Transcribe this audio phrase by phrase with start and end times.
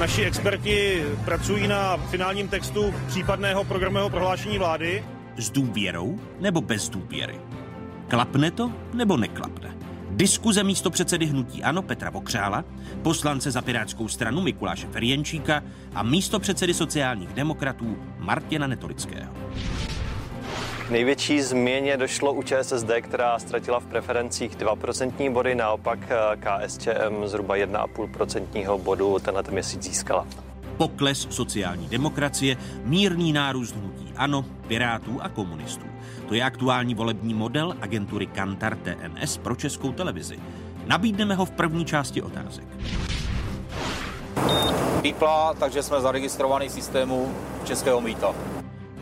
[0.00, 5.04] Naši experti pracují na finálním textu případného programového prohlášení vlády.
[5.36, 7.40] S důvěrou nebo bez důvěry?
[8.08, 9.76] Klapne to nebo neklapne?
[10.10, 12.64] Diskuze místo předsedy hnutí Ano Petra Vokřála,
[13.02, 15.62] poslance za Pirátskou stranu Mikuláše Ferjenčíka
[15.94, 19.32] a místo předsedy sociálních demokratů Martina Netolického.
[20.90, 27.56] Největší změně došlo u ČSSD, která ztratila v preferencích 2% body, naopak eh, KSČM zhruba
[27.56, 30.26] 1,5% bodu tenhle měsíc získala.
[30.76, 35.86] Pokles sociální demokracie, mírný nárůst hnutí ANO, pirátů a komunistů.
[36.28, 40.38] To je aktuální volební model agentury Kantar TNS pro českou televizi.
[40.86, 42.64] Nabídneme ho v první části otázek.
[45.02, 47.34] Pípla, takže jsme zaregistrovaný systému
[47.64, 48.34] českého mýta.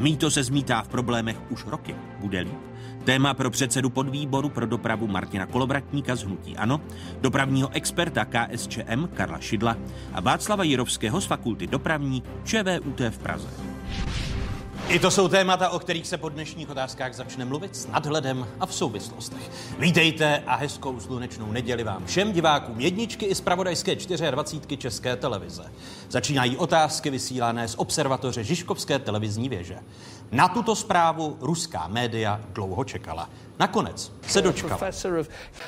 [0.01, 1.97] Mýto se zmítá v problémech už roky.
[2.21, 2.59] Bude líp?
[3.05, 6.81] Téma pro předsedu podvýboru pro dopravu Martina Kolovratníka z Hnutí Ano,
[7.21, 9.77] dopravního experta KSČM Karla Šidla
[10.13, 13.49] a Václava Jirovského z Fakulty dopravní ČVUT v Praze.
[14.89, 18.67] I to jsou témata, o kterých se po dnešních otázkách začne mluvit s nadhledem a
[18.67, 19.51] v souvislostech.
[19.79, 23.95] Vítejte a hezkou slunečnou neděli vám všem divákům jedničky i z pravodajské
[24.31, 25.73] 24 České televize.
[26.11, 29.79] Začínají otázky vysílané z observatoře Žižkovské televizní věže.
[30.33, 33.29] Na tuto zprávu ruská média dlouho čekala.
[33.59, 34.79] Nakonec se dočkala.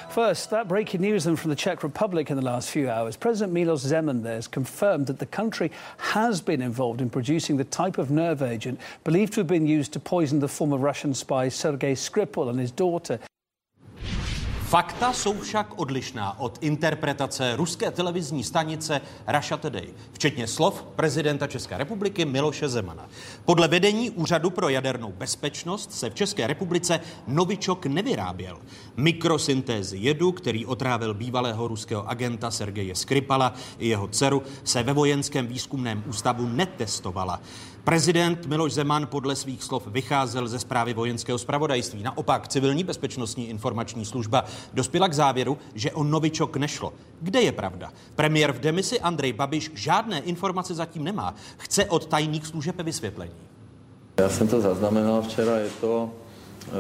[0.09, 3.17] First, that breaking news then from the Czech Republic in the last few hours.
[3.17, 7.85] President Milos Zeman there has confirmed that the country has been involved in producing the
[7.85, 11.51] type of nerve agent believed to have been used to poison the former Russian spy
[11.51, 13.19] Sergei Skripal and his daughter.
[14.71, 21.79] Fakta jsou však odlišná od interpretace ruské televizní stanice Russia Today, včetně slov prezidenta České
[21.79, 23.09] republiky Miloše Zemana.
[23.51, 28.59] Podle vedení Úřadu pro jadernou bezpečnost se v České republice novičok nevyráběl.
[28.97, 35.47] Mikrosyntézy jedu, který otrávil bývalého ruského agenta Sergeje Skripala i jeho dceru, se ve vojenském
[35.47, 37.41] výzkumném ústavu netestovala.
[37.85, 42.03] Prezident Miloš Zeman podle svých slov vycházel ze zprávy vojenského zpravodajství.
[42.03, 46.93] Naopak civilní bezpečnostní informační služba dospěla k závěru, že o novičok nešlo.
[47.21, 47.93] Kde je pravda?
[48.15, 51.35] Premiér v demisi Andrej Babiš žádné informace zatím nemá.
[51.57, 53.40] Chce od tajných služeb vysvětlení.
[54.21, 56.11] Já jsem to zaznamenal včera, je to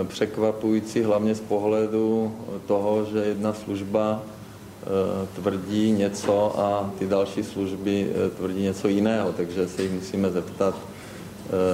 [0.01, 2.33] eh, překvapující hlavně z pohledu
[2.67, 4.87] toho, že jedna služba eh,
[5.35, 10.75] tvrdí něco a ty další služby eh, tvrdí něco jiného, takže se jich musíme zeptat,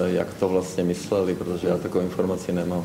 [0.07, 2.85] jak to vlastně mysleli, protože já takové informaci nemám.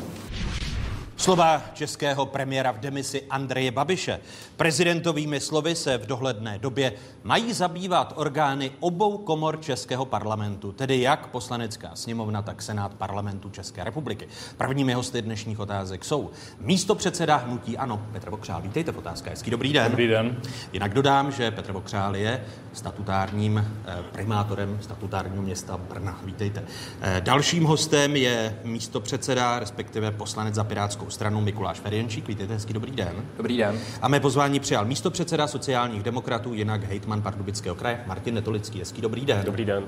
[1.22, 4.20] Slova českého premiéra v demisi Andreje Babiše.
[4.56, 11.26] Prezidentovými slovy se v dohledné době mají zabývat orgány obou komor Českého parlamentu, tedy jak
[11.26, 14.28] poslanecká sněmovna, tak senát parlamentu České republiky.
[14.56, 18.62] Prvními hosty dnešních otázek jsou místo předseda hnutí Ano, Petr Vokřál.
[18.62, 19.30] Vítejte v otázka.
[19.30, 19.90] Hezký dobrý den.
[19.90, 20.36] Dobrý den.
[20.72, 26.20] Jinak dodám, že Petr Vokřál je statutárním eh, primátorem statutárního města Brna.
[26.24, 26.64] Vítejte.
[27.00, 32.28] Eh, dalším hostem je místo předseda, respektive poslanec za Pirátskou stranu Mikuláš Ferjenčík.
[32.28, 33.12] Vítejte, hezký dobrý den.
[33.36, 33.78] Dobrý den.
[34.02, 38.78] A mé pozvání přijal místo předseda sociálních demokratů, jinak hejtman Pardubického kraje, Martin Netolický.
[38.78, 39.42] Hezký dobrý den.
[39.44, 39.84] Dobrý den.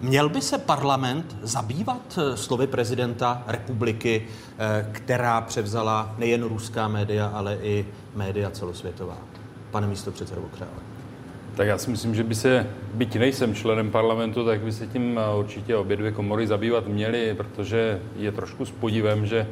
[0.00, 4.26] Měl by se parlament zabývat eh, slovy prezidenta republiky,
[4.58, 9.18] eh, která převzala nejen ruská média, ale i média celosvětová?
[9.70, 10.70] Pane místo předsedo Vokřále.
[11.54, 15.18] Tak já si myslím, že by se, byť nejsem členem parlamentu, tak by se tím
[15.18, 19.46] eh, určitě obě dvě komory zabývat měly, protože je trošku s podívem, že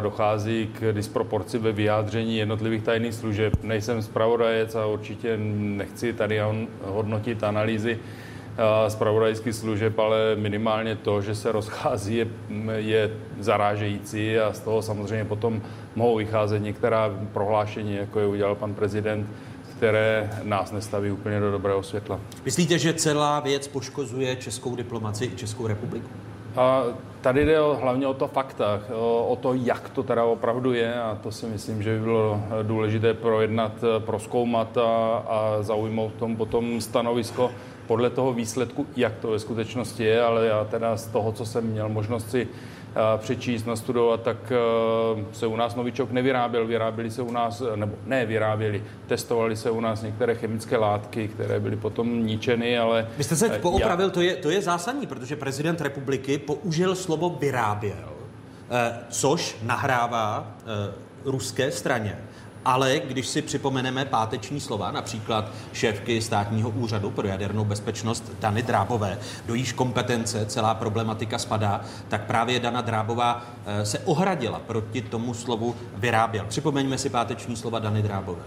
[0.00, 3.52] dochází k disproporci ve vyjádření jednotlivých tajných služeb.
[3.62, 6.40] Nejsem zpravodajec a určitě nechci tady
[6.82, 7.98] hodnotit analýzy
[8.88, 12.26] zpravodajských služeb, ale minimálně to, že se rozchází, je,
[12.76, 13.10] je
[13.40, 15.62] zarážející a z toho samozřejmě potom
[15.94, 19.26] mohou vycházet některá prohlášení, jako je udělal pan prezident,
[19.76, 22.20] které nás nestaví úplně do dobrého světla.
[22.44, 26.08] Myslíte, že celá věc poškozuje českou diplomaci i Českou republiku?
[26.56, 26.82] A
[27.26, 28.80] tady jde o, hlavně o to fakta,
[29.28, 33.14] o, to, jak to teda opravdu je a to si myslím, že by bylo důležité
[33.14, 37.50] projednat, proskoumat a, a zaujmout tom potom stanovisko
[37.86, 41.66] podle toho výsledku, jak to ve skutečnosti je, ale já teda z toho, co jsem
[41.66, 42.48] měl možnost si
[43.16, 44.52] přečíst, nastudovat, tak
[45.32, 46.66] se u nás novičok nevyráběl.
[46.66, 51.60] Vyráběli se u nás, nebo ne vyráběli, testovali se u nás některé chemické látky, které
[51.60, 53.08] byly potom ničeny, ale...
[53.18, 54.12] Vy jste se poopravil, já...
[54.12, 58.12] to, je, to je zásadní, protože prezident republiky použil slovo vyráběl,
[59.08, 60.56] což nahrává
[61.24, 62.18] ruské straně.
[62.66, 69.18] Ale když si připomeneme páteční slova, například šéfky státního úřadu pro jadernou bezpečnost Dany Drábové,
[69.46, 75.34] do jíž kompetence celá problematika spadá, tak právě Dana Drábová eh, se ohradila proti tomu
[75.34, 76.44] slovu vyráběl.
[76.48, 78.42] Připomeňme si páteční slova Dany Drábové.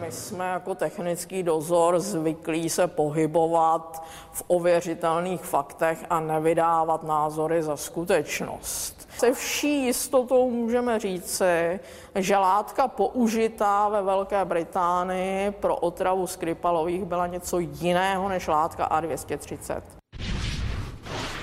[0.00, 7.76] My jsme jako technický dozor zvyklí se pohybovat v ověřitelných faktech a nevydávat názory za
[7.76, 8.99] skutečnost.
[9.20, 11.80] Se vší jistotou můžeme říci,
[12.14, 19.99] že látka použitá ve Velké Británii pro otravu Skripalových byla něco jiného než látka A230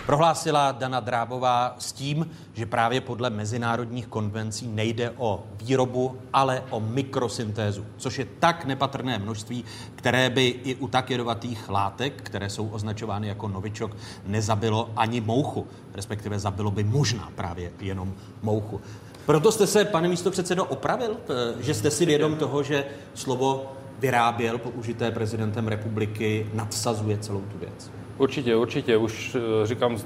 [0.07, 6.79] prohlásila Dana Drábová s tím, že právě podle mezinárodních konvencí nejde o výrobu, ale o
[6.79, 9.65] mikrosyntézu, což je tak nepatrné množství,
[9.95, 13.95] které by i u tak jedovatých látek, které jsou označovány jako novičok,
[14.25, 18.81] nezabilo ani mouchu, respektive zabilo by možná právě jenom mouchu.
[19.25, 23.73] Proto jste se, pane místo předsedo, opravil, eh, že jste si vědom toho, že slovo
[23.99, 27.96] vyráběl použité prezidentem republiky nadsazuje celou tu věc.
[28.17, 28.97] Určitě, určitě.
[28.97, 29.97] Už eh, říkám,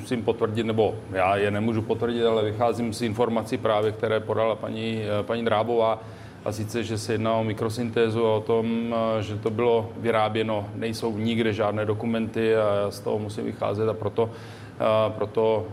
[0.00, 5.02] musím potvrdit, nebo já je nemůžu potvrdit, ale vycházím z informací právě, které podala paní,
[5.02, 6.02] eh, paní Drábová.
[6.44, 10.66] A sice, že se jedná o mikrosyntézu a o tom, eh, že to bylo vyráběno,
[10.74, 14.30] nejsou nikde žádné dokumenty a já z toho musím vycházet a proto
[15.08, 15.66] proto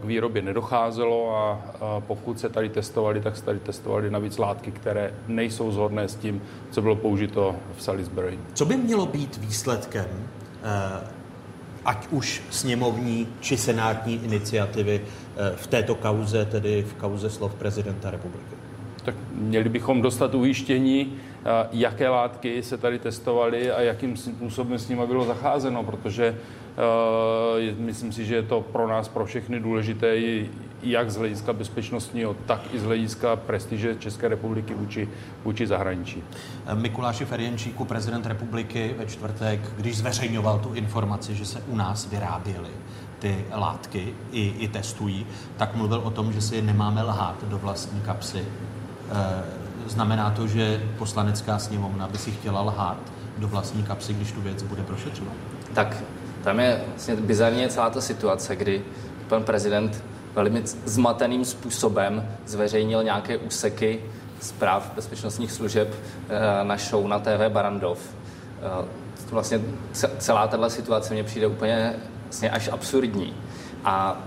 [0.00, 1.60] k výrobě nedocházelo a
[2.06, 6.42] pokud se tady testovali, tak se tady testovali navíc látky, které nejsou zhodné s tím,
[6.70, 8.38] co bylo použito v Salisbury.
[8.54, 10.06] Co by mělo být výsledkem
[11.84, 15.00] ať už sněmovní či senátní iniciativy
[15.56, 18.56] v této kauze, tedy v kauze slov prezidenta republiky?
[19.04, 21.12] Tak měli bychom dostat ujištění,
[21.72, 26.65] jaké látky se tady testovaly a jakým způsobem s nimi bylo zacházeno, protože Eh,
[27.78, 30.16] myslím si, že je to pro nás, pro všechny důležité,
[30.82, 35.08] jak z hlediska bezpečnostního, tak i z hlediska prestiže České republiky vůči,
[35.44, 36.22] vůči zahraničí.
[36.66, 42.10] Eh, Mikuláši Ferjenčíku, prezident republiky ve čtvrtek, když zveřejňoval tu informaci, že se u nás
[42.10, 42.70] vyráběly
[43.18, 45.26] ty látky i, i testují,
[45.56, 48.40] tak mluvil o tom, že si nemáme lhát do vlastní kapsy.
[48.40, 49.44] Eh,
[49.86, 52.98] znamená to, že poslanecká sněmovna by si chtěla lhát
[53.38, 55.34] do vlastní kapsy, když tu věc bude prošetřovat?
[55.74, 56.02] Tak
[56.46, 58.84] tam je vlastně bizarně celá ta situace, kdy
[59.28, 60.04] pan prezident
[60.34, 64.00] velmi zmateným způsobem zveřejnil nějaké úseky
[64.40, 65.94] zpráv bezpečnostních služeb
[66.28, 67.98] eh, na show na TV Barandov.
[68.62, 68.86] Eh,
[69.30, 69.60] vlastně
[70.18, 73.34] celá tato situace mně přijde úplně vlastně až absurdní.
[73.84, 74.22] A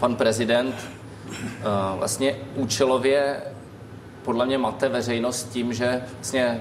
[0.00, 1.64] pan prezident eh,
[1.96, 3.40] vlastně účelově
[4.22, 6.60] podle mě mate veřejnost tím, že vlastně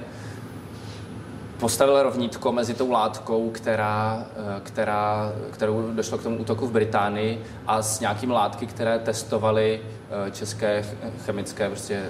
[1.60, 7.44] postavil rovnítko mezi tou látkou, která, eh, která, kterou došlo k tomu útoku v Británii
[7.68, 10.86] a s nějakými látky, které testovali eh, české
[11.25, 12.10] chemické, prostě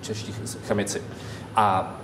[0.00, 0.34] čeští
[0.66, 1.02] chemici.
[1.56, 1.96] A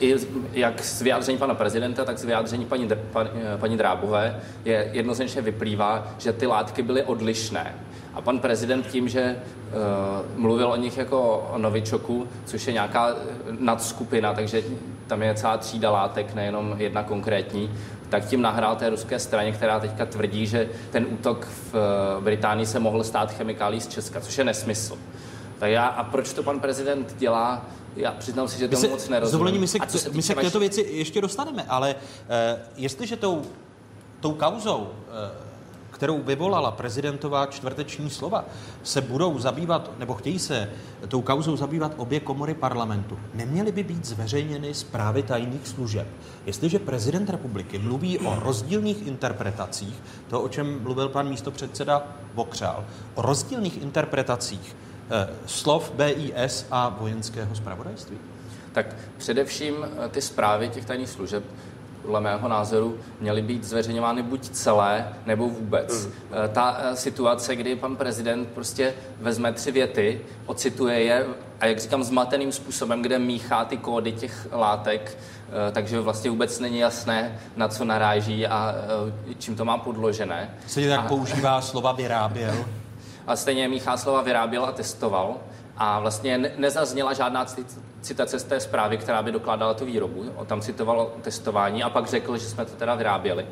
[0.00, 0.16] i
[0.52, 5.42] jak z vyjádření pana prezidenta, tak z vyjádření paní, paní, eh, paní Drábové je jednoznačně
[5.42, 7.74] vyplývá, že ty látky byly odlišné.
[8.14, 13.16] A pan prezident tím, že uh, mluvil o nich jako o novičoku, což je nějaká
[13.58, 14.62] nadskupina, takže
[15.08, 17.70] tam je celá třída látek, nejenom jedna konkrétní,
[18.08, 22.66] tak tím nahrál té ruské straně, která teďka tvrdí, že ten útok v eh, Británii
[22.66, 24.98] se mohl stát chemikálí z Česka, což je nesmysl.
[25.58, 27.66] Tak já, a proč to pan prezident dělá,
[27.96, 29.32] já přiznám si, že tomu se, moc nerozumím.
[29.32, 33.42] Dovolení, my se, k, my se k této věci ještě dostaneme, ale uh, jestliže tou,
[34.20, 35.47] tou kauzou uh,
[35.98, 38.44] kterou vyvolala prezidentová čtvrteční slova,
[38.82, 40.70] se budou zabývat, nebo chtějí se
[41.08, 46.06] tou kauzou zabývat obě komory parlamentu, neměly by být zveřejněny zprávy tajných služeb.
[46.46, 49.94] Jestliže prezident republiky mluví o rozdílných interpretacích,
[50.28, 54.76] to, o čem mluvil pan místopředseda Vokřál, o rozdílných interpretacích
[55.10, 58.18] eh, slov BIS a vojenského zpravodajství?
[58.72, 61.44] Tak především eh, ty zprávy těch tajných služeb
[62.08, 66.06] podle mého názoru měly být zveřejňovány buď celé, nebo vůbec.
[66.06, 66.12] Mm.
[66.52, 71.26] Ta eh, situace, kdy pan prezident prostě vezme tři věty, ocituje je
[71.60, 75.18] a jak říkám, zmateným způsobem, kde míchá ty kódy těch látek,
[75.68, 78.74] eh, takže vlastně vůbec není jasné, na co naráží a
[79.38, 80.50] čím to má podložené.
[80.66, 81.08] Se tak a...
[81.08, 82.64] používá slova vyráběl.
[83.26, 85.36] A stejně míchá slova vyráběl a testoval.
[85.76, 87.44] A vlastně nezazněla žádná
[88.00, 90.24] citace z té zprávy, která by dokládala tu výrobu.
[90.36, 93.46] On tam citoval testování a pak řekl, že jsme to teda vyráběli.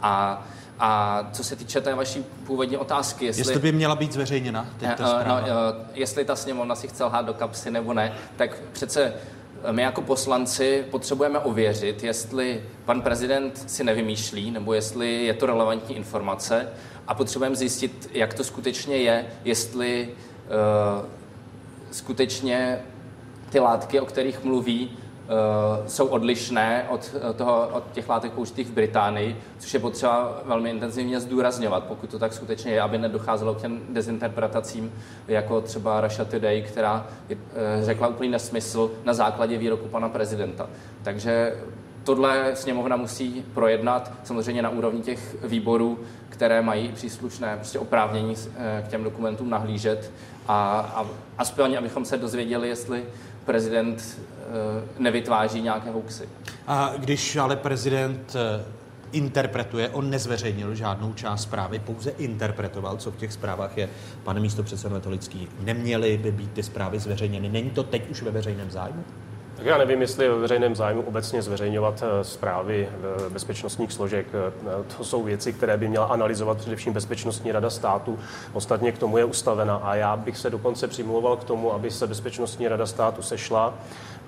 [0.00, 0.46] A
[0.80, 3.40] a co se týče té vaší původní otázky, jestli...
[3.40, 5.50] Jestli by měla být zveřejněna teď ta eh, No, eh,
[5.94, 9.14] jestli ta sněmovna si chce lhát do kapsy nebo ne, tak přece
[9.64, 15.46] eh, my jako poslanci potřebujeme ověřit, jestli pan prezident si nevymýšlí, nebo jestli je to
[15.46, 16.68] relevantní informace
[17.06, 21.06] a potřebujeme zjistit, jak to skutečně je, jestli uh,
[21.90, 22.78] skutečně
[23.50, 24.90] ty látky, o kterých mluví,
[25.86, 31.20] jsou odlišné od, toho, od těch látek použitých v Británii, což je potřeba velmi intenzivně
[31.20, 34.92] zdůrazňovat, pokud to tak skutečně je, aby nedocházelo k těm dezinterpretacím,
[35.28, 37.06] jako třeba Russia Today, která
[37.80, 40.70] řekla úplný nesmysl na základě výroku pana prezidenta.
[41.02, 41.56] Takže
[42.04, 48.84] tohle sněmovna musí projednat samozřejmě na úrovni těch výborů, které mají příslušné prostě oprávnění eh,
[48.86, 50.12] k těm dokumentům nahlížet
[50.48, 51.06] a, a
[51.38, 53.04] aspoň, abychom se dozvěděli, jestli
[53.48, 56.28] prezident eh, nevytváří nějaké hoaxy.
[56.66, 58.64] A když ale prezident eh,
[59.12, 63.88] interpretuje, on nezveřejnil žádnou část zprávy, pouze interpretoval, co v těch zprávách je.
[64.24, 67.48] Pane místo předsedo Metolický, neměly by být ty zprávy zveřejněny.
[67.48, 69.04] Není to teď už ve veřejném zájmu?
[69.58, 74.26] Tak já nevím, jestli je ve veřejném zájmu obecně zveřejňovat eh, zprávy eh, bezpečnostních složek.
[74.32, 78.18] Eh, to jsou věci, které by měla analyzovat především Bezpečnostní rada státu.
[78.52, 82.06] Ostatně k tomu je ustavena a já bych se dokonce přimlouval k tomu, aby se
[82.06, 83.74] Bezpečnostní rada státu sešla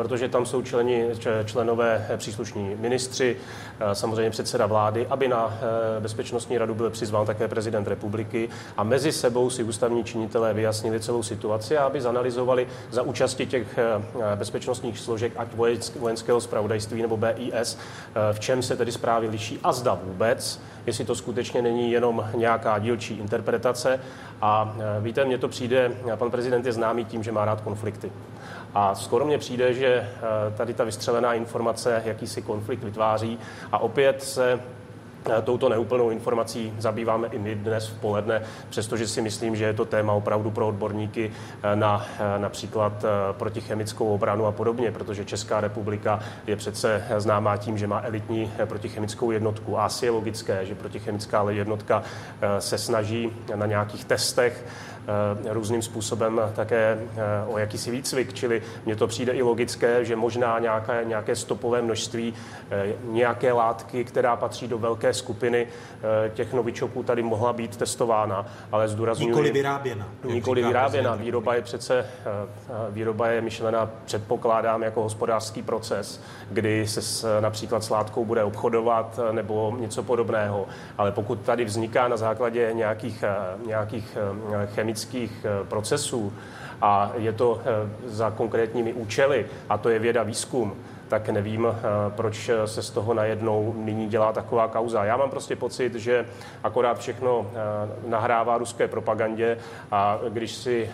[0.00, 1.04] protože tam jsou členi,
[1.44, 3.36] členové eh, příslušní ministři,
[3.80, 5.58] eh, samozřejmě předseda vlády, aby na
[5.96, 11.00] eh, bezpečnostní radu byl přizván také prezident republiky a mezi sebou si ústavní činitelé vyjasnili
[11.00, 13.78] celou situaci a aby zanalizovali za účasti těch
[14.34, 15.48] bezpečnostních složek, ať
[15.98, 17.78] vojenského zpravodajství nebo BIS,
[18.32, 22.78] v čem se tedy zprávy liší a zda vůbec, jestli to skutečně není jenom nějaká
[22.78, 24.00] dílčí interpretace.
[24.40, 28.12] A víte, mně to přijde, pan prezident je známý tím, že má rád konflikty.
[28.74, 33.38] A skoro mně přijde, že eh, tady ta vystřelená informace jakýsi konflikt vytváří
[33.72, 34.60] a opět se
[35.44, 39.84] touto neúplnou informací zabýváme i my dnes v poledne, přestože si myslím, že je to
[39.84, 42.06] téma opravdu pro odborníky eh, na
[42.38, 48.52] například protichemickou obranu a podobně, protože Česká republika je přece známá tím, že má elitní
[48.64, 49.78] protichemickou jednotku.
[49.78, 52.02] A asi je logické, že protichemická jednotka
[52.58, 54.64] se snaží na nějakých testech
[55.10, 60.16] Eh, různým způsobem také eh, o jakýsi výcvik, čili mně to přijde i logické, že
[60.16, 62.34] možná nějaké, nějaké stopové množství
[62.70, 65.66] eh, nějaké látky, která patří do velké skupiny
[66.34, 69.28] těch novičoků, tady mohla být testována, ale zdůraznuju...
[69.28, 70.08] Nikoli vyráběna.
[70.24, 71.14] Nikoli vyráběna.
[71.14, 72.06] Výroba je přece,
[72.90, 79.20] výroba je myšlena, předpokládám, jako hospodářský proces, kdy se s, například s látkou bude obchodovat
[79.32, 80.66] nebo něco podobného.
[80.98, 83.24] Ale pokud tady vzniká na základě nějakých,
[83.66, 84.18] nějakých
[84.74, 86.32] chemických eh, procesů
[86.82, 90.74] a je to eh, za konkrétními účely, a to je věda výzkum,
[91.10, 91.72] tak nevím, eh,
[92.16, 95.04] proč se z toho najednou nyní dělá taková kauza.
[95.04, 96.26] Já mám prostě pocit, že
[96.64, 97.50] akorát všechno
[98.06, 99.58] nahrává ruské propagandě
[99.90, 100.90] a když si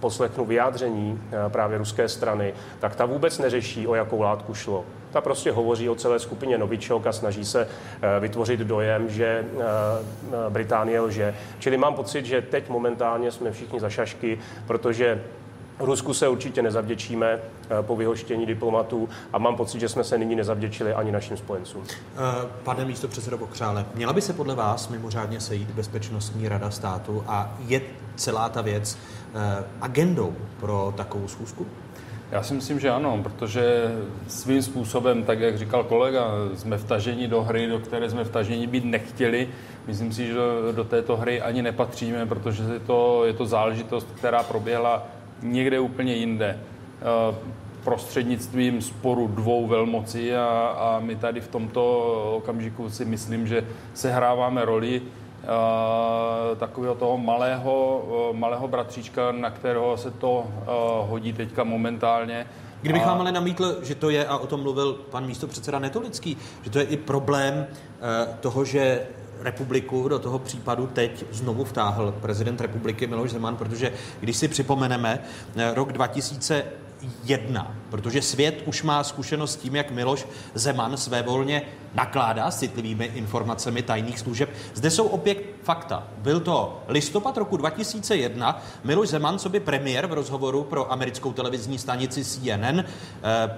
[0.00, 4.84] poslechnu vyjádření právě ruské strany, tak ta vůbec neřeší, o jakou látku šlo.
[5.10, 9.44] Ta prostě hovoří o celé skupině novičok a snaží se eh, vytvořit dojem, že eh,
[9.60, 11.34] eh, Británie lže.
[11.58, 15.22] Čili mám pocit, že teď momentálně jsme všichni za šašky, protože
[15.80, 17.38] Rusku se určitě nezavděčíme
[17.82, 21.84] po vyhoštění diplomatů a mám pocit, že jsme se nyní nezavděčili ani našim spojencům.
[22.62, 27.54] Pane místo předsedo Pokřále, měla by se podle vás mimořádně sejít Bezpečnostní rada státu a
[27.66, 27.80] je
[28.16, 28.98] celá ta věc
[29.80, 31.66] agendou pro takovou schůzku?
[32.30, 33.94] Já si myslím, že ano, protože
[34.28, 38.84] svým způsobem, tak jak říkal kolega, jsme vtaženi do hry, do které jsme vtaženi být
[38.84, 39.48] nechtěli.
[39.86, 44.08] Myslím si, že do, do této hry ani nepatříme, protože je to, je to záležitost,
[44.16, 45.06] která proběhla
[45.42, 47.34] někde úplně jinde eh,
[47.84, 50.46] prostřednictvím sporu dvou velmocí a,
[50.78, 51.82] a my tady v tomto
[52.36, 53.64] okamžiku si myslím, že
[53.94, 55.02] sehráváme roli
[55.42, 60.44] Eh, takového toho malého, eh, malého bratříčka, na kterého se to
[61.08, 62.46] hodí teďka momentálně.
[62.82, 66.36] Kdybych vám ale namítl, že to je, a o tom mluvil pan místo předseda Netolický,
[66.62, 67.66] že to je i problém
[68.40, 69.06] toho, že
[69.40, 75.18] republiku do toho případu teď znovu vtáhl prezident republiky Miloš Zeman, protože když si připomeneme
[75.74, 76.64] rok 2000
[77.24, 81.62] jedna, protože svět už má zkušenost s tím, jak Miloš Zeman své volně
[81.94, 84.50] nakládá s citlivými informacemi tajných služeb.
[84.74, 86.08] Zde jsou opět fakta.
[86.18, 88.62] Byl to listopad roku 2001.
[88.84, 92.84] Miloš Zeman, co by premiér v rozhovoru pro americkou televizní stanici CNN, eh,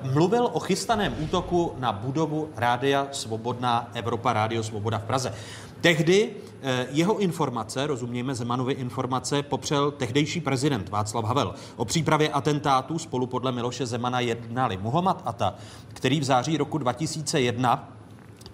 [0.02, 5.34] mluvil o chystaném útoku na budovu Rádia Svobodná Evropa, Rádio Svoboda v Praze.
[5.80, 6.30] Tehdy
[6.62, 11.54] eh, jeho informace, rozumějme Zemanovy informace, popřel tehdejší prezident Václav Havel.
[11.76, 15.54] O přípravě atentátu spolu podle Miloše Zemana jednali Muhammad Ata,
[15.88, 17.88] který v září roku 2001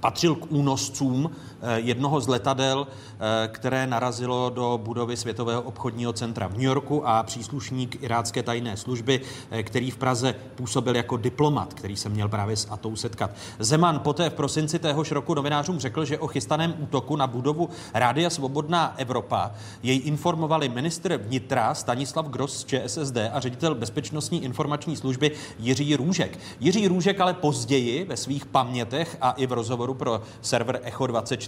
[0.01, 1.31] patřil k únoscům
[1.75, 7.23] jednoho z letadel, eh, které narazilo do budovy Světového obchodního centra v New Yorku a
[7.23, 9.21] příslušník irácké tajné služby,
[9.51, 13.31] eh, který v Praze působil jako diplomat, který se měl právě s Atou setkat.
[13.59, 18.31] Zeman poté v prosinci téhož roku novinářům řekl, že o chystaném útoku na budovu Rádia
[18.31, 19.51] Svobodná Evropa
[19.83, 26.39] jej informovali ministr vnitra Stanislav Gross z ČSSD a ředitel bezpečnostní informační služby Jiří Růžek.
[26.61, 31.07] Jiří Růžek ale později ve svých pamětech a i v rozhovoru pro server Echo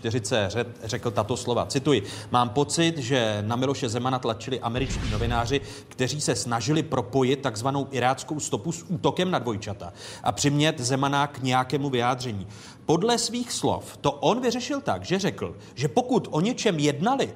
[0.09, 1.67] 24C řekl tato slova.
[1.67, 7.89] Cituji, mám pocit, že na Miloše Zemana tlačili američtí novináři, kteří se snažili propojit takzvanou
[7.91, 12.47] iráckou stopu s útokem na dvojčata a přimět Zemana k nějakému vyjádření.
[12.87, 17.35] Podle svých slov to on vyřešil tak, že řekl, že pokud o něčem jednali,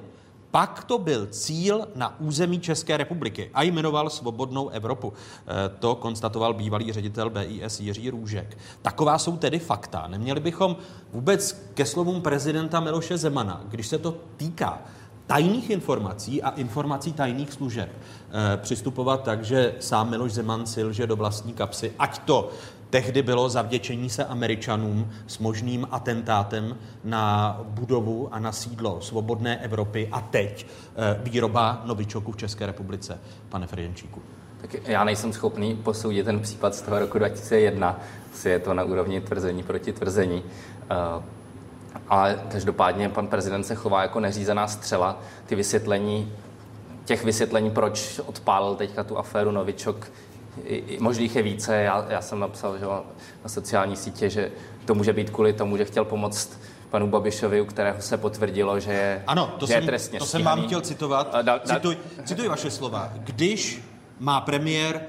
[0.53, 5.13] pak to byl cíl na území České republiky a jmenoval Svobodnou Evropu.
[5.13, 8.57] E, to konstatoval bývalý ředitel BIS Jiří Růžek.
[8.81, 10.07] Taková jsou tedy fakta.
[10.07, 10.75] Neměli bychom
[11.13, 14.81] vůbec ke slovům prezidenta Miloše Zemana, když se to týká
[15.27, 21.07] tajných informací a informací tajných služeb e, přistupovat tak, že sám Miloš Zeman sil, že
[21.07, 22.49] do vlastní kapsy, ať to
[22.93, 30.09] tehdy bylo zavděčení se Američanům s možným atentátem na budovu a na sídlo svobodné Evropy
[30.11, 33.19] a teď eh, výroba novičoku v České republice.
[33.49, 34.21] Pane Ferjenčíku.
[34.61, 37.99] Tak já nejsem schopný posoudit ten případ z toho roku 2001,
[38.33, 40.43] si je to na úrovni tvrzení proti tvrzení.
[40.43, 41.23] Uh,
[42.09, 45.19] ale každopádně pan prezident se chová jako neřízená střela.
[45.45, 46.31] Ty vysvětlení,
[47.05, 50.11] těch vysvětlení, proč odpálil teďka tu aféru Novičok,
[50.99, 51.75] možných je více.
[51.75, 52.85] Já, já jsem napsal že,
[53.43, 54.51] na sociální sítě, že
[54.85, 58.91] to může být kvůli tomu, že chtěl pomoct panu Babišovi, u kterého se potvrdilo, že
[58.91, 61.31] je, ano, to že jsem, je trestně To jsem vám chtěl citovat.
[61.31, 63.13] Da, da, cituj, cituj vaše slova.
[63.15, 63.81] Když
[64.19, 65.01] má premiér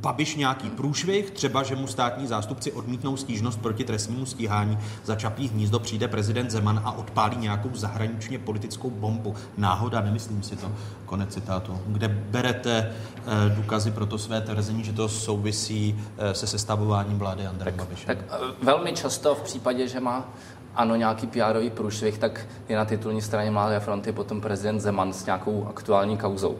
[0.00, 5.48] Babiš nějaký průšvih, třeba že mu státní zástupci odmítnou stížnost proti trestnímu stíhání za Čapí
[5.48, 9.34] hnízdo, přijde prezident Zeman a odpálí nějakou zahraničně politickou bombu.
[9.56, 10.72] Náhoda, nemyslím si to.
[11.06, 11.80] Konec citátu.
[11.86, 17.46] Kde berete eh, důkazy pro to své tvrzení, že to souvisí eh, se sestavováním vlády
[17.46, 18.06] Andreje Babiše?
[18.06, 20.28] Tak eh, velmi často v případě, že má
[20.74, 25.26] ano, nějaký pr průšvih, tak je na titulní straně Mladé fronty potom prezident Zeman s
[25.26, 26.58] nějakou aktuální kauzou.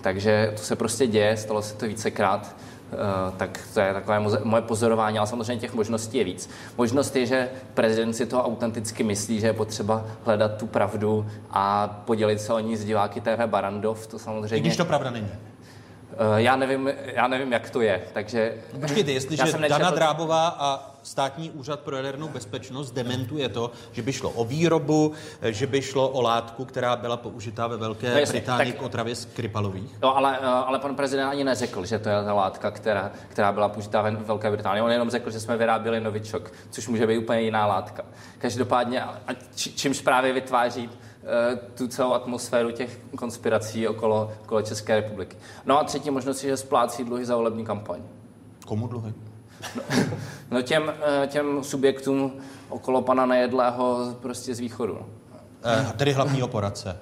[0.00, 2.56] Takže to se prostě děje, stalo se to vícekrát.
[2.92, 6.50] Eh, tak to je takové moje pozorování, ale samozřejmě těch možností je víc.
[6.78, 11.88] Možnost je, že prezident si to autenticky myslí, že je potřeba hledat tu pravdu a
[12.04, 14.56] podělit se o ní s diváky TV Barandov, to samozřejmě...
[14.56, 15.28] I když to pravda není.
[16.12, 18.54] Eh, já nevím, já nevím, jak to je, takže...
[18.80, 24.30] Počkejte, jestliže Dana Drábová a státní úřad pro jadernou bezpečnost dementuje to, že by šlo
[24.30, 28.72] o výrobu, že by šlo o látku, která byla použitá ve Velké no jasně, Británii
[28.72, 29.98] tak, k otravě Skripalových.
[30.02, 33.52] No, ale, eh, ale pan prezident ani neřekl, že to je ta látka, která, která
[33.52, 34.82] byla použitá ve Velké Británii.
[34.82, 38.04] On jenom řekl, že jsme vyráběli novičok, což může být úplně jiná látka.
[38.38, 39.16] Každopádně, a
[39.54, 41.09] čímž právě vytváří eh,
[41.74, 45.36] tu celou atmosféru těch konspirací okolo, okolo České republiky.
[45.66, 48.00] No a třetí možnost je, že splácí dluhy za volební kampaň.
[48.66, 49.14] Komu dluhy?
[49.76, 49.82] No,
[50.50, 52.32] no těm, eh, těm subjektům
[52.68, 54.98] okolo pana Nejedlého prostě z východu.
[55.64, 56.96] Eh, tedy hlavního poradce.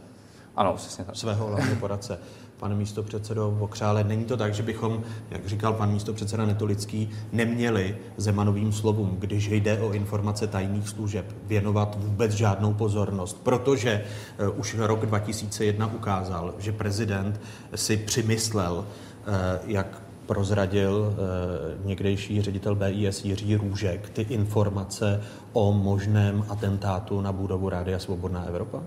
[0.57, 1.17] Ano, přesně tak.
[1.17, 2.21] Svého hlavního poradce.
[2.59, 7.11] Pane místo předsedo Vokřále, není to tak, že bychom, jak říkal pan místo předseda Netolický,
[7.33, 14.05] neměli Zemanovým slovům, když jde o informace tajných služeb, věnovat vůbec žádnou pozornost, protože
[14.49, 17.41] uh, už rok 2001 ukázal, že prezident
[17.75, 19.35] si přimyslel, uh,
[19.71, 25.21] jak prozradil eh, někdejší ředitel BIS Jiří Růžek ty informace
[25.53, 28.83] o možném atentátu na budovu Rádia Svobodná Evropa?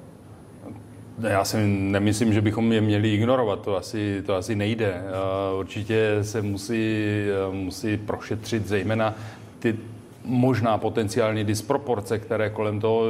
[1.27, 4.93] Já si nemyslím, že bychom je měli ignorovat, to asi, to asi nejde.
[4.93, 9.15] Eh, určitě se musí, eh, musí prošetřit zejména
[9.60, 9.75] ty
[10.25, 13.03] možná potenciální disproporce, které kolem toho,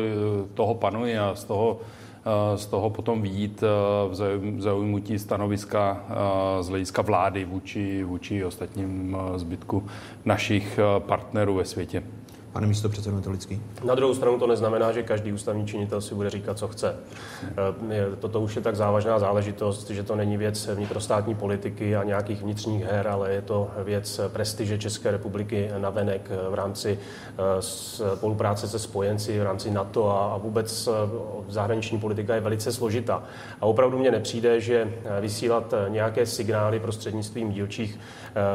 [0.54, 1.80] toho panují a z toho
[2.26, 3.68] Eh, z toho potom vidět eh,
[4.10, 9.88] v zaujmutí stanoviska eh, z hlediska vlády vůči, vůči ostatním zbytku
[10.26, 12.04] našich partnerů ve světě.
[12.52, 13.62] Pane místo předsedo Metolický.
[13.84, 16.96] Na druhou stranu to neznamená, že každý ústavní činitel si bude říkat, co chce.
[17.44, 22.42] Eh, toto už je tak závažná záležitost, že to není věc vnitrostátní politiky a nějakých
[22.42, 27.62] vnitřních her, ale je to věc prestiže České republiky navenek eh, v rámci eh,
[28.16, 30.90] spolupráce se spojenci, v rámci NATO a vůbec
[31.48, 33.24] zahraniční politika je velice složitá.
[33.62, 38.00] A opravdu mně nepřijde, že vysílat nějaké signály prostřednictvím dílčích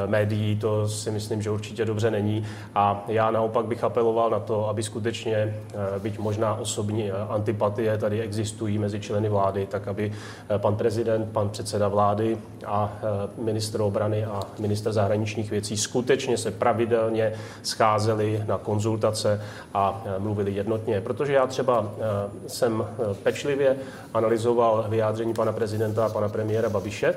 [0.07, 2.47] médií, to si myslím, že určitě dobře není.
[2.75, 5.55] A já naopak bych apeloval na to, aby skutečně,
[5.99, 10.13] byť možná osobní antipatie tady existují mezi členy vlády, tak aby
[10.59, 12.99] pan prezident, pan předseda vlády a
[13.39, 19.43] ministr obrany a ministr zahraničních věcí skutečně se pravidelně scházeli na konzultace
[19.75, 21.01] a mluvili jednotně.
[21.01, 21.93] Protože já třeba
[22.47, 22.87] jsem
[23.23, 23.77] pečlivě
[24.15, 27.15] analyzoval vyjádření pana prezidenta a pana premiéra Babiše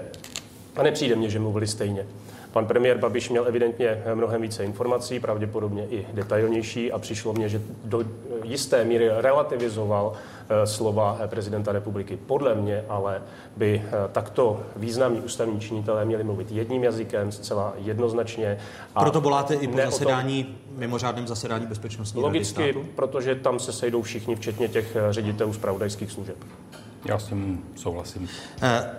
[0.75, 2.05] a nepřijde mně, že mluvili stejně.
[2.51, 7.61] Pan premiér Babiš měl evidentně mnohem více informací, pravděpodobně i detailnější a přišlo mně, že
[7.85, 8.03] do
[8.43, 10.13] jisté míry relativizoval
[10.49, 12.17] eh, slova prezidenta republiky.
[12.25, 13.21] Podle mě ale
[13.57, 18.57] by eh, takto významní ústavní činitelé měli mluvit jedním jazykem, zcela jednoznačně.
[18.95, 22.87] A Proto voláte i po zasedání, tom, mimořádném zasedání bezpečnostní Logicky, rady státu?
[22.95, 26.37] protože tam se sejdou všichni, včetně těch eh, ředitelů zpravodajských služeb.
[27.05, 28.29] Já s tím souhlasím.
[28.61, 28.91] Eh,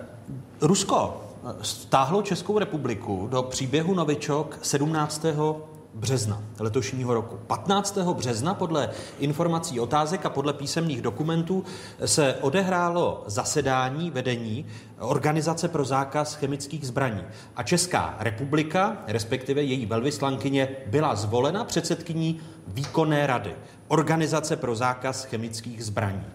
[0.61, 1.21] Rusko
[1.61, 5.25] stáhlo Českou republiku do příběhu Novičok 17
[5.93, 7.37] března letošního roku.
[7.47, 7.97] 15.
[7.97, 11.63] března podle informací otázek a podle písemných dokumentů
[12.05, 14.65] se odehrálo zasedání vedení
[14.99, 17.21] Organizace pro zákaz chemických zbraní.
[17.55, 23.55] A Česká republika, respektive její velvyslankyně, byla zvolena předsedkyní výkonné rady
[23.87, 26.25] Organizace pro zákaz chemických zbraní.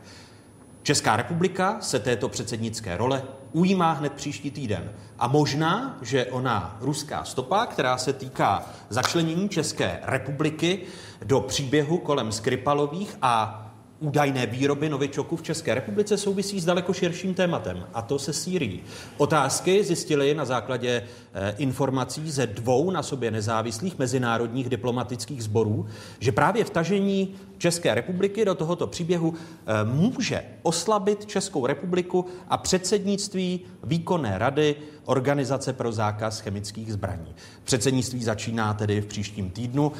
[0.86, 3.22] Česká republika se této předsednické role
[3.52, 4.92] ujímá hned příští týden.
[5.18, 10.82] A možná, že ona ruská stopa, která se týká začlenění České republiky
[11.24, 13.65] do příběhu kolem Skripalových a
[14.00, 18.82] údajné výroby novičoku v České republice souvisí s daleko širším tématem, a to se Sýrií.
[19.16, 21.02] Otázky zjistili na základě
[21.34, 25.86] eh, informací ze dvou na sobě nezávislých mezinárodních diplomatických sborů,
[26.20, 33.60] že právě vtažení České republiky do tohoto příběhu eh, může oslabit Českou republiku a předsednictví
[33.84, 37.34] výkonné rady Organizace pro zákaz chemických zbraní.
[37.64, 39.92] Předsednictví začíná tedy v příštím týdnu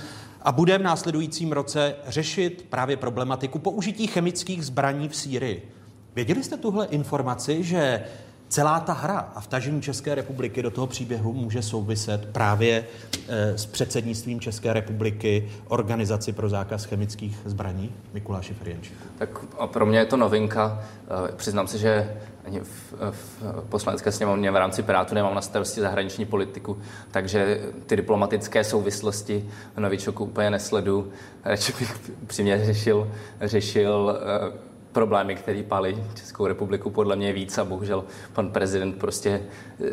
[0.47, 5.73] a bude v následujícím roce řešit právě problematiku použití chemických zbraní v Sýrii.
[6.15, 8.05] Věděli jste tuhle informaci, že
[8.49, 12.85] celá ta hra a vtažení České republiky do toho příběhu může souviset právě
[13.29, 17.93] e, s předsednictvím České republiky Organizaci pro zákaz chemických zbraní?
[18.15, 19.05] Mikuláši Ferjenčíku.
[19.19, 20.85] Tak a pro mě je to novinka.
[21.29, 22.17] E, přiznám se, že
[22.63, 26.79] v, v poslanecké sněmovně v rámci Pirátu nemám na starosti zahraniční politiku,
[27.11, 31.13] takže ty diplomatické souvislosti novičoku úplně nesledu.
[31.45, 37.65] Radši bych přímě řešil, řešil e, problémy, které palí Českou republiku podle mě víc a
[37.65, 39.43] bohužel pan prezident prostě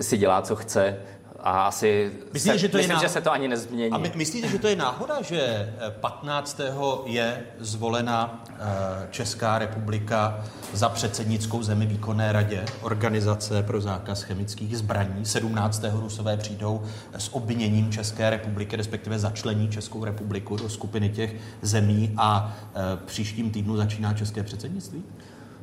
[0.01, 0.97] si dělá, co chce
[1.43, 3.91] a asi myslíte, se, že to myslím, je náhoda, že se to ani nezmění.
[3.91, 6.59] A my, myslíte, že to je náhoda, že 15.
[6.59, 6.73] Eh,
[7.05, 15.25] je zvolena eh, Česká republika za předsednickou zemi výkonné radě Organizace pro zákaz chemických zbraní.
[15.25, 15.83] 17.
[15.93, 16.81] Rusové přijdou
[17.17, 23.51] s obviněním České republiky, respektive začlení Českou republiku do skupiny těch zemí a eh, příštím
[23.51, 25.03] týdnu začíná české předsednictví?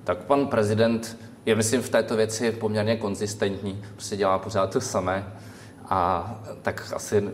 [0.04, 5.26] Tak pan prezident je, myslím, v této věci poměrně konzistentní, prostě dělá pořád to samé.
[5.90, 7.29] A tak asi,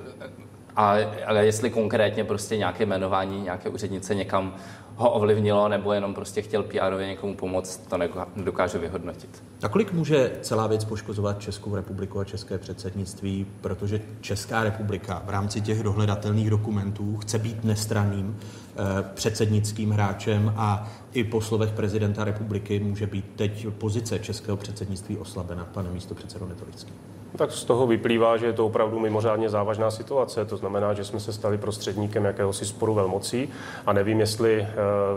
[0.77, 4.55] a, ale jestli konkrétně prostě nějaké jmenování nějaké úřednice někam
[4.97, 7.99] ho ovlivnilo, nebo jenom prostě chtěl pr někomu pomoct, to
[8.37, 9.43] nedokážu vyhodnotit.
[9.63, 15.31] A kolik může celá věc poškozovat Českou republiku a české předsednictví, protože Česká republika v
[15.31, 22.25] rámci těch dohledatelných dokumentů chce být nestranným eh, předsednickým hráčem a i po slovech prezidenta
[22.25, 26.93] republiky může být teď pozice českého předsednictví oslabena, pane místo předsedo Netolický.
[27.37, 30.45] Tak z toho vyplývá, že je to opravdu mimořádně závažná situace.
[30.45, 33.49] To znamená, že jsme se stali prostředníkem jakéhosi sporu velmocí
[33.87, 34.67] a nevím, jestli uh,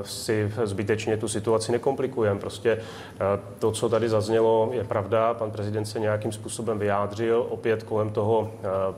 [0.03, 2.39] si zbytečně tu situaci nekomplikujeme.
[2.39, 2.81] Prostě uh,
[3.59, 5.33] to, co tady zaznělo, je pravda.
[5.33, 7.45] Pan prezident se nějakým způsobem vyjádřil.
[7.49, 8.49] Opět kolem toho uh,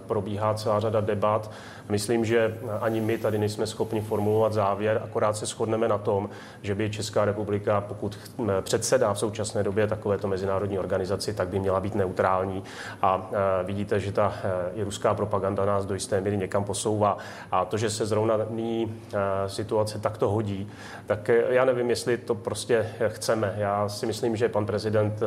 [0.08, 1.52] probíhá celá řada debat.
[1.92, 6.30] Myslím, že ani my tady nejsme schopni formulovat závěr, akorát se shodneme na tom,
[6.62, 8.20] že by Česká republika, pokud
[8.62, 12.64] předsedá v současné době takovéto mezinárodní organizaci, tak by měla být neutrální
[13.02, 13.30] a
[13.62, 17.18] e, vidíte, že ta e, i ruská propaganda nás do jisté míry někam posouvá.
[17.52, 20.72] A to, že se zrovna nyní e, situace takto hodí,
[21.06, 23.56] tak já nevím, jestli to prostě chceme.
[23.58, 25.20] Já si myslím, že pan prezident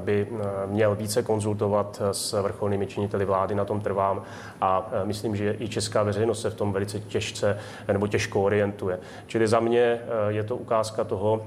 [0.00, 0.28] by
[0.66, 4.22] měl více konzultovat s vrcholnými činiteli vlády, na tom trvám
[4.60, 7.58] a myslím, že i česká veřejnost se v tom velice těžce
[7.92, 8.98] nebo těžko orientuje.
[9.26, 11.46] Čili za mě je to ukázka toho,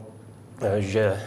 [0.77, 1.17] že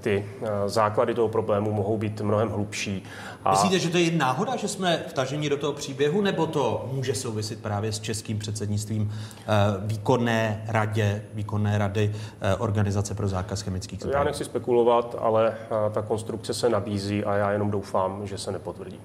[0.00, 0.24] ty
[0.66, 3.04] základy toho problému mohou být mnohem hlubší
[3.44, 3.50] a...
[3.50, 7.62] Myslíte, že to je náhoda, že jsme vtaženi do toho příběhu, nebo to může souvisit
[7.62, 9.44] právě s českým předsednictvím eh,
[9.78, 14.14] výkonné radě, výkonné rady eh, Organizace pro zákaz chemických zbraní?
[14.14, 18.52] Já nechci spekulovat, ale eh, ta konstrukce se nabízí a já jenom doufám, že se
[18.52, 19.00] nepotvrdí.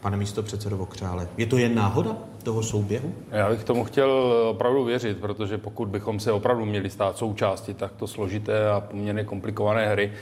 [0.00, 1.28] Pane místo předsedo Vokřále.
[1.36, 3.12] Je to jen náhoda toho souběhu?
[3.30, 4.10] Já bych tomu chtěl
[4.50, 9.88] opravdu věřit, protože pokud bychom se opravdu měli stát součástí takto složité a poměrně komplikované
[9.88, 10.12] hry,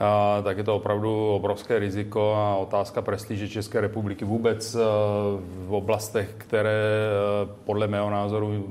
[0.00, 4.76] a, tak je to opravdu obrovské riziko a otázka prestiže České republiky vůbec
[5.66, 6.82] v oblastech, které
[7.64, 8.64] podle mého názoru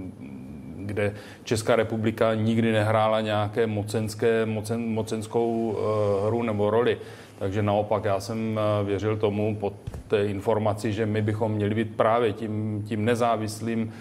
[0.89, 5.77] kde Česká republika nikdy nehrála nějaké mocenské, mocen, mocenskou
[6.25, 6.97] hru nebo roli.
[7.39, 9.73] Takže naopak já jsem věřil tomu po
[10.07, 13.93] té informaci, že my bychom měli být právě tím, tím nezávislým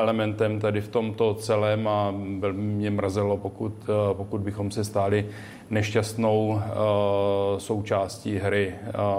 [0.00, 3.72] elementem tady v tomto celém a velmi mě mrzelo, pokud,
[4.12, 5.26] pokud bychom se stali
[5.70, 6.60] nešťastnou
[7.58, 8.74] součástí hry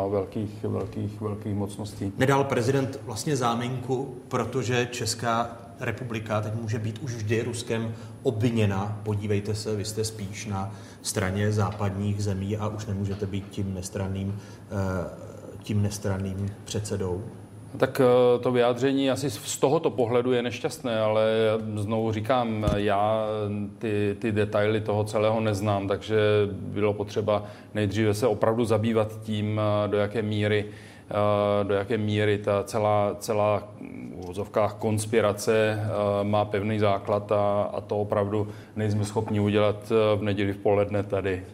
[0.09, 2.13] velkých, velkých, velkých mocností.
[2.17, 7.93] Nedal prezident vlastně záminku, protože Česká republika teď může být už vždy Ruskem
[8.23, 8.99] obviněna.
[9.03, 14.27] Podívejte se, vy jste spíš na straně západních zemí a už nemůžete být tím nestranným,
[14.27, 14.37] uh,
[15.63, 17.23] tím nestranným předsedou.
[17.77, 18.01] Tak
[18.41, 21.23] to vyjádření asi z tohoto pohledu je nešťastné, ale
[21.75, 23.25] znovu říkám, já
[23.77, 26.17] ty, ty detaily toho celého neznám, takže
[26.51, 30.65] bylo potřeba nejdříve se opravdu zabývat tím, do jaké míry
[31.63, 33.63] do jaké míry ta celá, celá
[34.21, 35.79] v vozovkách konspirace
[36.23, 41.45] má pevný základ a, a to opravdu nejsme schopni udělat v neděli v poledne tady.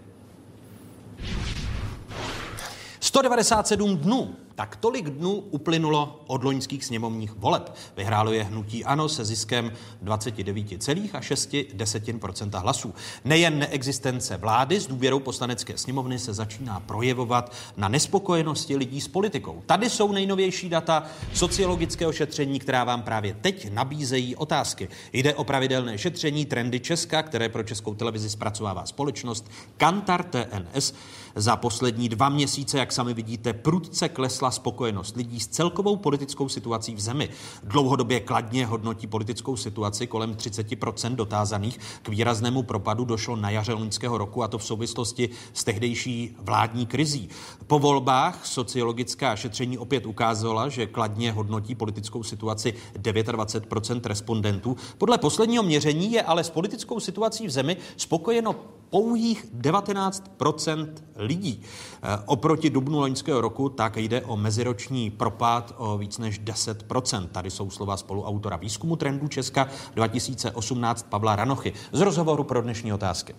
[3.00, 7.76] 197 dnů tak tolik dnů uplynulo od loňských sněmovních voleb.
[7.98, 9.72] Vyhrálo je hnutí ANO se ziskem
[10.04, 12.94] 29,6% hlasů.
[13.26, 19.64] Nejen neexistence vlády s důvěrou poslanecké sněmovny se začíná projevovat na nespokojenosti lidí s politikou.
[19.66, 24.90] Tady jsou nejnovější data sociologického šetření, která vám právě teď nabízejí otázky.
[25.14, 30.94] Jde o pravidelné šetření trendy Česka, které pro českou televizi zpracovává společnost Kantar TNS.
[31.38, 36.96] Za poslední dva měsíce, jak sami vidíte, prudce klesla spokojenost lidí s celkovou politickou situací
[36.96, 37.30] v zemi.
[37.64, 41.80] Dlouhodobě kladně hodnotí politickou situaci kolem 30% dotázaných.
[42.04, 46.86] K výraznému propadu došlo na jaře loňského roku a to v souvislosti s tehdejší vládní
[46.86, 47.30] krizí.
[47.68, 54.78] Po volbách sociologická šetření opět ukázala, že kladně hodnotí politickou situaci 29% respondentů.
[54.98, 58.56] Podle posledního měření je ale s politickou situací v zemi spokojeno
[58.90, 61.62] pouhých 19% lidí.
[61.62, 67.52] E, oproti dubnu loňského roku tak jde o meziroční propad o víc než 10% Tady
[67.52, 73.36] jsou slova spoluautora výzkumu trendů Česka 2018 Pavla Ranochy z rozhovoru pro dnešní otázky.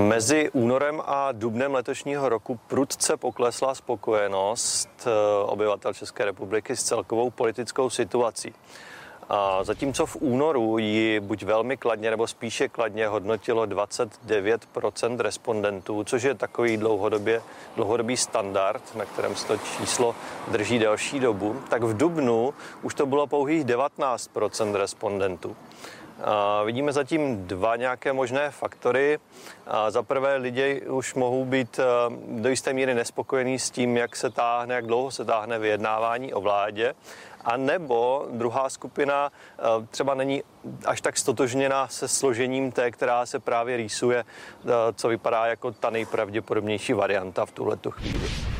[0.00, 5.10] Mezi únorem a dubnem letošního roku prudce poklesla spokojenost e,
[5.44, 8.54] obyvatel České republiky s celkovou politickou situací.
[9.28, 16.22] A zatímco v únoru ji buď velmi kladně nebo spíše kladně hodnotilo 29% respondentů, což
[16.22, 17.42] je takový dlouhodobě,
[17.76, 20.14] dlouhodobý standard, na kterém se to číslo
[20.48, 25.56] drží delší dobu, tak v dubnu už to bylo pouhých 19% respondentů.
[26.24, 29.18] A vidíme zatím dva nějaké možné faktory.
[29.66, 31.80] A za prvé lidi už mohou být
[32.28, 36.40] do jisté míry nespokojení s tím, jak se táhne, jak dlouho se táhne vyjednávání o
[36.40, 36.94] vládě.
[37.46, 40.42] A nebo druhá skupina eh, třeba není
[40.84, 45.90] až tak stotožněna se složením té, která se právě rýsuje, eh, co vypadá jako ta
[45.90, 48.55] nejpravděpodobnější varianta v tuhle chvíli.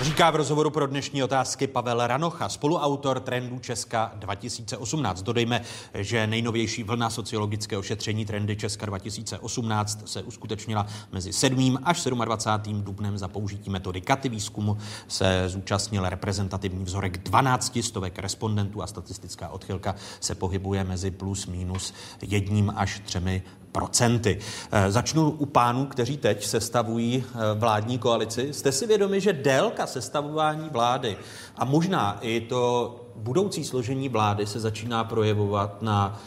[0.00, 5.22] Říká v rozhovoru pro dnešní otázky Pavel Ranocha, spoluautor trendů Česka 2018.
[5.22, 5.60] Dodejme,
[5.94, 11.78] že nejnovější vlna sociologického šetření trendy Česka 2018 se uskutečnila mezi 7.
[11.84, 12.82] až 27.
[12.82, 19.48] dubnem za použití metody Katy výzkumu se zúčastnil reprezentativní vzorek 12 stovek respondentů a statistická
[19.48, 24.38] odchylka se pohybuje mezi plus minus jedním až třemi procenty.
[24.72, 28.52] Eh, začnu u pánů, kteří teď sestavují eh, vládní koalici.
[28.52, 31.16] Jste si vědomi, že délka sestavování vlády
[31.56, 36.20] a možná i to budoucí složení vlády se začíná projevovat na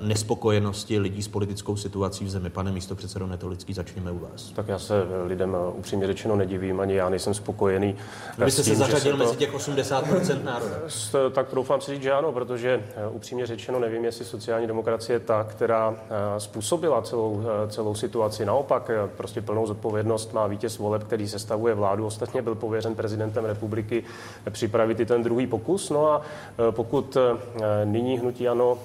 [0.00, 2.50] nespokojenosti lidí s politickou situací v zemi.
[2.50, 4.50] Pane místo předsedo Netolický, začněme u vás.
[4.50, 4.94] Tak já se
[5.26, 7.96] lidem upřímně řečeno nedivím, ani já nejsem spokojený.
[8.44, 10.76] Vy jste se zařadil mezi těch 80% národa.
[11.32, 15.44] Tak doufám si říct, že ano, protože upřímně řečeno nevím, jestli sociální demokracie je ta,
[15.44, 15.94] která
[16.38, 18.44] způsobila celou, celou situaci.
[18.44, 22.06] Naopak, prostě plnou zodpovědnost má vítěz voleb, který sestavuje vládu.
[22.06, 24.04] Ostatně byl pověřen prezidentem republiky
[24.50, 25.90] připravit i ten druhý pokus.
[25.90, 26.22] No a
[26.70, 27.16] pokud
[27.84, 28.78] nyní hnutí ano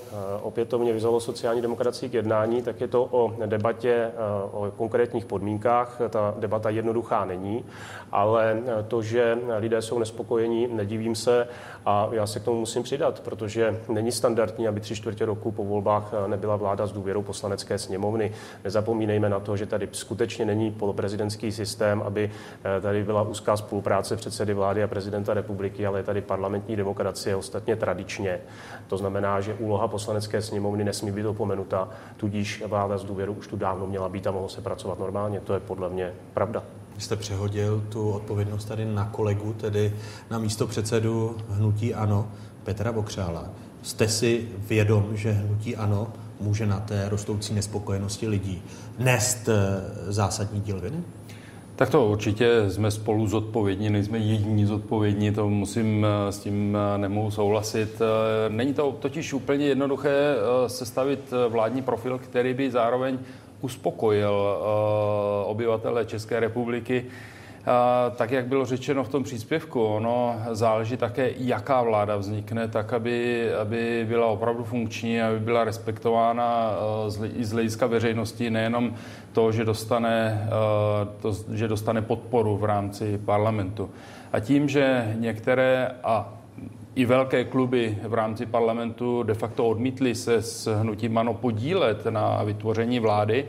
[0.72, 4.12] opětovně vyzvalo sociální demokracii k jednání, tak je to o debatě
[4.52, 6.02] o konkrétních podmínkách.
[6.10, 7.66] Ta debata jednoduchá není,
[8.12, 11.48] ale to, že lidé jsou nespokojení, nedivím se
[11.86, 15.64] a já se k tomu musím přidat, protože není standardní, aby tři čtvrtě roku po
[15.64, 18.32] volbách nebyla vláda s důvěrou poslanecké sněmovny.
[18.64, 22.32] Nezapomínejme na to, že tady skutečně není poloprezidentský systém, aby
[22.82, 27.76] tady byla úzká spolupráce předsedy vlády a prezidenta republiky, ale je tady parlamentní demokracie ostatně
[27.76, 28.40] tradičně.
[28.88, 33.58] To znamená, že úloha poslanecké sněmovny nesmí být opomenuta, tudíž vláda z důvěru už tu
[33.58, 35.40] dávno měla být a mohlo se pracovat normálně.
[35.40, 36.64] To je podle mě pravda.
[36.96, 39.94] Vy jste přehodil tu odpovědnost tady na kolegu, tedy
[40.30, 42.28] na místo předsedu hnutí ANO,
[42.64, 43.50] Petra Bokřála.
[43.82, 46.08] Jste si vědom, že hnutí ANO
[46.40, 48.64] může na té rostoucí nespokojenosti lidí
[49.00, 49.54] nést eh,
[50.14, 51.04] zásadní díl viny?
[51.82, 56.98] Tak to určitě jsme spolu zodpovědní, nejsme jediní zodpovědní, to musím eh, s tím eh,
[56.98, 58.02] nemohu souhlasit.
[58.50, 60.36] Není to totiž úplně jednoduché
[60.68, 63.20] sestavit vládní profil, který by zároveň
[63.62, 64.58] uspokojil
[65.46, 67.06] obyvatele České republiky
[68.16, 73.50] tak, jak bylo řečeno v tom příspěvku, ono záleží také, jaká vláda vznikne, tak, aby,
[73.54, 76.72] aby byla opravdu funkční, aby byla respektována
[77.36, 78.94] i z hlediska veřejnosti, nejenom
[79.34, 80.48] to, že dostane,
[81.22, 83.90] to, že dostane podporu v rámci parlamentu.
[84.34, 86.34] A tím, že některé a
[86.96, 92.44] i velké kluby v rámci parlamentu de facto odmítly se s hnutím ANO podílet na
[92.44, 93.46] vytvoření vlády,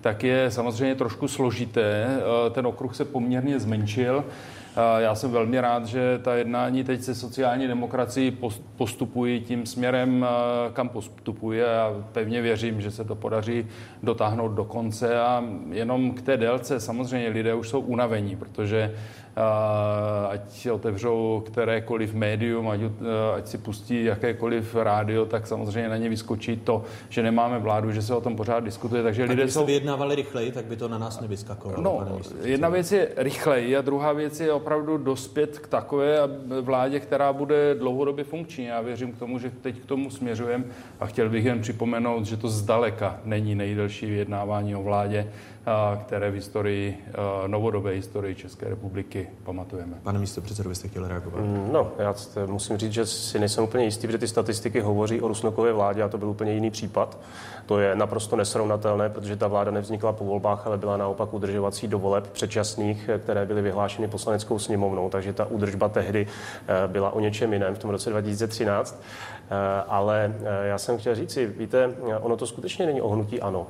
[0.00, 2.06] tak je samozřejmě trošku složité.
[2.06, 4.24] Eh, ten okruh se poměrně zmenšil.
[4.76, 8.38] Eh, já jsem velmi rád, že ta jednání teď se sociální demokracií
[8.76, 13.66] postupují tím směrem, eh, kam postupuje a pevně věřím, že se to podaří
[14.02, 18.94] dotáhnout do konce a jenom k té délce samozřejmě lidé už jsou unavení, protože
[20.28, 22.80] ať otevřou kterékoliv médium, ať,
[23.36, 28.02] ať si pustí jakékoliv rádio, tak samozřejmě na ně vyskočí to, že nemáme vládu, že
[28.02, 29.02] se o tom pořád diskutuje.
[29.02, 29.66] Takže tak lidé jsou...
[29.66, 31.82] vyjednávali rychleji, tak by to na nás nevyskakovalo.
[31.82, 36.18] No, jedna věc je rychleji a druhá věc je opravdu dospět k takové
[36.60, 38.64] vládě, která bude dlouhodobě funkční.
[38.64, 40.64] Já věřím k tomu, že teď k tomu směřujeme
[41.00, 45.28] a chtěl bych jen připomenout, že to zdaleka není nejdelší vyjednávání o vládě
[46.00, 47.04] které v historii,
[47.46, 49.96] novodobé historii České republiky pamatujeme.
[50.02, 51.40] Pane místo předsedo, byste chtěli reagovat?
[51.40, 52.14] Mm, no, já
[52.46, 56.08] musím říct, že si nejsem úplně jistý, protože ty statistiky hovoří o Rusnokové vládě a
[56.08, 57.18] to byl úplně jiný případ.
[57.66, 61.98] To je naprosto nesrovnatelné, protože ta vláda nevznikla po volbách, ale byla naopak udržovací do
[61.98, 67.52] voleb předčasných, které byly vyhlášeny poslaneckou sněmovnou, takže ta údržba tehdy eh, byla o něčem
[67.52, 69.02] jiném v tom roce 2013.
[69.50, 69.54] Eh,
[69.88, 73.66] ale eh, já jsem chtěl říci, víte, ono to skutečně není ohnutí ano.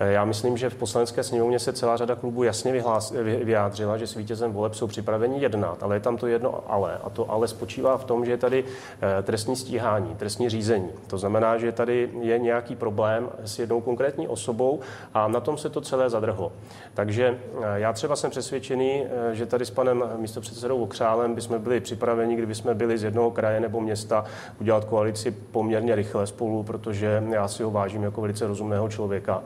[0.00, 3.10] Eh, já myslím, že v poslanecké sněmovně se celá řada klubů jasně vyhlás,
[3.42, 6.98] vyjádřila, že s vítězem voleb jsou připraveni jednat, ale je tam to jedno ale.
[7.04, 10.90] A to ale spočívá v tom, že je tady eh, trestní stíhání, trestní řízení.
[11.06, 14.80] To znamená, že tady je nějaký problém s jednou konkrétní osobou
[15.14, 16.52] a na tom se to celé zadrhlo.
[16.94, 22.36] Takže eh, já třeba jsem přesvědčený, že tady s panem místopředsedou Okřálem bychom byli připraveni,
[22.36, 24.24] kdyby jsme byli z jednoho kraje nebo města,
[24.60, 29.42] udělat koalici poměrně rychle spolu, protože já si ho vážím jako velice rozumného člověka.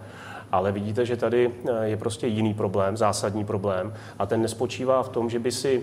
[0.53, 3.95] Ale vidíte, že tady eh, je prostě jiný problém, zásadní problém.
[4.19, 5.83] A ten nespočívá v tom, že by si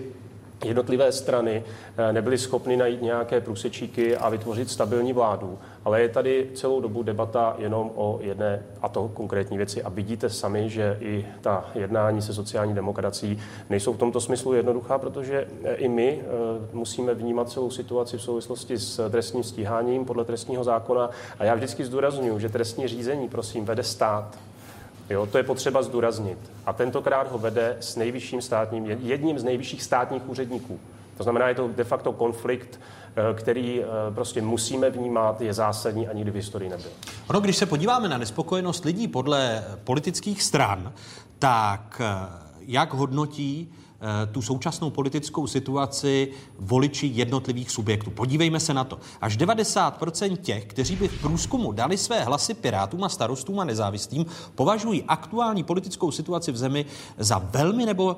[0.64, 1.64] jednotlivé strany
[1.96, 7.02] eh, nebyly schopny najít nějaké průsečíky a vytvořit stabilní vládu, ale je tady celou dobu
[7.02, 9.82] debata jenom o jedné a to konkrétní věci.
[9.82, 13.38] A vidíte sami, že i ta jednání se sociální demokracií
[13.70, 16.20] nejsou v tomto smyslu jednoduchá, protože eh, i my
[16.72, 21.10] musíme vnímat celou situaci v souvislosti s trestním stíháním podle trestního zákona.
[21.38, 24.38] A já vždycky zdůraznuju, že trestní řízení, prosím, vede stát
[25.10, 26.38] Jo, to je potřeba zdůraznit.
[26.66, 30.80] A tentokrát ho vede s nejvyšším státním, jedním z nejvyšších státních úředníků.
[31.16, 32.80] To znamená, je to de facto konflikt,
[33.16, 36.90] eh, který eh, prostě musíme vnímat, je zásadní a nikdy v historii nebyl.
[37.30, 40.92] Ono, když se podíváme na nespokojenost lidí podle politických stran,
[41.38, 42.28] tak eh,
[42.60, 43.72] jak hodnotí
[44.32, 48.10] tu současnou politickou situaci voliči jednotlivých subjektů.
[48.10, 48.98] Podívejme se na to.
[49.20, 54.26] Až 90% těch, kteří by v průzkumu dali své hlasy pirátům a starostům a nezávislým,
[54.54, 56.86] považují aktuální politickou situaci v zemi
[57.18, 58.16] za velmi nebo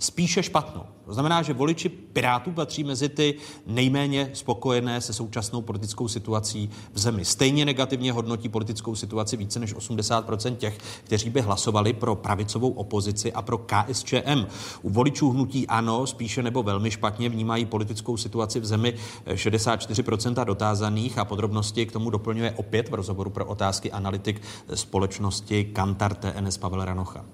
[0.00, 0.82] spíše špatnou.
[1.04, 3.34] To znamená, že voliči Pirátů patří mezi ty
[3.66, 7.24] nejméně spokojené se současnou politickou situací v zemi.
[7.24, 13.32] Stejně negativně hodnotí politickou situaci více než 80% těch, kteří by hlasovali pro pravicovou opozici
[13.32, 14.46] a pro KSČM.
[14.82, 18.94] U voličů hnutí ano, spíše nebo velmi špatně vnímají politickou situaci v zemi
[19.26, 24.42] 64% dotázaných a podrobnosti k tomu doplňuje opět v rozhovoru pro otázky analytik
[24.74, 27.24] společnosti Kantar TNS Pavel Ranocha.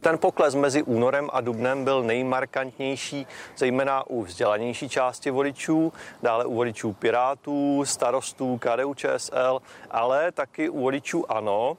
[0.00, 6.54] Ten pokles mezi únorem a dubnem byl nejmarkantnější, zejména u vzdělanější části voličů, dále u
[6.54, 11.76] voličů Pirátů, starostů, KDU ČSL, ale taky u voličů ANO,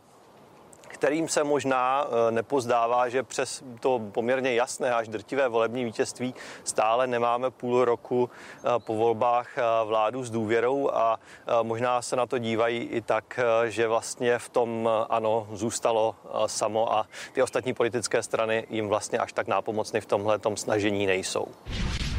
[1.01, 7.07] kterým se možná eh, nepozdává, že přes to poměrně jasné až drtivé volební vítězství stále
[7.07, 11.19] nemáme půl roku eh, po volbách eh, vládu s důvěrou a
[11.61, 17.05] možná se na to dívají i tak, že vlastně v tom ano zůstalo samo a
[17.33, 21.47] ty ostatní politické strany jim vlastně až tak nápomocny v tomhle snažení nejsou.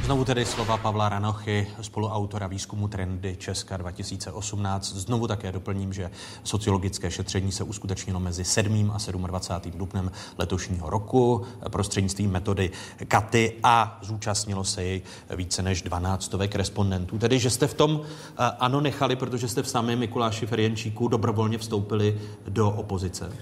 [0.05, 4.95] Znovu tedy slova Pavla Ranochy, spoluautora výzkumu Trendy Česka 2018.
[4.95, 6.11] Znovu také doplním, že
[6.45, 8.93] sociologické šetření se uskutečnilo mezi 7.
[8.95, 9.79] a 27.
[9.79, 12.71] dubnem letošního roku prostřednictvím metody
[13.09, 15.03] Katy a zúčastnilo se jej
[15.37, 17.19] více než 12 respondentů.
[17.19, 21.59] Tedy, že jste v tom eh, ano nechali, protože jste v samém Mikuláši Ferjenčíku dobrovolně
[21.59, 23.33] vstoupili do opozice.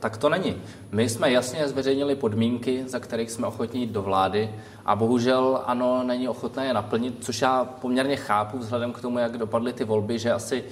[0.00, 0.56] Tak to není.
[0.92, 4.50] My jsme jasně zveřejnili podmínky, za kterých jsme ochotní jít do vlády
[4.86, 9.38] a bohužel ano, není ochotné je naplnit, což já poměrně chápu vzhledem k tomu, jak
[9.38, 10.64] dopadly ty volby, že asi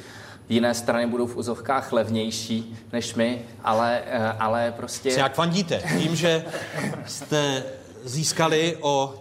[0.48, 5.10] jiné strany budou v úzovkách levnější než my, ale, eh, ale prostě...
[5.10, 5.82] Jak fandíte?
[5.98, 6.44] Tím, že
[7.06, 7.62] jste
[8.04, 9.14] získali o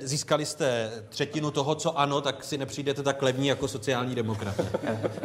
[0.00, 4.60] získali jste třetinu toho, co ano, tak si nepřijdete tak levní jako sociální demokrat.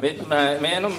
[0.01, 0.19] My,
[0.59, 0.97] my jenom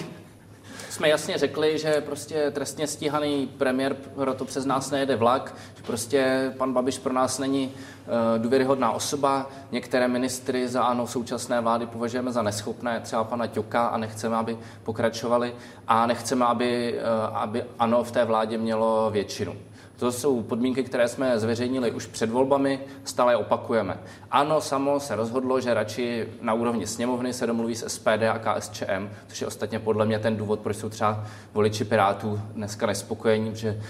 [0.91, 6.53] jsme jasně řekli, že prostě trestně stíhaný premiér proto přes nás nejede vlak, že prostě
[6.59, 9.51] pan Babiš pro nás není uh, důvěryhodná osoba.
[9.73, 14.59] Některé ministry za ANO současné vlády považujeme za neschopné, třeba pana Ťoka a nechceme, aby
[14.83, 15.55] pokračovali
[15.89, 19.57] a nechceme, aby, uh, aby ANO v té vládě mělo většinu.
[20.01, 23.99] To jsou podmínky, které jsme zveřejnili už před volbami, stále opakujeme.
[24.31, 29.09] Ano, samo se rozhodlo, že radši na úrovni sněmovny se domluví s SPD a KSČM,
[29.29, 33.83] což je ostatně podle mě ten důvod, proč jsou třeba voliči Pirátů dneska nespokojení, že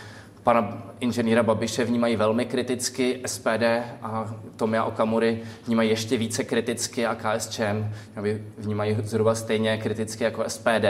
[0.43, 3.63] pana inženýra Babiše vnímají velmi kriticky, SPD
[4.03, 7.93] a Tomia Okamury vnímají ještě více kriticky a KSČM
[8.59, 10.87] vnímají zhruba stejně kriticky jako SPD.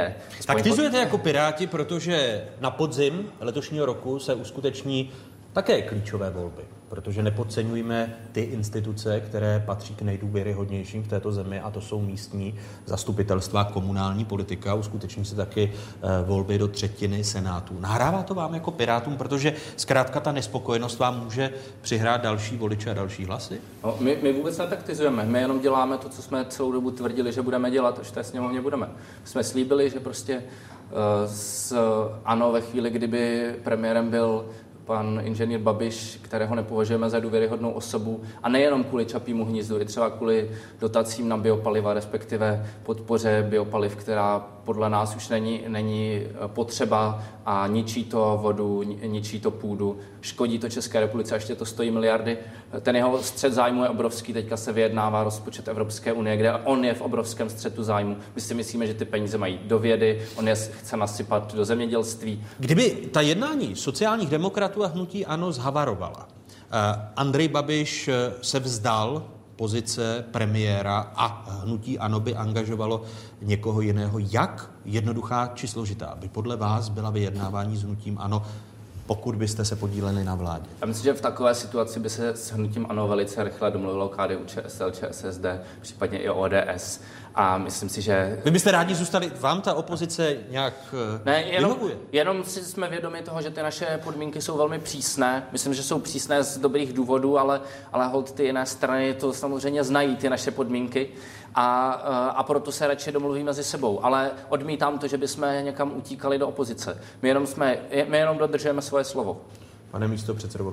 [0.46, 5.10] Taktizujete jako Piráti, protože na podzim letošního roku se uskuteční
[5.52, 11.70] také klíčové volby protože nepodceňujeme ty instituce, které patří k nejdůvěryhodnějším v této zemi, a
[11.70, 12.54] to jsou místní
[12.86, 14.74] zastupitelstva, komunální politika.
[14.74, 17.80] Uskuteční se taky eh, volby do třetiny senátů.
[17.80, 22.94] Nahrává to vám jako Pirátům, protože zkrátka ta nespokojenost vám může přihrát další voliče a
[22.94, 23.60] další hlasy?
[23.84, 25.24] No, my, my vůbec netaktizujeme.
[25.24, 28.60] My jenom děláme to, co jsme celou dobu tvrdili, že budeme dělat, až té sněmovně
[28.60, 28.88] budeme.
[29.24, 31.76] Jsme slíbili, že prostě uh, s,
[32.24, 34.44] ano, ve chvíli, kdyby premiérem byl
[34.84, 40.10] pan inženýr Babiš, kterého nepovažujeme za důvěryhodnou osobu, a nejenom kvůli čapímu hnízdu, i třeba
[40.10, 40.50] kvůli
[40.80, 47.22] dotacím na biopaliva, respektive podpoře biopaliv, která podle nás už není, není potřeba
[47.52, 51.90] a ničí to vodu, ničí to půdu, škodí to České republice, a ještě to stojí
[51.90, 52.38] miliardy.
[52.80, 56.94] Ten jeho střed zájmu je obrovský, teďka se vyjednává rozpočet Evropské unie, kde on je
[56.94, 58.16] v obrovském střetu zájmu.
[58.34, 62.44] My si myslíme, že ty peníze mají do vědy, on je chce nasypat do zemědělství.
[62.58, 69.24] Kdyby ta jednání sociálních demokratů a hnutí ANO zhavarovala, eh, Andrej Babiš eh, se vzdal
[69.60, 73.02] pozice premiéra a hnutí ANO by angažovalo
[73.42, 74.18] někoho jiného.
[74.18, 78.42] Jak jednoduchá či složitá by podle vás byla vyjednávání s hnutím ANO
[79.06, 80.66] pokud byste se podíleli na vládě?
[80.80, 84.44] Já myslím, že v takové situaci by se s hnutím ANO velice rychle domluvilo KDU,
[84.46, 85.44] ČSL, ČSSD,
[85.80, 87.00] případně i ODS.
[87.34, 88.40] A myslím si, že...
[88.44, 91.96] Vy byste rádi zůstali, vám ta opozice nějak eh, ne, jenom, vyhovuje?
[92.12, 95.46] jenom si jsme vědomi toho, že ty naše podmínky jsou velmi přísné.
[95.52, 97.60] Myslím, že jsou přísné z dobrých důvodů, ale,
[97.92, 101.08] ale hold ty jiné strany to samozřejmě znají, ty naše podmínky.
[101.54, 104.04] A, eh, a proto se radši domluví mezi sebou.
[104.04, 107.00] Ale odmítám to, že bychom někam utíkali do opozice.
[107.22, 107.78] My jenom, jsme,
[108.08, 109.40] my jenom dodržujeme svoje slovo.
[109.90, 110.64] Pane místo předsedo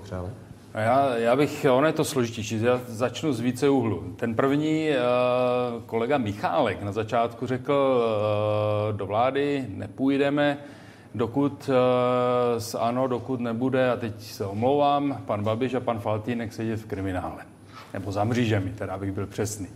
[0.77, 4.03] Já, já bych, ono je to složitější, já začnu z více úhlu.
[4.15, 8.01] Ten první uh, kolega Michálek na začátku řekl,
[8.91, 10.57] uh, do vlády nepůjdeme,
[11.15, 11.75] dokud uh,
[12.57, 16.85] s ANO, dokud nebude, a teď se omlouvám, pan Babiš a pan Faltínek sedět v
[16.85, 17.43] kriminále.
[17.93, 19.67] Nebo za mřížemi, teda abych byl přesný.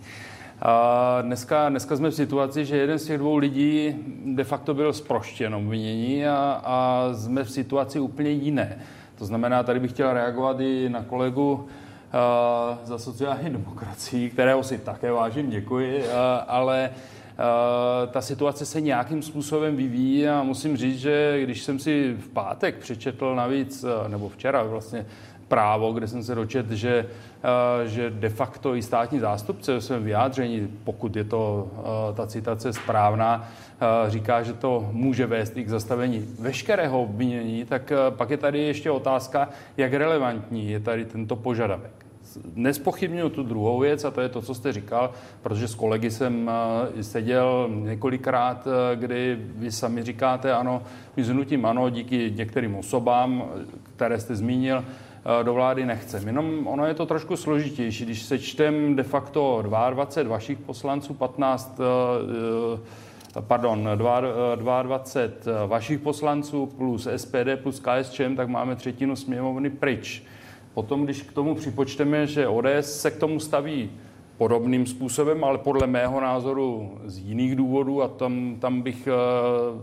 [0.62, 3.96] A dneska, dneska jsme v situaci, že jeden z těch dvou lidí
[4.26, 8.80] de facto byl zproštěn obvinění a, a jsme v situaci úplně jiné.
[9.22, 14.78] To znamená, tady bych chtěl reagovat i na kolegu uh, za sociální demokracii, kterého si
[14.78, 16.06] také vážím, děkuji, uh,
[16.48, 22.14] ale uh, ta situace se nějakým způsobem vyvíjí a musím říct, že když jsem si
[22.14, 25.06] v pátek přečetl navíc, nebo včera vlastně
[25.52, 27.06] právo, kde jsem se dočet, že,
[27.86, 31.68] že de facto i státní zástupce ve svém vyjádření, pokud je to
[32.16, 33.52] ta citace správná,
[34.08, 38.92] říká, že to může vést i k zastavení veškerého obvinění, tak pak je tady ještě
[38.92, 42.02] otázka, jak relevantní je tady tento požadavek.
[42.56, 46.52] Nespochybnuju tu druhou věc a to je to, co jste říkal, protože s kolegy jsem
[46.98, 50.84] eh, seděl několikrát, eh, kdy vy sami říkáte, ano,
[51.18, 53.44] my zhnutím ano, díky některým osobám,
[53.96, 55.11] které jste zmínil, eh,
[55.44, 56.28] do vlády nechcem.
[56.28, 58.06] Jenom ono je to trošku složitější.
[58.06, 61.80] Když sečtem de facto 22 vašich poslanců, 15
[63.40, 63.90] pardon,
[64.56, 70.24] 22 vašich poslanců plus SPD plus KSČM, tak máme třetinu sněmovny pryč.
[70.74, 73.92] Potom, když k tomu připočteme, že ODS se k tomu staví
[74.38, 79.12] podobným způsobem, ale podle mého názoru z jiných důvodů a tam, tam bych eh,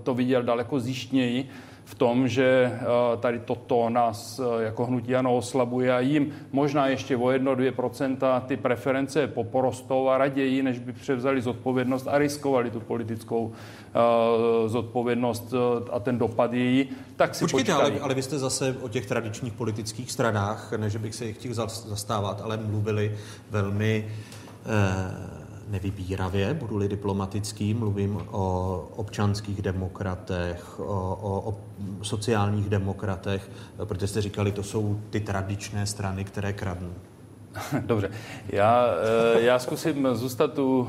[0.03, 1.49] to viděl daleko zjištněji,
[1.89, 6.87] v tom, že eh, tady toto nás eh, jako hnutí ano oslabuje a jim možná
[6.87, 12.81] ještě o 1-2% ty preference poporostou a raději, než by převzali zodpovědnost a riskovali tu
[12.81, 13.53] politickou uh,
[14.69, 15.55] zodpovědnost
[15.93, 17.93] a ten dopad její, tak si Počkejte, počkají.
[17.93, 21.55] ale, ale vy jste zase o těch tradičních politických stranách, než bych se jich chtěl
[21.55, 23.17] zastávat, ale mluvili
[23.51, 24.07] velmi
[24.67, 25.38] uh,
[25.71, 30.85] nevybíravě, budu-li diplomatický, mluvím o občanských demokratech, o,
[31.23, 31.59] o, o
[32.05, 33.51] sociálních demokratech,
[33.85, 36.93] protože jste říkali, to jsou ty tradičné strany, které kradnou.
[37.87, 38.11] Dobře,
[38.49, 38.87] já,
[39.37, 40.89] eh, já zkusím zůstat tu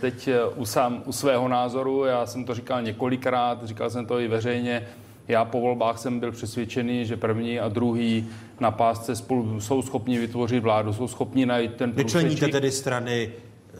[0.00, 2.04] teď u, sám, u svého názoru.
[2.04, 4.86] Já jsem to říkal několikrát, říkal jsem to i veřejně.
[5.28, 8.28] Já po volbách jsem byl přesvědčený, že první a druhý
[8.60, 13.30] na pásce spolu jsou schopni vytvořit vládu, jsou schopni najít ten Vyčleníte tedy strany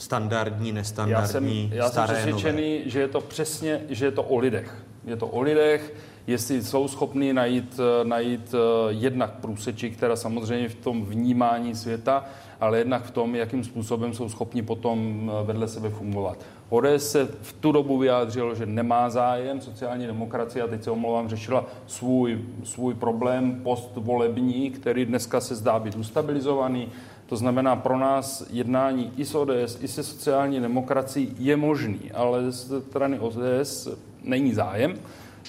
[0.01, 2.91] standardní, nestandardní, Já jsem, já staré, jsem přesvědčený, nové.
[2.91, 4.85] že je to přesně, že je to o lidech.
[5.05, 5.95] Je to o lidech,
[6.27, 12.25] jestli jsou schopni najít, najít eh, jednak průsečí, která samozřejmě v tom vnímání světa,
[12.61, 16.39] ale jednak v tom, jakým způsobem jsou schopni potom eh, vedle sebe fungovat.
[16.69, 21.29] ODS se v tu dobu vyjádřilo, že nemá zájem sociální demokracie a teď se omlouvám,
[21.29, 26.89] řešila svůj, svůj problém postvolební, který dneska se zdá být ustabilizovaný.
[27.31, 32.51] To znamená, pro nás jednání i s ODS, i se sociální demokracií je možný, ale
[32.51, 33.89] ze strany ODS
[34.25, 34.95] není zájem.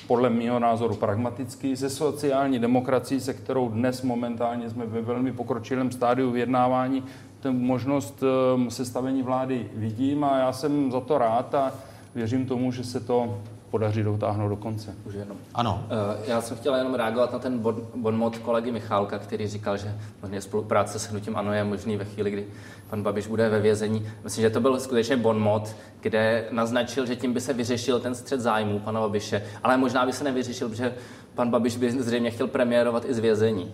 [0.07, 5.91] Podle mého názoru pragmaticky, ze sociální demokracií, se kterou dnes momentálně jsme ve velmi pokročilém
[5.91, 7.03] stádiu vyjednávání,
[7.39, 11.73] ten možnost ehm, sestavení vlády vidím a já jsem za to rád a
[12.15, 13.41] věřím tomu, že se to
[13.71, 14.95] podaří dotáhnout do konce.
[15.05, 15.37] Už jenom.
[15.53, 15.83] Ano.
[15.85, 19.95] Uh, já jsem chtěl jenom reagovat na ten bon, bonmot kolegy Michálka, který říkal, že
[20.21, 22.45] možná spolupráce s hnutím ANO je možný ve chvíli, kdy
[22.89, 24.07] pan Babiš bude ve vězení.
[24.23, 28.39] Myslím, že to byl skutečně bonmot, kde naznačil, že tím by se vyřešil ten střed
[28.39, 30.93] zájmů pana Babiše, ale možná by se nevyřešil, protože
[31.35, 33.73] pan Babiš by zřejmě chtěl premiérovat i z vězení.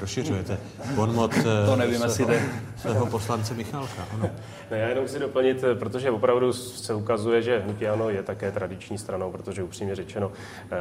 [0.00, 0.58] Rozšiřujete
[0.94, 1.30] bonmot
[1.66, 2.42] to nevím, jestli jde.
[2.76, 4.06] svého poslance Michalka.
[4.12, 4.30] Ano.
[4.70, 8.98] Ne, já jenom si doplnit, protože opravdu se ukazuje, že hnutí ANO je také tradiční
[8.98, 10.32] stranou, protože upřímně řečeno,
[10.72, 10.76] eh,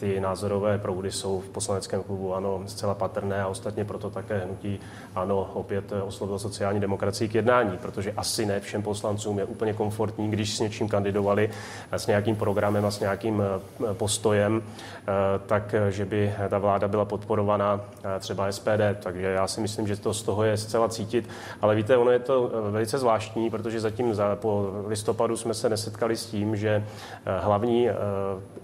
[0.00, 4.80] ty názorové proudy jsou v poslaneckém klubu ANO zcela patrné a ostatně proto také hnutí
[5.14, 10.30] ANO opět oslovil sociální demokracii k jednání, protože asi ne všem poslancům je úplně komfortní,
[10.30, 11.50] když s něčím kandidovali,
[11.92, 15.04] s nějakým programem a s nějakým eh, postojem, eh,
[15.46, 17.80] tak, že by ta vláda byla podporovaná
[18.20, 19.02] třeba SPD.
[19.02, 21.28] Takže já si myslím, že to z toho je zcela cítit.
[21.60, 26.16] Ale víte, ono je to velice zvláštní protože zatím za, po listopadu jsme se nesetkali
[26.16, 27.96] s tím, že eh, hlavní uh,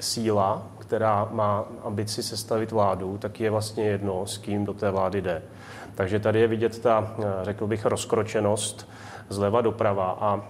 [0.00, 5.22] síla, která má ambici sestavit vládu, tak je vlastně jedno, s kým do té vlády
[5.22, 5.42] jde.
[5.94, 8.88] Takže tady je vidět ta, eh, řekl bych, rozkročenost
[9.28, 10.40] zleva doprava a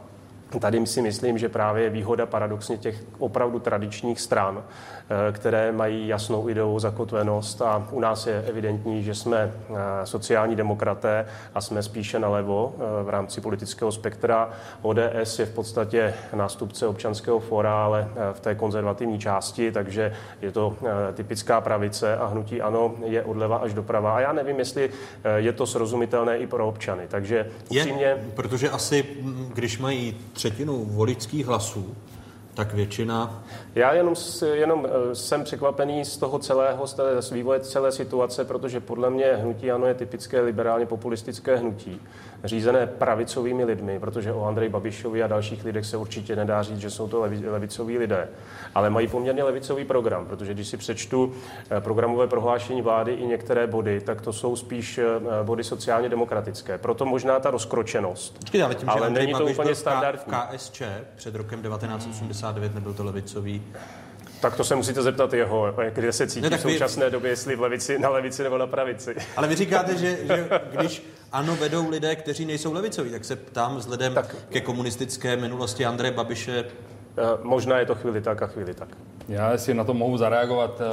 [0.60, 4.64] Tady si myslím, že právě je výhoda paradoxně těch opravdu tradičních stran,
[5.10, 9.74] Eh, které mají jasnou ideovou zakotvenost a u nás je evidentní, že jsme eh,
[10.04, 14.50] sociální demokraté a jsme spíše nalevo eh, v rámci politického spektra.
[14.82, 20.76] ODS je v podstatě nástupce občanského fora, ale v té konzervativní části, takže je to
[21.14, 24.16] typická pravice a hnutí ano je odleva až doprava.
[24.16, 24.90] A já nevím, jestli
[25.36, 27.02] je to srozumitelné i pro občany.
[27.08, 28.04] Takže upřímně...
[28.04, 31.94] Je, protože asi, mm, když mají třetinu voličských hlasů,
[32.54, 33.44] tak většina...
[33.74, 34.14] Já jenom,
[34.52, 39.70] jenom eh, jsem překvapený z toho celého, z, vývoje celé situace, protože podle mě hnutí
[39.70, 42.00] ano je typické liberálně populistické hnutí
[42.44, 46.90] řízené pravicovými lidmi, protože o Andrej Babišovi a dalších lidech se určitě nedá říct, že
[46.90, 48.28] jsou to levicoví lidé,
[48.74, 51.32] ale mají poměrně levicový program, protože když si přečtu
[51.70, 55.04] eh, programové prohlášení vlády i některé body, tak to jsou spíš eh,
[55.42, 56.78] body sociálně demokratické.
[56.78, 58.38] Proto možná ta rozkročenost.
[58.38, 60.32] Počkej, ale tím, ale že není to Babiš úplně v standardní.
[60.52, 60.82] KSČ
[61.16, 63.62] před rokem 1989 nebyl to levicový
[64.44, 67.30] Tak to se musíte zeptat jeho, kde se cítí Ne, v tak vy- současné době,
[67.30, 69.14] jestli v levici, na levici nebo na pravici.
[69.36, 73.76] Ale vy říkáte, že, že když ano vedou lidé, kteří nejsou levicoví, tak se ptám
[73.76, 74.36] vzhledem tak.
[74.48, 76.64] ke komunistické minulosti Andreje Babiše.
[76.64, 78.88] Eh, Možná je to chvíli tak a chvíli tak.
[79.28, 80.80] Já jestli na to mohu zareagovat.
[80.80, 80.84] eh,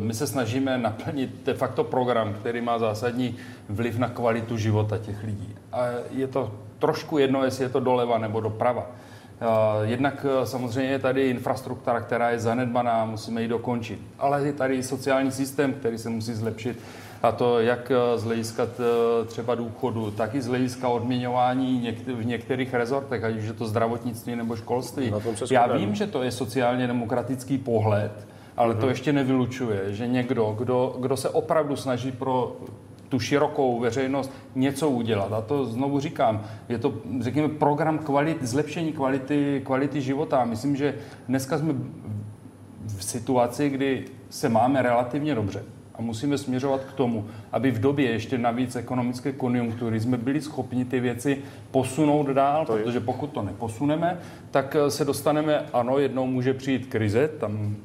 [0.00, 3.36] My se snažíme naplnit de facto program, který má zásadní
[3.68, 5.54] vliv na kvalitu života těch lidí.
[5.72, 8.86] A je to trošku jedno, jestli je to doleva nebo doprava.
[9.40, 14.00] Eh, Jednak eh, samozřejmě je tady infrastruktura, která je zanedbaná, musíme ji dokončit.
[14.18, 16.78] Ale je tady sociální systém, který se musí zlepšit.
[17.22, 18.66] A to jak eh, z hlediska
[19.26, 24.36] třeba důchodu, tak i z hlediska odměňování v některých rezortech, ať už je to zdravotnictví
[24.36, 25.12] nebo školství.
[25.50, 28.12] Já vím, že to je sociálně demokratický pohled,
[28.56, 32.56] ale to ještě nevylučuje, že někdo, kdo, kdo se opravdu snaží pro
[33.14, 35.32] tu širokou veřejnost něco udělat.
[35.32, 40.44] A to znovu říkám, je to, řekněme, program kvalit, zlepšení kvality, kvality života.
[40.44, 40.94] Myslím, že
[41.28, 41.74] dneska jsme
[42.98, 45.62] v situaci, kdy se máme relativně dobře
[45.94, 50.84] a musíme směřovat k tomu, aby v době ještě navíc ekonomické konjunktury jsme byli schopni
[50.84, 51.38] ty věci
[51.70, 54.18] posunout dál, protože pokud to neposuneme,
[54.50, 57.76] tak se dostaneme, ano, jednou může přijít krize, tam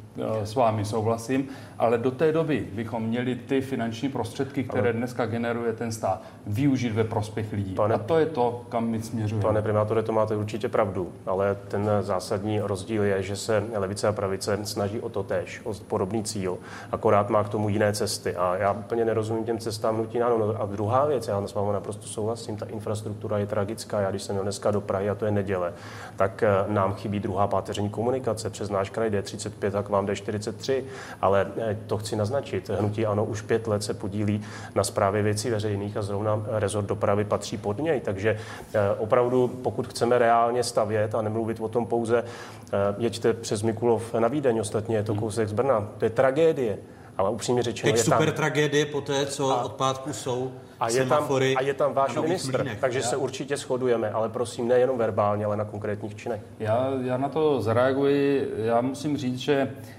[0.43, 1.47] s vámi souhlasím,
[1.79, 6.91] ale do té doby bychom měli ty finanční prostředky, které dneska generuje ten stát, využít
[6.91, 7.75] ve prospěch lidí.
[7.75, 9.43] Pane- a to je to, kam my směřujeme.
[9.43, 14.11] Pane primátore, to máte určitě pravdu, ale ten zásadní rozdíl je, že se levice a
[14.11, 16.57] pravice snaží o to tež, o podobný cíl,
[16.91, 18.35] akorát má k tomu jiné cesty.
[18.35, 20.37] A já úplně nerozumím těm cestám nutí ano.
[20.37, 24.01] No A druhá věc, já s vámi naprosto souhlasím, ta infrastruktura je tragická.
[24.01, 25.73] Já když jsem jel dneska do Prahy, a to je neděle,
[26.15, 28.49] tak eh, nám chybí druhá páteřní komunikace.
[28.49, 30.83] Přes náš kraj jde 35 a k vám jde 43.
[31.21, 32.69] Ale eh, to chci naznačit.
[32.69, 34.41] Hnutí ano už pět let se podílí
[34.75, 37.99] na správě věcí veřejných a zrovna rezort dopravy patří pod něj.
[37.99, 38.37] Takže
[38.73, 44.13] eh, opravdu, pokud chceme reálně stavět a nemluvit o tom pouze, eh, jeďte přes Mikulov
[44.13, 45.87] na Vídeň, ostatně je to kousek z Brna.
[45.97, 46.77] To je tragédie.
[47.17, 50.89] Ale upřímně řečeno, Teď je super tam, tragédie po té, co od pátku jsou a
[50.89, 55.45] je, tam, a je tam váš ministr, takže se určitě shodujeme, ale prosím, nejenom verbálně,
[55.45, 56.41] ale na konkrétních činech.
[56.59, 58.51] Já, já na to zareaguji.
[58.57, 59.98] Já musím říct, že uh,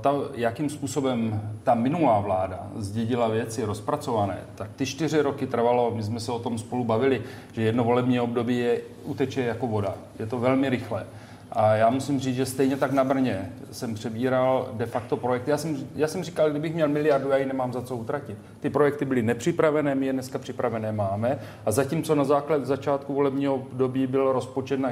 [0.00, 6.02] ta, jakým způsobem ta minulá vláda zdědila věci rozpracované, tak ty čtyři roky trvalo, my
[6.02, 7.22] jsme se o tom spolu bavili,
[7.52, 9.94] že jedno volební období je, uteče jako voda.
[10.18, 11.06] Je to velmi rychle.
[11.54, 15.50] A já musím říct, že stejně tak na Brně jsem přebíral de facto projekty.
[15.50, 18.38] Já jsem, já jsem říkal, kdybych měl miliardu, já ji nemám za co utratit.
[18.60, 21.38] Ty projekty byly nepřipravené, my je dneska připravené máme.
[21.66, 24.90] A zatímco na základ začátku volebního období byl rozpočet na,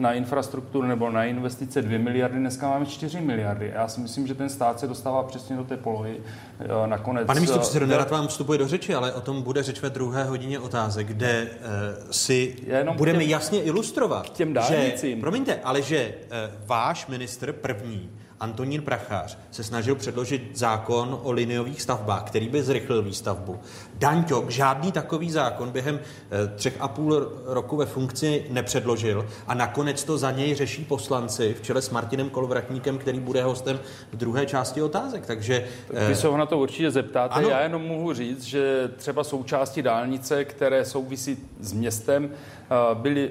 [0.00, 3.72] na infrastrukturu nebo na investice 2 miliardy, dneska máme 4 miliardy.
[3.74, 6.16] Já si myslím, že ten stát se dostává přesně do té polohy.
[6.60, 9.62] eh, Nakonec, Pane místo předsedo, eh, nerad vám vstupuje do řeči, ale o tom bude
[9.62, 14.54] řeč ve druhé hodině otázek, kde uh, si jenom budeme těm- jasně ilustrovat, těm že,
[14.54, 15.20] dálnicím.
[15.20, 21.82] promiňte, ale že uh, váš ministr první, Antonín Prachař, se snažil předložit zákon o liniových
[21.82, 23.58] stavbách, který by zrychlil výstavbu.
[23.94, 26.00] Dan Ťok žádný takový zákon během uh,
[26.56, 31.62] třech a půl roku ve funkci nepředložil a nakonec to za něj řeší poslanci v
[31.62, 33.80] čele s Martinem Kolovratníkem, který bude hostem
[34.12, 35.26] v druhé části otázek.
[35.26, 37.34] Takže uh, Vy se ho na to určitě zeptáte.
[37.34, 37.48] Ano.
[37.48, 43.30] Já jenom mohu říct, že třeba součásti dálnice, které souvisí s městem, eh, byly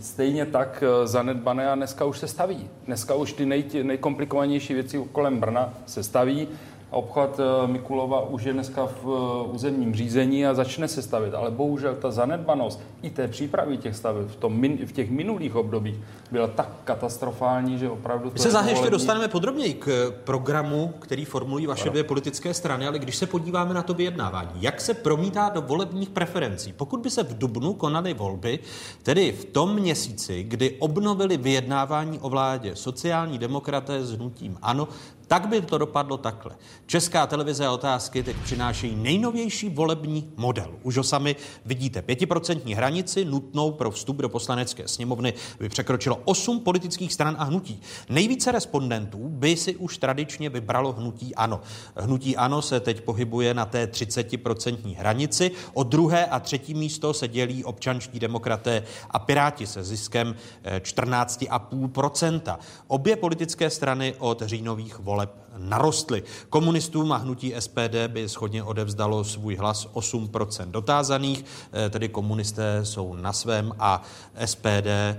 [0.00, 2.68] stejně tak eh, zanedbané a dneska už se staví.
[2.86, 6.48] Dneska už ty nej, nejkomplikovanější věci kolem Brna se staví.
[6.90, 11.50] Obchvat eh, Mikulova už je dneska v eh, územním řízení a začne se stavit, ale
[11.50, 15.96] bohužel ta zanedbanost i té přípravy těch staveb v, tom, v těch minulých obdobích
[16.32, 21.24] byla tak katastrofální, že opravdu to My se záhy ještě dostaneme podrobněji k programu, který
[21.24, 25.48] formulují vaše dvě politické strany, ale když se podíváme na to vyjednávání, jak se promítá
[25.48, 26.72] do volebních preferencí?
[26.72, 28.58] Pokud by se v Dubnu konaly volby,
[29.02, 34.88] tedy v tom měsíci, kdy obnovili vyjednávání o vládě sociální demokraté s hnutím ANO,
[35.30, 36.56] tak by to dopadlo takhle.
[36.86, 40.74] Česká televize a otázky teď přinášejí nejnovější volební model.
[40.82, 42.02] Už ho sami vidíte.
[42.02, 47.80] Pětiprocentní hranici nutnou pro vstup do poslanecké sněmovny by překročilo 8 politických stran a hnutí.
[48.08, 51.60] Nejvíce respondentů by si už tradičně vybralo hnutí ANO.
[51.96, 55.50] Hnutí ANO se teď pohybuje na té 30% hranici.
[55.74, 62.58] O druhé a třetí místo se dělí občanští demokraté a piráti se ziskem eh, 14,5%.
[62.86, 65.19] Obě politické strany od říjnových voleb
[65.56, 66.22] narostly.
[66.50, 73.14] Komunistům a hnutí SPD by schodně odevzdalo svůj hlas 8% dotázaných, eh, tedy komunisté jsou
[73.14, 74.02] na svém a
[74.44, 75.16] SPD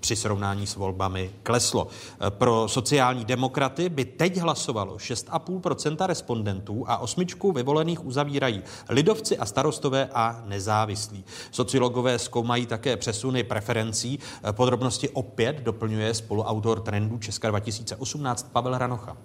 [0.00, 1.88] při srovnání s volbami kleslo.
[2.28, 10.08] Pro sociální demokraty by teď hlasovalo 6,5% respondentů a osmičku vyvolených uzavírají lidovci a starostové
[10.14, 11.24] a nezávislí.
[11.50, 14.18] Sociologové zkoumají také přesuny preferencí.
[14.52, 19.16] Podrobnosti opět doplňuje spoluautor trendu Česka 2018 Pavel Ranocha.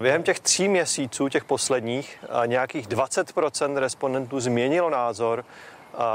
[0.00, 5.44] Během těch tří měsíců, těch posledních, nějakých 20% respondentů změnilo názor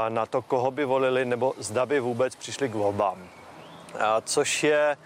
[0.08, 3.18] na to, koho by volili nebo zda by vůbec přišli k volbám
[4.24, 4.96] což je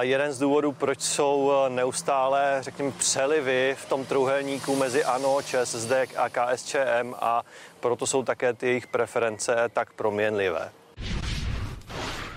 [0.00, 6.28] jeden z důvodů, proč jsou neustále, řekněme, přelivy v tom trouhelníku mezi ANO, ČSSD a
[6.28, 7.42] KSČM a
[7.80, 10.72] proto jsou také ty jejich preference tak proměnlivé.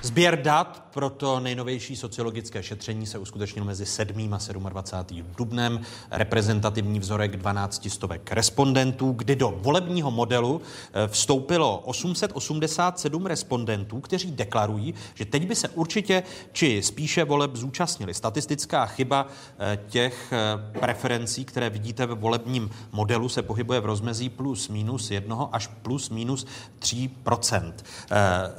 [0.08, 4.34] Sběr dat pro to nejnovější sociologické šetření se uskutečnil mezi 7.
[4.34, 5.26] a 27.
[5.38, 5.82] dubnem.
[6.12, 10.62] Reprezentativní vzorek 12 stovek respondentů, kdy do volebního modelu
[10.94, 18.14] eh, vstoupilo 887 respondentů, kteří deklarují, že teď by se určitě či spíše voleb zúčastnili.
[18.14, 19.28] Statistická chyba
[19.60, 25.12] eh, těch eh, preferencí, které vidíte ve volebním modelu, se pohybuje v rozmezí plus minus
[25.12, 26.46] 1 až plus minus
[26.80, 27.74] 3%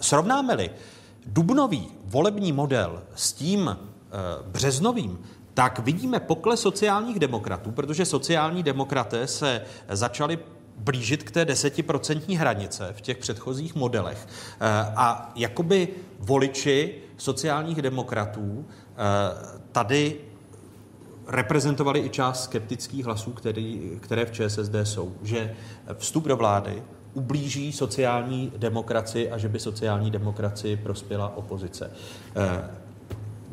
[0.01, 0.70] Srovnáme-li
[1.26, 3.76] dubnový volební model s tím e,
[4.46, 5.18] březnovým,
[5.54, 10.38] tak vidíme pokles sociálních demokratů, protože sociální demokraté se začali
[10.76, 14.26] blížit k té desetiprocentní hranice v těch předchozích modelech.
[14.26, 15.88] E, a jakoby
[16.18, 18.94] voliči sociálních demokratů e,
[19.72, 20.16] tady
[21.28, 23.32] reprezentovali i část skeptických hlasů,
[24.00, 25.56] které v ČSSD jsou, že
[25.98, 26.82] vstup do vlády
[27.18, 31.90] ublíží sociální demokracii a že by sociální demokracii prospěla opozice.
[32.36, 32.70] Eh,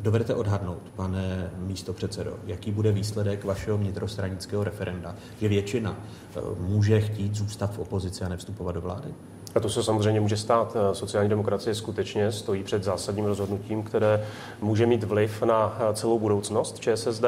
[0.00, 5.14] dovedete odhadnout, pane místo předsedo, jaký bude výsledek vašeho vnitrostranického referenda?
[5.40, 9.08] Že většina eh, může chtít zůstat v opozici a nevstupovat do vlády?
[9.56, 10.76] A to se samozřejmě může stát.
[10.76, 14.26] Eh, sociální demokracie skutečně stojí před zásadním rozhodnutím, které
[14.60, 17.24] může mít vliv na celou budoucnost ČSSD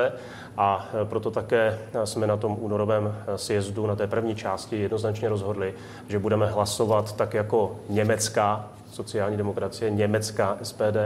[0.57, 5.75] a e, proto také jsme na tom únorovém sjezdu, na té první části jednoznačně rozhodli,
[6.09, 10.97] že budeme hlasovat tak jako německá sociální demokracie, německá SPD.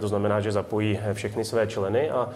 [0.00, 2.28] To znamená, že zapojí všechny své členy a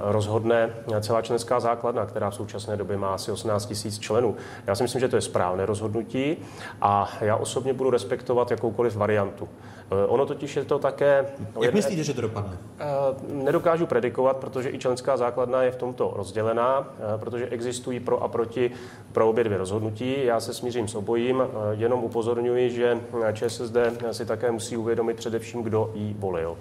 [0.00, 4.36] rozhodne celá členská základna, která v současné době má asi 18 tisíc členů.
[4.66, 6.36] Já si myslím, že to je správné rozhodnutí
[6.82, 9.48] a já osobně budu respektovat jakoukoliv variantu.
[9.90, 11.26] Eh, ono totiž je to také...
[11.60, 12.58] Jak myslíte, že to dopadne?
[12.78, 12.84] Eh,
[13.32, 18.28] nedokážu predikovat, protože i členská základna je v tomto rozdělená, eh, protože existují pro a
[18.28, 18.70] proti
[19.12, 20.24] pro obě dvě rozhodnutí.
[20.24, 23.00] Já se smířím s obojím, jenom upozorňuji, že
[23.32, 23.76] ČSSD
[24.12, 26.56] si také musí uvědomit především, kdo jí volil.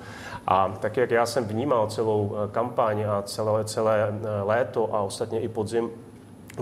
[0.47, 5.47] A tak, jak já jsem vnímal celou kampaň a celé, celé léto a ostatně i
[5.47, 5.89] podzim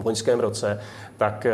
[0.01, 0.79] v loňském roce,
[1.17, 1.53] tak eh,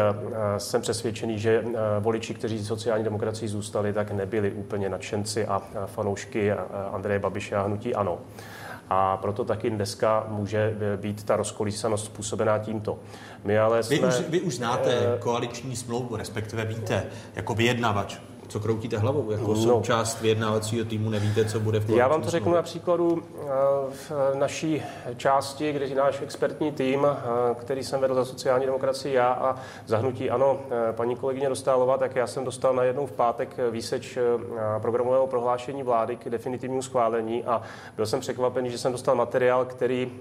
[0.57, 6.51] jsem přesvědčený, že eh, voliči, kteří sociální demokracii zůstali, tak nebyli úplně nadšenci a fanoušky
[6.93, 8.19] Andreje Babiše a hnutí ANO.
[8.89, 12.99] A proto taky dneska může být ta rozkolísanost způsobená tímto.
[13.43, 18.17] My ale jsme, vy, už, vy už znáte eh, koaliční smlouvu, respektive víte, jako vyjednavač
[18.47, 19.31] co kroutíte hlavou?
[19.31, 19.55] Jako no.
[19.55, 23.47] součást vyjednávacího týmu nevíte, co bude v Já vám to řeknu na příkladu eh,
[23.91, 24.83] v naší
[25.17, 30.29] části, kdy náš expertní tým, eh, který jsem vedl za sociální demokracii já a zahnutí
[30.29, 34.17] ano, eh, paní kolegyně Dostálová, tak já jsem dostal najednou v pátek výseč
[34.81, 37.61] programového prohlášení vlády k definitivnímu schválení a
[37.95, 40.11] byl jsem překvapený, že jsem dostal materiál, který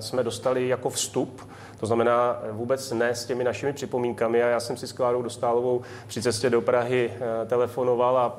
[0.00, 1.48] jsme dostali jako vstup
[1.80, 4.42] to znamená vůbec ne s těmi našimi připomínkami.
[4.42, 8.36] A já jsem si s Klárou Dostálovou při cestě do Prahy eh, telefonoval a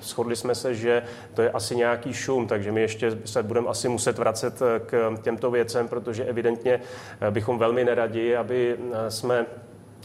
[0.00, 1.02] shodli jsme se, že
[1.34, 5.22] to je asi nějaký šum, takže my ještě se budeme asi muset vracet eh, k
[5.22, 6.80] těmto věcem, protože evidentně
[7.20, 8.78] eh, bychom velmi neradi, aby
[9.08, 9.46] jsme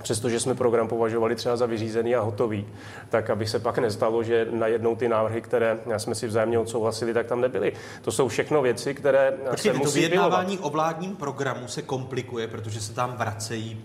[0.06, 2.68] přestože jsme program považovali třeba za vyřízený a hotový,
[3.10, 7.26] tak aby se pak nestalo, že najednou ty návrhy, které jsme si vzájemně odsouhlasili, tak
[7.26, 7.74] tam nebyly.
[8.02, 12.48] To jsou všechno věci, které Počkej, se musí to vyjednávání o vládním programu se komplikuje,
[12.48, 13.82] protože se tam vracejí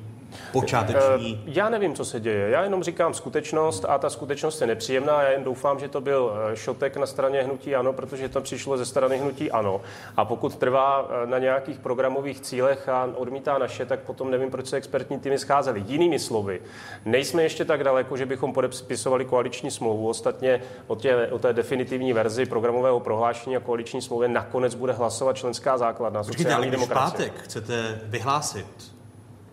[0.52, 1.42] počáteční?
[1.46, 2.50] Eh, já nevím, co se děje.
[2.50, 5.22] Já jenom říkám skutečnost a ta skutečnost je nepříjemná.
[5.22, 8.76] Já jen doufám, že to byl eh, šotek na straně hnutí ano, protože to přišlo
[8.76, 9.80] ze strany hnutí ano.
[10.16, 14.66] A pokud trvá eh, na nějakých programových cílech a odmítá naše, tak potom nevím, proč
[14.66, 15.84] se expertní týmy scházely.
[15.86, 16.60] Jinými slovy,
[17.04, 20.08] nejsme ještě tak daleko, že bychom podepisovali koaliční smlouvu.
[20.08, 25.36] Ostatně o, tě, o té definitivní verzi programového prohlášení a koaliční smlouvy nakonec bude hlasovat
[25.36, 28.89] členská základna Počkejte, ale v pátek chcete vyhlásit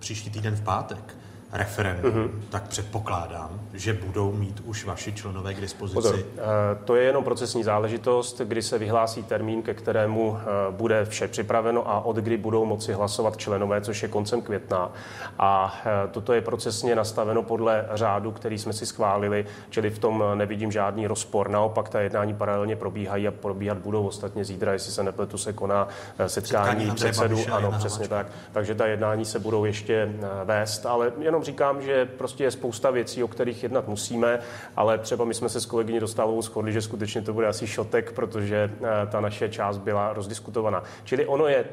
[0.08, 1.18] příští týden v pátek
[1.52, 2.30] referendum, mm-hmm.
[2.50, 5.96] tak předpokládám, že budou mít už vaši členové k dispozici.
[5.96, 6.42] Pozor, eh,
[6.86, 11.90] to je jenom procesní záležitost, kdy se vyhlásí termín, ke kterému eh, bude vše připraveno
[11.90, 14.92] a od kdy budou moci hlasovat členové, což je koncem května.
[15.40, 20.24] A eh, toto je procesně nastaveno podle řádu, který jsme si schválili, čili v tom
[20.36, 21.50] nevidím žádný rozpor.
[21.50, 24.08] Naopak ta jednání paralelně probíhají a probíhat budou.
[24.08, 25.88] Ostatně zítra, jestli se nepletu, se koná
[26.28, 27.38] setkání předsedů.
[27.52, 28.28] Ano, přesně tak.
[28.52, 33.24] Takže ta jednání se budou ještě vést, ale jenom říkám, že prostě je spousta věcí,
[33.24, 34.40] o kterých jednat musíme,
[34.76, 38.12] ale třeba my jsme se s kolegyní Dostálovou shodli, že skutečně to bude asi šotek,
[38.12, 40.84] protože eh, ta naše část byla rozdiskutovaná.
[41.04, 41.66] Čili ono je,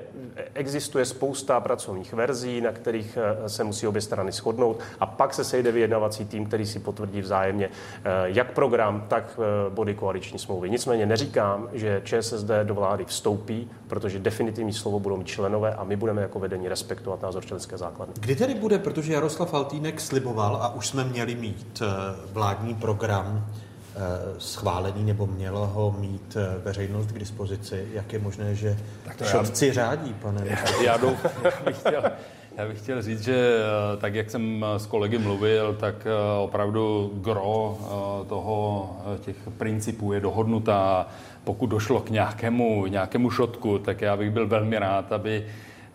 [0.55, 5.45] existuje spousta pracovních verzí, na kterých eh, se musí obě strany shodnout a pak se
[5.45, 9.39] sejde vyjednavací tým, který si potvrdí vzájemně eh, jak program, tak
[9.69, 10.71] body koaliční smlouvy.
[10.71, 15.97] Nicméně neříkám, že ČSSD do vlády vstoupí, protože definitivní slovo budou mít členové a my
[15.97, 18.15] budeme jako vedení respektovat názor členské základny.
[18.21, 21.83] Kdy tedy bude, protože Jaroslav Faltýnek sliboval a už jsme měli mít
[22.33, 23.47] vládní program
[23.97, 27.89] Eh, schválený nebo mělo ho mít eh, veřejnost k dispozici.
[27.93, 28.77] Jak je možné, že
[29.25, 29.73] šotci já...
[29.73, 30.43] řádí, pane?
[30.45, 30.83] Já, já,
[31.45, 32.03] já, bych chtěl,
[32.57, 36.07] já bych chtěl říct, že eh, tak, jak jsem s kolegy mluvil, tak
[36.39, 37.79] opravdu gro
[38.29, 38.91] toho,
[39.21, 41.07] těch principů je dohodnutá.
[41.45, 45.47] Pokud došlo k nějakému, nějakému šotku, tak já bych byl velmi rád, aby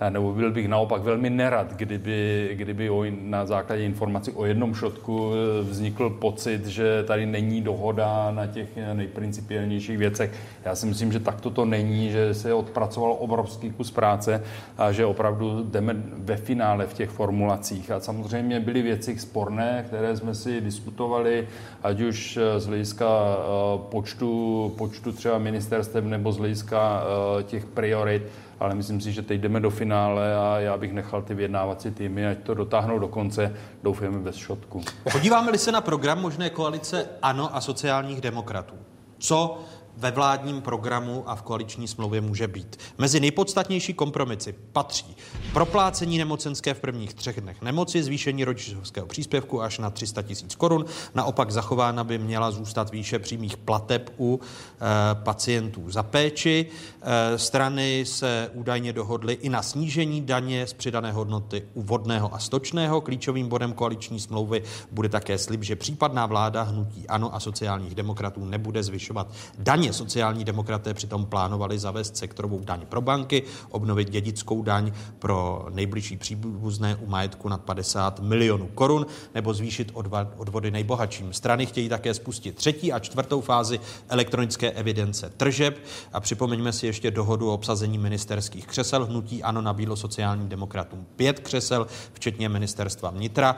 [0.09, 5.31] nebo byl bych naopak velmi nerad, kdyby, kdyby o, na základě informací o jednom šotku
[5.33, 10.31] eh, vznikl pocit, že tady není dohoda na těch nejprincipiálnějších věcech.
[10.65, 14.43] Já si myslím, že takto to není, že se odpracovalo obrovský kus práce
[14.77, 17.91] a že opravdu jdeme ve finále v těch formulacích.
[17.91, 21.47] A samozřejmě byly věci sporné, které jsme si diskutovali,
[21.83, 27.03] ať už eh, z hlediska eh, počtu, počtu třeba ministerstev nebo z hlediska
[27.43, 28.23] těch priorit
[28.59, 32.27] ale myslím si, že teď jdeme do finále a já bych nechal ty vyjednávací týmy,
[32.27, 34.81] ať to dotáhnou do konce, doufujeme bez šotku.
[35.11, 38.75] Podíváme-li se na program možné koalice ANO a sociálních demokratů.
[39.17, 39.59] Co
[39.99, 42.77] ve vládním programu a v koaliční smlouvě může být.
[42.97, 45.15] Mezi nejpodstatnější kompromisy patří
[45.53, 50.85] proplácení nemocenské v prvních třech dnech nemoci, zvýšení rodičovského příspěvku až na 300 tisíc korun.
[51.15, 56.65] Naopak zachována by měla zůstat výše přímých plateb u e, pacientů za péči.
[57.01, 62.39] E, strany se údajně dohodly i na snížení daně z přidané hodnoty u vodného a
[62.39, 63.01] stočného.
[63.01, 68.45] Klíčovým bodem koaliční smlouvy bude také slib, že případná vláda hnutí ANO a sociálních demokratů
[68.45, 69.97] nebude zvyšovat daně daně.
[69.97, 76.95] Sociální demokraté přitom plánovali zavést sektorovou daň pro banky, obnovit dědickou daň pro nejbližší příbuzné
[76.95, 79.91] u majetku nad 50 milionů korun nebo zvýšit
[80.37, 81.33] odvody nejbohatším.
[81.33, 83.79] Strany chtějí také spustit třetí a čtvrtou fázi
[84.09, 85.77] elektronické evidence tržeb
[86.13, 89.05] a připomeňme si ještě dohodu o obsazení ministerských křesel.
[89.05, 93.55] Hnutí ano nabídlo sociálním demokratům pět křesel, včetně ministerstva vnitra.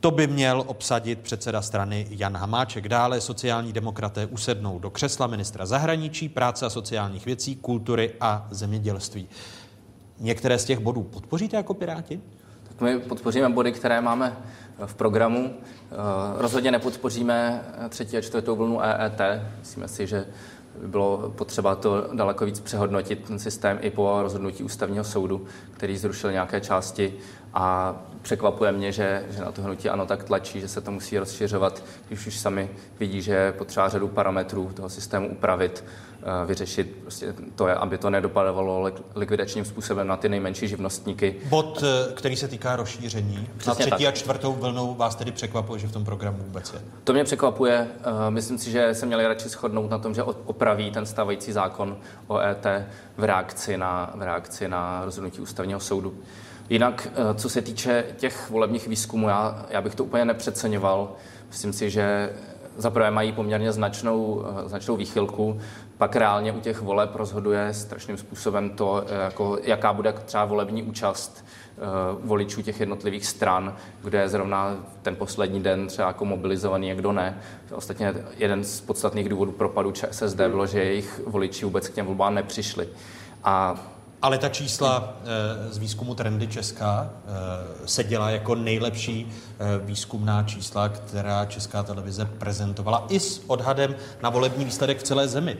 [0.00, 2.88] To by měl obsadit předseda strany Jan Hamáček.
[2.88, 9.28] Dále sociální demokraté usednou do křesla ministra zahraničí, práce a sociálních věcí, kultury a zemědělství.
[10.18, 12.20] Některé z těch bodů podpoříte jako Piráti?
[12.68, 14.36] Tak my podpoříme body, které máme
[14.86, 15.50] v programu.
[15.54, 15.94] Eh,
[16.36, 19.20] rozhodně nepodpoříme třetí a čtvrtou vlnu EET.
[19.58, 20.26] Myslíme si, že
[20.80, 25.96] by bylo potřeba to daleko víc přehodnotit, ten systém i po rozhodnutí ústavního soudu, který
[25.96, 27.14] zrušil nějaké části
[27.54, 27.94] a
[28.26, 31.82] překvapuje mě, že, že na to hnutí ano tak tlačí, že se to musí rozšiřovat,
[32.08, 35.84] když už sami vidí, že je potřeba řadu parametrů toho systému upravit,
[36.22, 41.36] eh, vyřešit prostě to, je, aby to nedopadalo likvidačním způsobem na ty nejmenší živnostníky.
[41.48, 43.48] Bod, eh, který se týká rozšíření.
[43.56, 44.14] Přesně na třetí tak.
[44.14, 46.80] a čtvrtou vlnou vás tedy překvapuje, že v tom programu vůbec je?
[47.04, 47.88] To mě překvapuje.
[48.00, 51.96] Eh, myslím si, že se měli radši shodnout na tom, že opraví ten stávající zákon
[52.26, 52.66] o ET
[53.16, 56.14] v reakci na, v reakci na rozhodnutí ústavního soudu.
[56.70, 61.12] Jinak, eh, co se týče těch volebních výzkumů, já, já bych to úplně nepřeceňoval.
[61.48, 62.32] Myslím si, že
[62.76, 65.60] zaprvé mají poměrně značnou, eh, značnou výchylku,
[65.98, 70.82] pak reálně u těch voleb rozhoduje strašným způsobem to, eh, jako, jaká bude třeba volební
[70.82, 71.44] účast
[72.20, 77.12] voličů těch jednotlivých stran, kde je zrovna ten poslední den třeba jako mobilizovaný, jak kdo
[77.12, 77.40] ne.
[77.74, 82.34] Ostatně jeden z podstatných důvodů propadu ČSSD bylo, že jejich voliči vůbec k těm volbám
[82.34, 82.88] nepřišli.
[83.44, 83.80] A
[84.22, 89.32] ale ta čísla eh, z výzkumu Trendy Česká eh, se dělá jako nejlepší
[89.84, 95.56] výzkumná čísla, která Česká televize prezentovala i s odhadem na volební výsledek v celé zemi,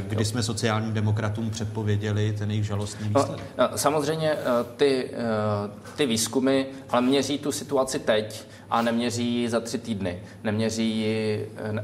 [0.00, 3.46] kdy jsme sociálním demokratům předpověděli ten jejich žalostný no, výsledek.
[3.58, 4.36] No, samozřejmě
[4.76, 5.10] ty,
[5.96, 10.22] ty výzkumy ale měří tu situaci teď a neměří za tři týdny.
[10.44, 11.06] Neměří,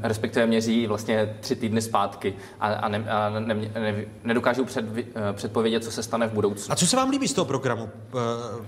[0.01, 4.85] respektive měří vlastně tři týdny zpátky a, a, ne, a ne, ne, nedokážou před,
[5.33, 6.73] předpovědět, co se stane v budoucnu.
[6.73, 7.89] A co se vám líbí z toho programu,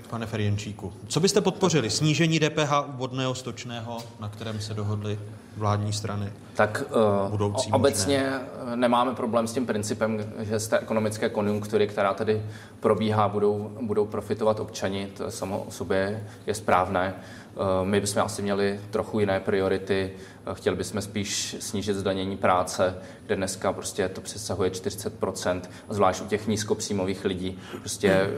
[0.10, 0.94] pane Ferjenčíku?
[1.08, 1.90] Co byste podpořili?
[1.90, 5.20] Snížení DPH u vodného stočného, na kterém se dohodly
[5.58, 6.34] vládní strany?
[6.56, 6.84] Tak
[7.32, 8.76] uh, obecně možné.
[8.76, 12.42] nemáme problém s tím principem, že z té ekonomické konjunktury, která tady
[12.80, 15.08] probíhá, budou, budou profitovat občani.
[15.18, 17.14] To samo o sobě je správné.
[17.56, 20.12] Uh, my bychom asi měli trochu jiné priority.
[20.48, 26.28] Uh, chtěli bychom spíš snížit zdanění práce, kde dneska prostě to přesahuje 40%, zvlášť u
[26.28, 27.60] těch nízkopříjmových lidí.
[27.80, 28.30] Prostě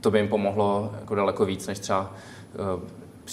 [0.00, 2.12] to by jim pomohlo jako daleko víc, než třeba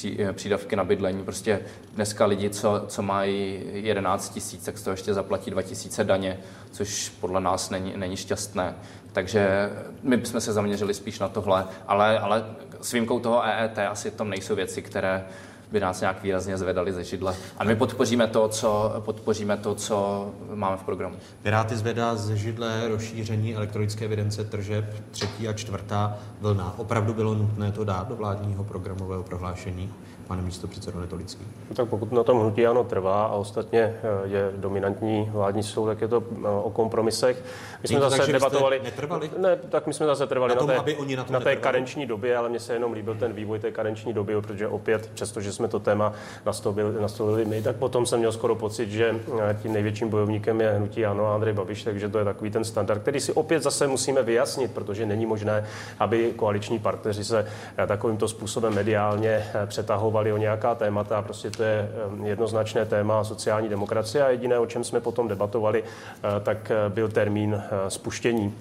[0.06, 1.24] Eh, přídavky na bydlení.
[1.24, 1.60] Prostě
[1.96, 6.40] dneska lidi, co, co mají 11 tisíc, tak z toho ještě zaplatí 2 tisíce daně,
[6.72, 8.76] což podle nás není, není šťastné.
[9.14, 9.70] Takže
[10.04, 12.46] my bychom se zaměřili spíš na tohle, ale, ale
[12.82, 15.26] s výjimkou toho EET asi tam nejsou věci, které
[15.72, 17.36] by nás nějak výrazně zvedali ze židle.
[17.58, 21.16] A my podpoříme to, co, podpoříme to, co máme v programu.
[21.44, 26.74] Piráty zvedá ze židle rozšíření elektronické evidence tržeb třetí a čtvrtá vlna.
[26.78, 29.94] Opravdu bylo nutné to dát do vládního programového prohlášení?
[30.28, 31.46] Pane místo předsedo Netolický?
[31.70, 35.86] No tak pokud na tom hnutí ano trvá a ostatně eh, je dominantní vládní soud,
[35.86, 37.44] tak je to eh, o kompromisech.
[37.82, 38.82] My jsme zase tak, debatovali.
[38.84, 39.32] Netrvali?
[39.38, 41.40] Ne, tak my jsme zase trvali na, tom, na té, aby oni na, tom na
[41.40, 45.12] té karenční době, ale mně se jenom líbil ten vývoj té karenční doby, protože opět,
[45.14, 46.14] přestože jsme to téma
[46.46, 50.72] nastolili, nastolili my, tak potom jsem měl skoro pocit, že eh, tím největším bojovníkem je
[50.72, 54.24] hnutí ano Andrej Babiš, takže to je takový ten standard, který si opět zase musíme
[54.24, 55.66] vyjasnit, protože není možné,
[56.00, 57.48] aby koaliční partneři se
[57.88, 61.90] takovýmto způsobem mediálně přetahovali debatovali o nějaká témata, prostě to je
[62.24, 67.10] jednoznačné téma sociální demokracie a jediné, o čem jsme potom debatovali, eh, tak eh, byl
[67.10, 68.54] termín eh, spuštění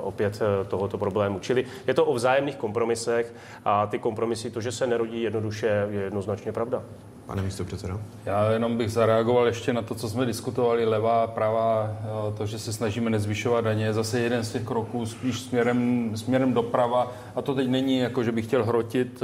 [0.00, 1.38] opět tohoto problému.
[1.38, 3.32] Čili je to o vzájemných kompromisech
[3.64, 6.82] a ty kompromisy, to, že se nerodí jednoduše, je jednoznačně pravda
[7.28, 8.00] pane místo předsedo?
[8.26, 11.90] Já jenom bych zareagoval ještě na to, co jsme diskutovali, levá, pravá,
[12.38, 17.12] to, že se snažíme nezvyšovat daně, zase jeden z těch kroků spíš směrem, směrem doprava.
[17.36, 19.22] A to teď není jako, že bych chtěl hrotit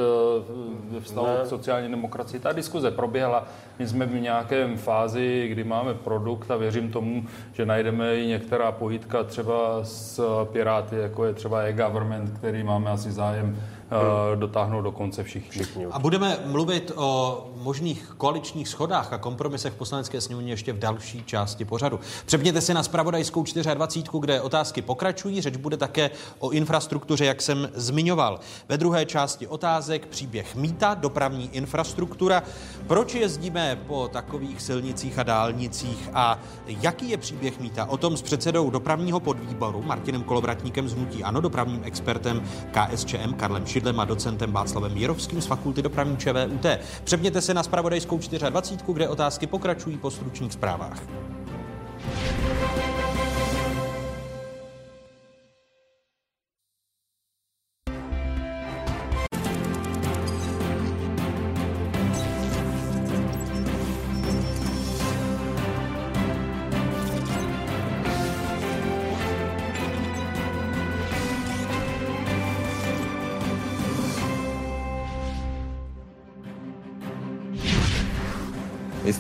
[0.90, 2.40] ve vztahu k sociální demokracii.
[2.40, 3.44] Ta diskuze proběhla,
[3.78, 8.72] my jsme v nějakém fázi, kdy máme produkt a věřím tomu, že najdeme i některá
[8.72, 10.20] pojítka třeba s
[10.52, 13.58] Piráty, jako je třeba e-government, který máme asi zájem
[13.90, 14.40] hmm.
[14.40, 15.50] dotáhnout do konce všichni.
[15.50, 20.78] všichni a budeme mluvit o možných koaličních schodách a kompromisech v poslanecké sněmovně ještě v
[20.78, 22.00] další části pořadu.
[22.26, 25.40] Přepněte si na spravodajskou 24, kde otázky pokračují.
[25.40, 28.40] Řeč bude také o infrastruktuře, jak jsem zmiňoval.
[28.68, 32.42] Ve druhé části otázek příběh mýta, dopravní infrastruktura,
[32.86, 37.84] proč jezdíme po takových silnicích a dálnicích a jaký je příběh mýta.
[37.84, 43.64] O tom s předsedou dopravního podvýboru Martinem Kolovratníkem z Hnutí Ano, dopravním expertem KSČM Karlem
[43.74, 46.66] Šidlem a docentem Václavem Jirovským z Fakulty dopravní ČVUT.
[47.04, 51.02] Přepněte se na spravodajskou 24, kde otázky pokračují po stručných zprávách.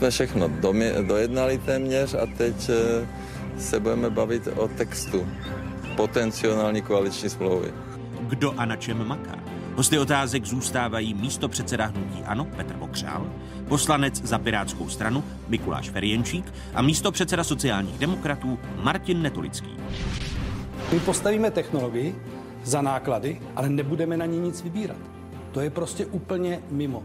[0.04, 0.50] Jsme všechno
[1.02, 3.08] dojednali téměř a teď eh,
[3.58, 5.26] se budeme bavit o textu
[5.96, 7.72] potenciální koaliční smlouvy.
[8.20, 9.38] Kdo a na čem maká?
[9.74, 13.26] Hosty otázek zůstávají místo předseda hnutí Ano Petr Vokřál,
[13.68, 19.76] poslanec za Pirátskou stranu Mikuláš Ferjenčík a místo předseda sociálních demokratů Martin Netolický.
[20.92, 22.14] My postavíme technologii
[22.64, 24.98] za náklady, ale nebudeme na ní nic vybírat.
[25.52, 27.02] To je prostě úplně mimo.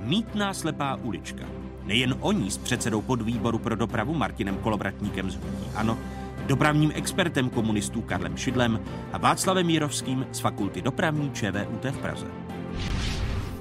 [0.00, 1.44] Mítná slepá ulička.
[1.90, 5.98] Nejen oni s předsedou podvýboru pro dopravu Martinem Kolovratníkem z Hnutí Ano,
[6.46, 8.80] dopravním expertem komunistů Karlem Šidlem
[9.12, 12.26] a Václavem Jirovským z Fakulty dopravní ČVUT v Praze.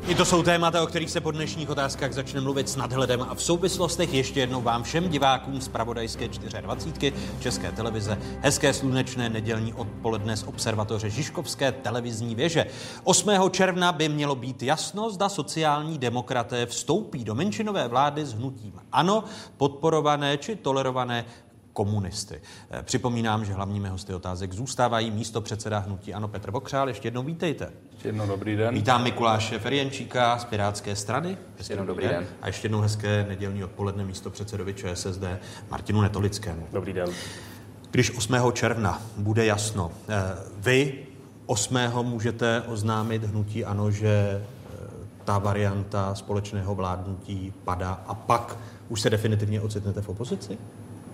[0.10, 3.36] I to jsou témata, o kterých se po dnešních otázkách začne mluvit s nadhledem a
[3.36, 6.28] v souvislostech ještě jednou vám všem divákům z Pravodajské
[6.62, 7.14] 24.
[7.40, 8.18] České televize.
[8.42, 12.66] Hezké slunečné nedělní odpoledne z observatoře Žižkovské televizní věže.
[13.04, 13.30] 8.
[13.52, 19.24] června by mělo být jasno, zda sociální demokraté vstoupí do menšinové vlády s hnutím ANO,
[19.58, 21.26] podporované či tolerované
[21.80, 22.42] komunisty.
[22.72, 26.88] Eh, připomínám, že hlavními hosty otázek zůstávají místo předseda hnutí Ano Petr Bokřál.
[26.88, 27.72] Ještě jednou vítejte.
[27.92, 28.74] Ještě jednou dobrý den.
[28.74, 31.38] Vítám Mikuláše Ferjenčíka z Pirátské strany.
[31.58, 32.28] Ještě jednou dobrý den.
[32.42, 35.24] A ještě jednou hezké nedělní odpoledne místo předsedovi ČSSD
[35.72, 36.68] Martinu Netolickému.
[36.74, 37.10] Dobrý den.
[37.92, 38.36] Když 8.
[38.54, 40.14] června bude jasno, eh,
[40.58, 40.94] vy
[41.46, 42.04] 8.
[42.04, 44.44] můžete oznámit hnutí Ano, že
[45.26, 48.58] ta varianta společného vládnutí padá a pak
[48.90, 50.58] už se definitivně ocitnete v opozici?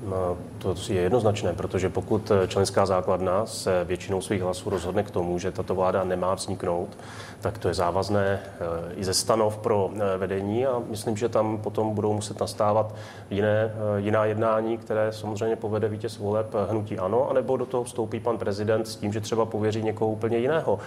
[0.03, 5.39] No, to je jednoznačné, protože pokud členská základna se většinou svých hlasů rozhodne k tomu,
[5.39, 6.97] že tato vláda nemá vzniknout,
[7.45, 11.57] tak to je závazné eh, i ze stanov pro eh, vedení a myslím, že tam
[11.57, 12.95] potom budou muset nastávat
[13.29, 18.19] jiné, eh, jiná jednání, které samozřejmě povede vítěz voleb hnutí ano, anebo do toho vstoupí
[18.19, 20.79] pan prezident s tím, že třeba pověří někoho úplně jiného.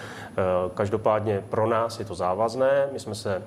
[0.73, 3.41] Každopádně pro nás je to závazné, my jsme se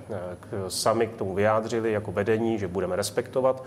[0.68, 3.64] sami k tomu vyjádřili jako vedení, že budeme respektovat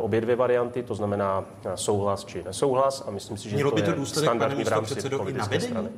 [0.00, 3.82] obě dvě varianty, to znamená souhlas či nesouhlas a myslím si, že Mělo to by
[3.82, 5.70] to důsledek, pane místo předsedo, i na vedení?
[5.70, 5.88] Strany.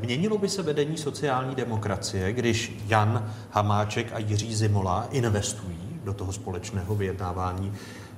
[0.00, 6.14] Měnilo by se vedení sociální demokracie je, když Jan Hamáček a Jiří Zimola investují do
[6.14, 7.72] toho společného vyjednávání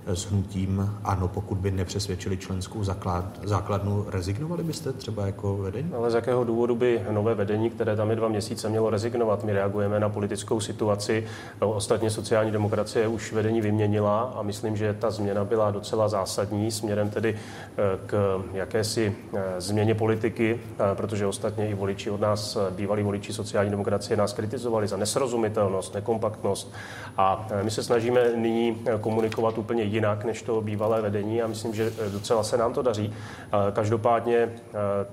[0.07, 5.91] s hnutím ano, pokud by nepřesvědčili členskou základ, základnu, rezignovali byste třeba jako vedení?
[5.95, 9.45] Ale z jakého důvodu by nové vedení, které tam je dva měsíce, mělo rezignovat?
[9.45, 11.27] My reagujeme na politickou situaci.
[11.61, 16.71] No, ostatně sociální demokracie už vedení vyměnila a myslím, že ta změna byla docela zásadní
[16.71, 22.59] směrem tedy eh, k jakési eh, změně politiky, eh, protože ostatně i voliči od nás,
[22.71, 26.75] bývalí voliči sociální demokracie, nás kritizovali za nesrozumitelnost, nekompaktnost
[27.17, 31.93] a my se snažíme nyní komunikovat úplně jinak než to bývalé vedení a myslím, že
[31.99, 33.13] eh, docela se nám to daří.
[33.13, 34.53] Eh, každopádně eh,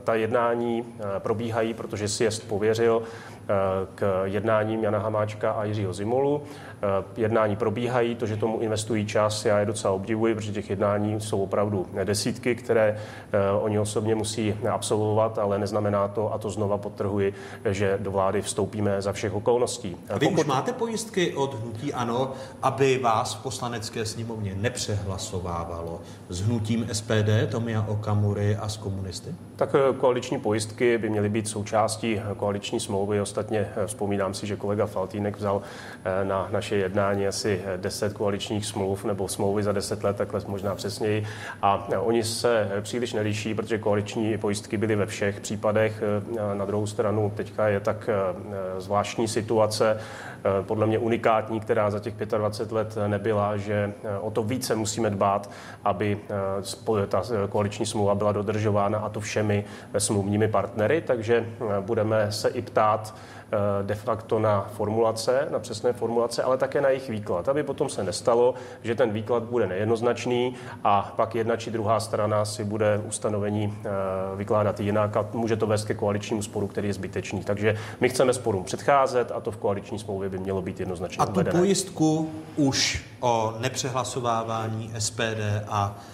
[0.04, 0.86] ta jednání
[1.20, 3.04] probíhají, protože si jest pověřil
[3.96, 6.44] k jednáním Jana Hamáčka a Jiřího Zimolu.
[6.84, 11.22] Eh, jednání probíhají, to, že tomu investují čas, já je docela obdivuji, protože těch jednání
[11.22, 12.98] jsou opravdu desítky, které
[13.32, 17.34] eh, oni osobně musí absolvovat, ale neznamená to, a to znova potrhuji,
[17.70, 19.96] že do vlády vstoupíme za všech okolností.
[20.10, 20.40] A vy Pokud...
[20.42, 22.32] už máte pojistky od hnutí ANO,
[22.62, 29.36] aby vás v poslanecké sněmovně nepřehlasovávalo s hnutím SPD, Tomia Okamury a s komunisty?
[29.56, 33.22] Tak eh, koaliční pojistky by měly být součástí koaliční smlouvy.
[33.22, 35.62] Ostatně vzpomínám si, že kolega Faltýnek vzal
[36.24, 40.76] na naše naše jednání asi 10 koaličních smluv nebo smlouvy za 10 let, takhle možná
[40.76, 41.26] přesněji.
[41.62, 46.04] A oni se příliš nelíší, protože koaliční pojistky byly ve všech případech.
[46.54, 52.00] Na druhou stranu teďka je tak eh, zvláštní situace, eh, podle mě unikátní, která za
[52.00, 55.50] těch 25 let nebyla, že eh, o to více musíme dbát,
[55.84, 56.18] aby
[57.08, 59.66] ta koaliční smlouva byla dodržována a to všemi
[59.98, 61.46] smluvními partnery, takže
[61.82, 63.14] budeme se i ptát,
[63.82, 68.04] de facto na formulace, na přesné formulace, ale také na jejich výklad, aby potom se
[68.04, 73.74] nestalo, že ten výklad bude nejednoznačný a pak jedna či druhá strana si bude ustanovení
[73.78, 73.90] eh,
[74.36, 77.44] vykládat jinak a může to vést ke koaličnímu sporu, který je zbytečný.
[77.44, 81.26] Takže my chceme sporům předcházet a to v koaliční smlouvě by mělo být jednoznačně A
[81.26, 81.60] tu uvedené.
[81.60, 86.13] pojistku už o nepřehlasovávání SPD a eh,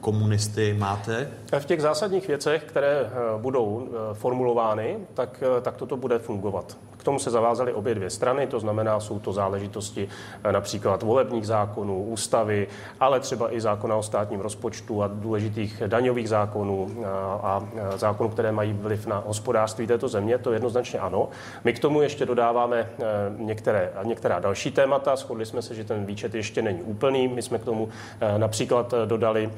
[0.00, 1.28] komunisty máte?
[1.58, 6.76] V těch zásadních věcech, které budou formulovány, tak, tak toto bude fungovat
[7.08, 10.08] tomu se zavázaly obě dvě strany, to znamená, jsou to záležitosti
[10.44, 12.66] eh, například volebních zákonů, ústavy,
[13.00, 17.04] ale třeba i zákona o státním rozpočtu a důležitých daňových zákonů eh,
[17.42, 21.28] a eh, zákonů, které mají vliv na hospodářství této země, to jednoznačně ano.
[21.64, 22.88] My k tomu ještě dodáváme
[23.38, 25.16] některé, některá další témata.
[25.16, 27.28] Shodli jsme se, že ten výčet ještě není úplný.
[27.28, 27.88] My jsme k tomu
[28.36, 29.50] například dodali,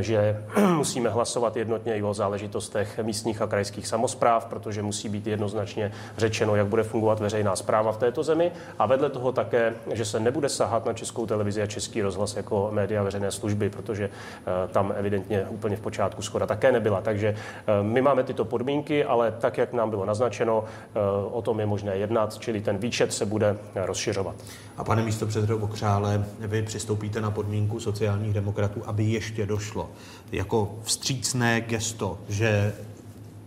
[0.00, 0.44] že
[0.76, 6.56] musíme hlasovat jednotně i o záležitostech místních a krajských samozpráv, protože musí být jednoznačně řečeno,
[6.56, 10.48] jak bude fungovat veřejná zpráva v této zemi a vedle toho také, že se nebude
[10.48, 15.46] sahat na českou televizi a český rozhlas jako média veřejné služby, protože eh, tam evidentně
[15.48, 17.00] úplně v počátku schoda také nebyla.
[17.00, 20.98] Takže eh, my máme tyto podmínky, ale tak, jak nám bylo naznačeno, eh,
[21.32, 24.34] o tom je možné jednat, čili ten výčet se bude rozšiřovat.
[24.76, 29.90] A pane místo předsedo Bokřále, vy přistoupíte na podmínku sociálních demokratů, aby ještě došlo
[30.32, 32.72] jako vstřícné gesto, že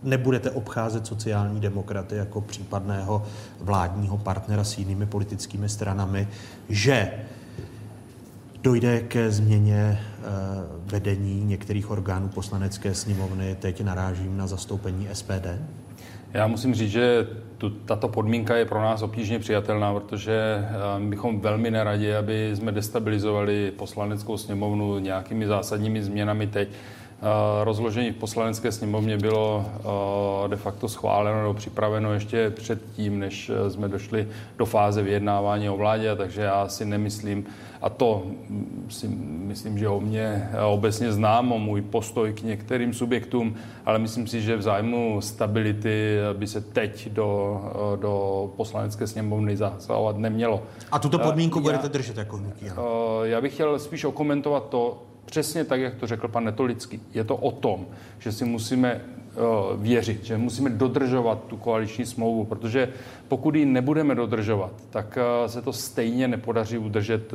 [0.04, 3.24] nebudete obcházet sociální demokraty jako případného
[3.60, 6.28] vládního partnera s jinými politickými stranami,
[6.70, 7.12] že
[8.64, 10.24] dojde ke změně eh,
[10.86, 13.56] vedení některých orgánů poslanecké sněmovny.
[13.60, 15.48] Teď narážím na zastoupení SPD.
[16.34, 17.28] Já musím říct, že
[17.58, 22.72] tu, tato podmínka je pro nás obtížně přijatelná, protože eh, bychom velmi neradi, aby jsme
[22.72, 26.70] destabilizovali poslaneckou sněmovnu nějakými zásadními změnami teď.
[27.24, 29.66] Eh, rozložení v poslanecké sněmovně bylo
[30.46, 35.70] eh, de facto schváleno nebo připraveno ještě předtím, než eh, jsme došli do fáze vyjednávání
[35.70, 37.46] o vládě, takže já si nemyslím,
[37.82, 42.94] a to mm, si myslím, že o mě obecně znám, o můj postoj k některým
[42.94, 43.56] subjektům,
[43.86, 47.62] ale myslím si, že v zájmu stability by se teď do,
[48.02, 50.64] do poslanecké sněmovny zasahovat nemělo.
[50.92, 52.66] A tuto podmínku já, budete držet jako hnutí?
[53.24, 57.02] Já bych chtěl spíš okomentovat to, Přesně tak, jak to řekl pan Netolický.
[57.14, 57.86] Je to o tom,
[58.20, 59.02] že si musíme
[59.78, 62.90] věřit, že musíme dodržovat tu koaliční smlouvu, protože
[63.28, 65.18] pokud ji nebudeme dodržovat, tak
[65.48, 67.32] se to stejně nepodaří udržet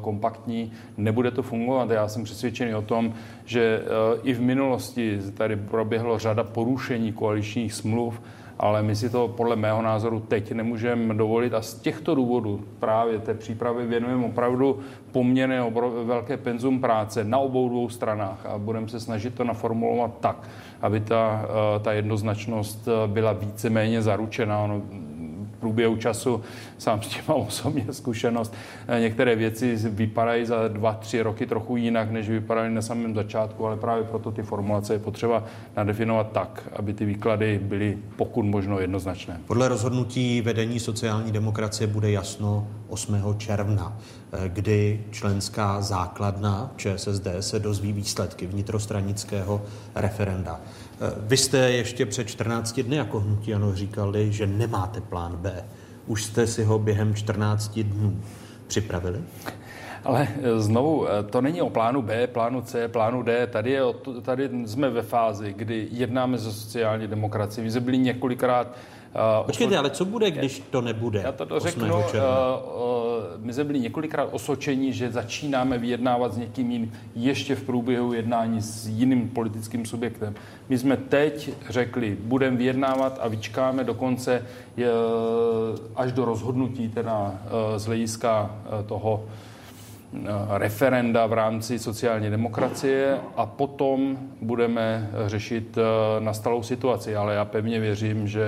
[0.00, 1.90] kompaktní, nebude to fungovat.
[1.90, 3.82] Já jsem přesvědčený o tom, že
[4.22, 8.20] i v minulosti tady proběhlo řada porušení koaličních smluv,
[8.58, 13.18] ale my si to podle mého názoru teď nemůžeme dovolit a z těchto důvodů právě
[13.18, 14.78] té přípravy věnujeme opravdu
[15.12, 15.62] poměrně
[16.04, 20.48] velké penzum práce na obou dvou stranách a budeme se snažit to naformulovat tak,
[20.82, 24.58] aby ta, eh, ta jednoznačnost eh, byla víceméně zaručena.
[24.58, 24.82] Ono
[25.62, 26.40] průběhu času,
[26.78, 28.54] sám s tím mám osobně zkušenost,
[28.88, 33.66] eh, některé věci vypadají za dva, tři roky trochu jinak, než vypadaly na samém začátku,
[33.66, 35.44] ale právě proto ty formulace je potřeba
[35.76, 39.40] nadefinovat tak, aby ty výklady byly pokud možno jednoznačné.
[39.46, 43.34] Podle rozhodnutí vedení sociální demokracie bude jasno 8.
[43.38, 43.98] června,
[44.32, 49.62] eh, kdy členská základna ČSSD se dozví výsledky vnitrostranického
[49.94, 50.60] referenda.
[51.00, 55.64] Eh, vy jste ještě před 14 dny jako hnutí ano říkali, že nemáte plán B.
[56.06, 58.20] Už jste si ho během 14 dnů
[58.66, 59.20] připravili?
[60.04, 63.46] Ale eh, znovu, eh, to není o plánu B, plánu C, plánu D.
[63.46, 63.82] Tady, je,
[64.22, 67.64] tady jsme ve fázi, kdy jednáme se sociální demokracií.
[67.64, 68.76] My jsme byli několikrát
[69.14, 71.20] Uh, Počkejte, ale co bude, když to nebude?
[71.24, 71.94] Já to řeknu.
[71.94, 72.04] Uh, uh,
[73.36, 78.62] my jsme byli několikrát osočení, že začínáme vyjednávat s někým jiným ještě v průběhu jednání
[78.62, 80.34] s jiným politickým subjektem.
[80.68, 84.46] My jsme teď řekli, budeme vyjednávat a vyčkáme dokonce
[85.96, 87.34] až do rozhodnutí teda
[87.76, 88.56] z hlediska
[88.86, 89.51] toho Eh,
[90.48, 97.16] referenda v rámci sociální demokracie a potom budeme řešit eh, nastalou situaci.
[97.16, 98.44] Ale já pevně věřím, že,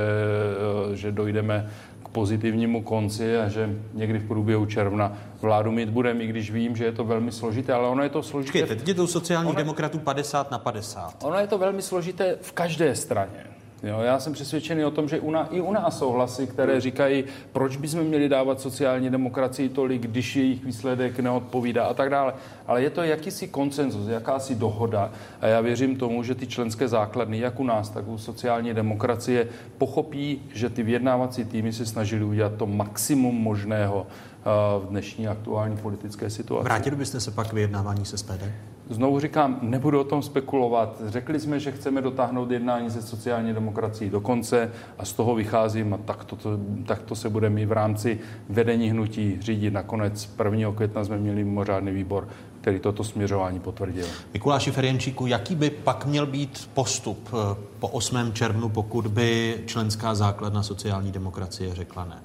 [0.92, 1.70] eh, že dojdeme
[2.04, 6.76] k pozitivnímu konci a že někdy v průběhu června vládu mít budeme, i když vím,
[6.76, 8.52] že je to velmi složité, ale ono je to složité.
[8.52, 11.24] Počkejte, teď je to sociální ono, demokratů 50 na 50.
[11.24, 13.54] Ono je to velmi složité v každé straně.
[13.84, 16.80] Jo, já jsem přesvědčený o tom, že u nás, i u nás jsou hlasy, které
[16.80, 22.34] říkají, proč bychom měli dávat sociální demokracii tolik, když jejich výsledek neodpovídá a tak dále.
[22.66, 27.38] Ale je to jakýsi koncenzus, jakási dohoda a já věřím tomu, že ty členské základny,
[27.38, 29.48] jak u nás, tak u sociální demokracie,
[29.78, 34.44] pochopí, že ty vyjednávací týmy se snažili udělat to maximum možného eh,
[34.84, 36.64] v dnešní aktuální politické situaci.
[36.64, 38.73] Vrátili byste se pak vyjednávání se SPD?
[38.90, 41.02] Znovu říkám, nebudu o tom spekulovat.
[41.06, 45.94] Řekli jsme, že chceme dotáhnout jednání se sociální demokracií do konce a z toho vycházím
[45.94, 49.70] a takto, to, takto se budeme i v rámci vedení hnutí řídit.
[49.70, 50.72] Nakonec 1.
[50.72, 52.28] května jsme měli mimořádný výbor,
[52.60, 54.06] který toto směřování potvrdil.
[54.32, 58.32] Mikuláši Ferjenčíku, jaký by pak měl být postup eh, po 8.
[58.32, 62.22] červnu, pokud by členská základna sociální demokracie řekla ne?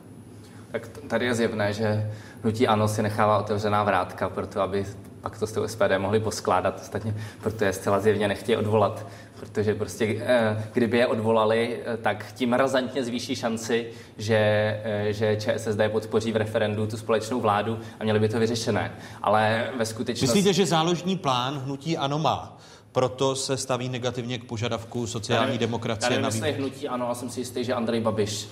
[0.72, 2.12] Tak tady je zjevné, že
[2.44, 4.86] hnutí ANO si nechává otevřená vrátka pro to, aby
[5.22, 9.06] pak to s tou SPD mohli poskládat, ostatně, protože zcela zjevně nechtějí odvolat,
[9.40, 14.38] protože prostě eh, kdyby je odvolali, eh, tak tím razantně zvýší šanci, že,
[14.84, 18.92] eh, že ČSSD podpoří v referendu tu společnou vládu a měli by to vyřešené.
[19.22, 20.38] Ale ve skutečnosti...
[20.38, 22.58] Myslíte, že záložní plán hnutí ANO má?
[22.92, 27.16] Proto se staví negativně k požadavku sociální já demokracie já nevím, na hnutí ano, a
[27.16, 28.50] jsem si jistý, že Andrej Babiš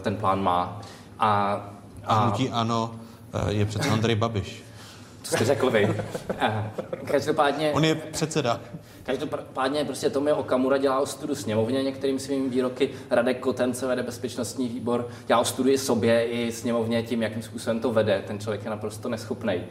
[0.00, 0.80] ten plán má.
[1.18, 1.52] A,
[2.04, 2.14] a...
[2.14, 2.94] a hnutí ano
[3.48, 4.64] je přece Andrej Babiš.
[5.24, 5.94] Co jste řekl vy.
[7.04, 7.72] Každopádně...
[7.72, 8.60] On je předseda.
[9.02, 12.90] Každopádně prostě Tomio Okamura dělá ostudu sněmovně některým svými výroky.
[13.10, 17.80] Radek Koten, co vede bezpečnostní výbor, dělá ostudu i sobě, i sněmovně tím, jakým způsobem
[17.80, 18.22] to vede.
[18.26, 19.62] Ten člověk je naprosto neschopný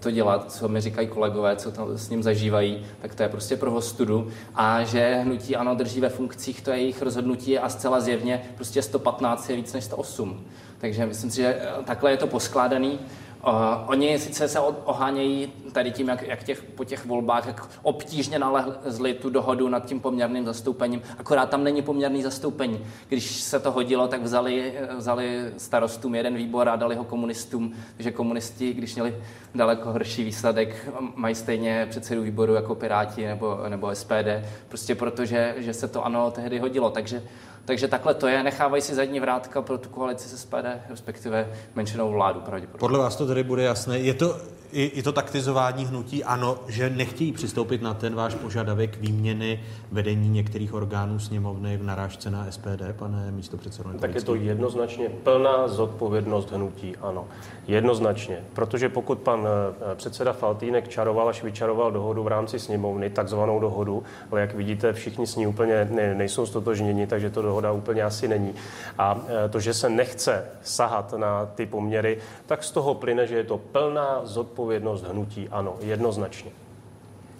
[0.00, 3.56] to dělat, co mi říkají kolegové, co tam s ním zažívají, tak to je prostě
[3.56, 4.30] pro ostudu.
[4.54, 8.82] A že hnutí ano drží ve funkcích, to je jejich rozhodnutí a zcela zjevně prostě
[8.82, 10.44] 115 je víc než 108.
[10.78, 12.98] Takže myslím si, že takhle je to poskládaný.
[13.46, 13.52] Uh,
[13.86, 19.14] oni sice se ohánějí tady tím, jak, jak těch, po těch volbách, jak obtížně nalezli
[19.14, 22.86] tu dohodu nad tím poměrným zastoupením, akorát tam není poměrný zastoupení.
[23.08, 28.12] Když se to hodilo, tak vzali, vzali starostům jeden výbor a dali ho komunistům, takže
[28.12, 29.14] komunisti, když měli
[29.54, 34.28] daleko horší výsledek, mají stejně předsedu výboru jako Piráti nebo, nebo SPD,
[34.68, 36.90] prostě protože že se to ano tehdy hodilo.
[36.90, 37.22] Takže
[37.64, 38.42] takže takhle to je.
[38.42, 42.80] Nechávají si zadní vrátka pro tu koalici se SPD, respektive menšinou vládu pravděpodobně.
[42.80, 43.98] Podle vás to tedy bude jasné.
[43.98, 44.40] Je to
[44.72, 49.60] i, i to taktizování hnutí, ano, že nechtějí přistoupit na ten váš požadavek výměny
[49.92, 55.08] vedení některých orgánů sněmovny v narážce na SPD, pane místo předsedo Tak je to jednoznačně
[55.08, 57.26] plná zodpovědnost hnutí, ano.
[57.66, 58.44] Jednoznačně.
[58.52, 64.02] Protože pokud pan eh, předseda Faltýnek čaroval až vyčaroval dohodu v rámci sněmovny, takzvanou dohodu,
[64.30, 68.28] ale jak vidíte, všichni s ní úplně ne, nejsou stotožněni, takže to dohoda úplně asi
[68.28, 68.54] není.
[68.98, 73.36] A eh, to, že se nechce sahat na ty poměry, tak z toho plyne, že
[73.36, 74.61] je to plná zodpovědnost
[75.10, 76.50] hnutí, ano, jednoznačně.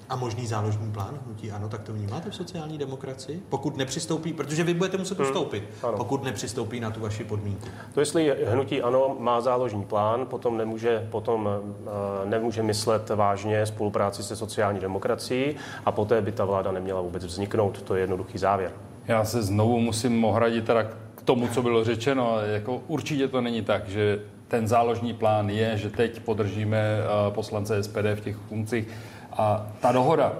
[0.08, 3.42] A možný záložní plán hnutí ano, tak to vnímáte v sociální demokracii?
[3.48, 7.68] Pokud nepřistoupí, protože vy budete muset ustoupit, hmm, pokud nepřistoupí na tu vaši podmínku.
[7.94, 11.48] To jestli hnutí ano má záložní plán, potom nemůže, potom,
[11.80, 17.24] uh, nemůže myslet vážně spolupráci se sociální demokracií a poté by ta vláda neměla vůbec
[17.24, 17.82] vzniknout.
[17.82, 18.72] To je jednoduchý závěr.
[19.08, 20.82] Já se znovu musím ohradit teda
[21.14, 22.40] k tomu, co bylo řečeno.
[22.40, 24.20] Jako určitě to není tak, že
[24.52, 28.88] ten záložní plán je, že teď podržíme eh, poslance SPD v těch funkcích.
[29.32, 30.32] A ta dohoda,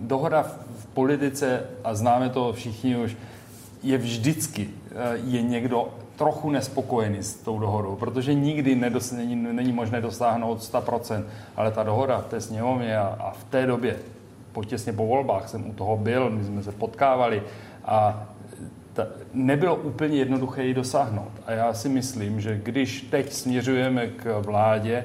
[0.00, 0.42] dohoda
[0.78, 3.16] v politice, a známe to všichni už,
[3.82, 9.72] je vždycky, eh, je někdo trochu nespokojený s tou dohodou, protože nikdy nedos, není, není
[9.72, 11.24] možné dosáhnout 100%,
[11.56, 13.96] ale ta dohoda v té sněmovně a, a v té době,
[14.52, 17.42] po těsně po volbách jsem u toho byl, my jsme se potkávali
[17.84, 18.28] a
[19.32, 21.30] nebylo úplně jednoduché ji dosáhnout.
[21.46, 25.04] A já si myslím, že když teď směřujeme k vládě,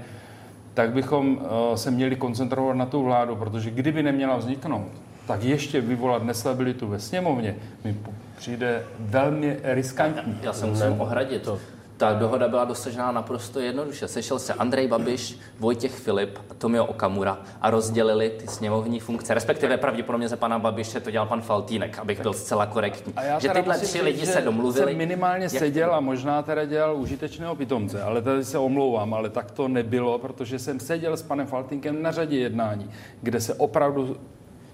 [0.73, 4.91] tak bychom uh, se měli koncentrovat na tu vládu, protože kdyby neměla vzniknout,
[5.27, 7.95] tak ještě vyvolat nestabilitu ve sněmovně mi
[8.37, 10.39] přijde velmi riskantní.
[10.41, 11.41] Já se musím ohradit.
[11.41, 11.59] To
[11.99, 14.07] ta dohoda byla dosažená naprosto jednoduše.
[14.07, 19.33] Sešel se Andrej Babiš, Vojtěch Filip a Tomio Okamura a rozdělili ty sněmovní funkce.
[19.33, 23.13] Respektive pravděpodobně za pana Babiše to dělal pan Faltínek, abych byl zcela korektní.
[23.15, 24.91] A já že tyhle tři říct, lidi se domluvili.
[24.91, 25.51] Jsem minimálně jak...
[25.51, 30.19] seděl a možná teda dělal užitečného pitomce, ale tady se omlouvám, ale tak to nebylo,
[30.19, 32.89] protože jsem seděl s panem Faltínkem na řadě jednání,
[33.21, 34.17] kde se opravdu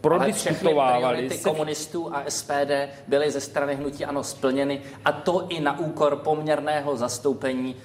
[0.06, 1.30] prodiskutovávali.
[1.30, 2.72] ty komunistů a SPD
[3.08, 7.76] byly ze strany hnutí ano splněny a to i na úkor poměrného zastoupení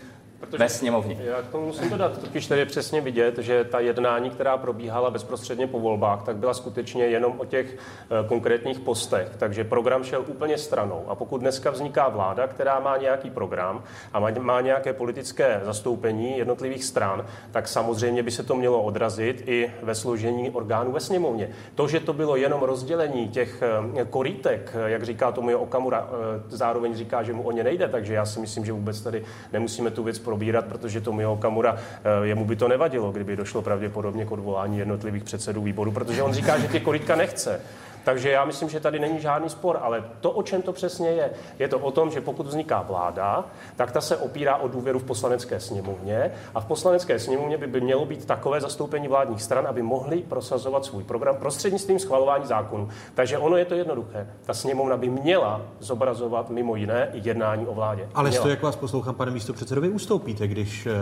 [0.40, 1.18] Protože ve sněmovně.
[1.20, 5.10] Já k tomu musím dodat, totiž tady je přesně vidět, že ta jednání, která probíhala
[5.10, 9.28] bezprostředně po volbách, tak byla skutečně jenom o těch eh, konkrétních postech.
[9.38, 11.04] Takže program šel úplně stranou.
[11.08, 16.84] A pokud dneska vzniká vláda, která má nějaký program a má, nějaké politické zastoupení jednotlivých
[16.84, 21.50] stran, tak samozřejmě by se to mělo odrazit i ve složení orgánů ve sněmovně.
[21.74, 23.62] To, že to bylo jenom rozdělení těch
[23.96, 26.08] eh, korítek, eh, jak říká tomu Okamura,
[26.48, 29.90] zároveň říká, že mu o ně nejde, takže já si myslím, že vůbec tady nemusíme
[29.90, 34.32] tu věc probírat, protože Tomio Kamura, eh, jemu by to nevadilo, kdyby došlo pravděpodobně k
[34.32, 37.60] odvolání jednotlivých předsedů výboru, protože on říká, že ty korytka nechce.
[38.04, 41.30] Takže já myslím, že tady není žádný spor, ale to, o čem to přesně je,
[41.58, 43.44] je to o tom, že pokud vzniká vláda,
[43.76, 47.80] tak ta se opírá o důvěru v poslanecké sněmovně a v poslanecké sněmovně by, by
[47.80, 52.88] mělo být takové zastoupení vládních stran, aby mohli prosazovat svůj program prostřednictvím schvalování zákonů.
[53.14, 54.26] Takže ono je to jednoduché.
[54.44, 58.08] Ta sněmovna by měla zobrazovat mimo jiné i jednání o vládě.
[58.14, 60.92] Ale to, jak vás poslouchám, pane místo předsedovi, ustoupíte, když eh,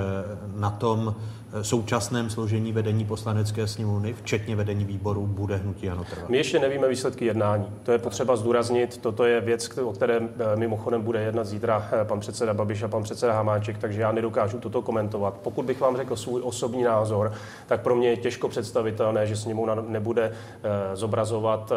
[0.54, 1.14] na tom
[1.62, 6.28] současném složení vedení poslanecké sněmovny, včetně vedení výboru, bude hnutí ano trvat?
[6.28, 7.66] My ještě nevíme, výsledky jednání.
[7.82, 8.98] To je potřeba zdůraznit.
[8.98, 12.88] Toto je věc, o které eh, mimochodem bude jednat zítra eh, pan předseda Babiš a
[12.88, 15.34] pan předseda Hamáček, takže já nedokážu toto komentovat.
[15.42, 17.32] Pokud bych vám řekl svůj osobní názor,
[17.66, 21.72] tak pro mě je těžko představitelné, že sněmovna nebude eh, zobrazovat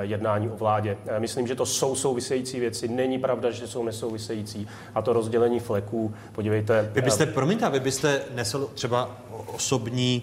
[0.00, 0.96] jednání o vládě.
[1.18, 2.88] Myslím, že to jsou související věci.
[2.88, 4.68] Není pravda, že jsou nesouvisející.
[4.94, 6.90] A to rozdělení fleků, podívejte.
[6.92, 9.11] Vy byste, promiňte, vy byste nesl třeba
[9.46, 10.22] osobní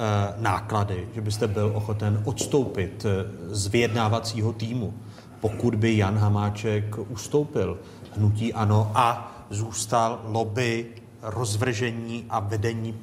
[0.00, 4.94] Eh, náklady, že byste byl ochoten odstoupit eh, z vyjednávacího týmu,
[5.40, 7.78] pokud by Jan Hamáček ustoupil
[8.16, 10.86] hnutí ANO a zůstal lobby
[11.22, 12.94] rozvržení a vedení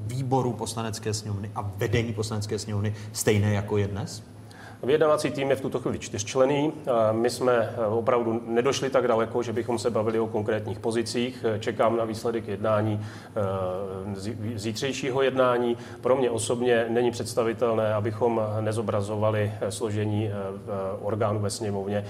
[0.00, 4.22] výboru poslanecké sněmovny a vedení poslanecké sněmovny stejné jako je dnes?
[4.84, 6.72] Vyjednávací tým je v tuto chvíli čtyřčlený.
[7.12, 11.44] My jsme eh, opravdu nedošli tak daleko, že bychom se bavili o konkrétních pozicích.
[11.60, 15.76] Čekám na výsledek jednání, eh, zítřejšího jednání.
[16.00, 20.30] Pro mě osobně není představitelné, abychom nezobrazovali složení
[21.00, 22.04] orgánů ve sněmovně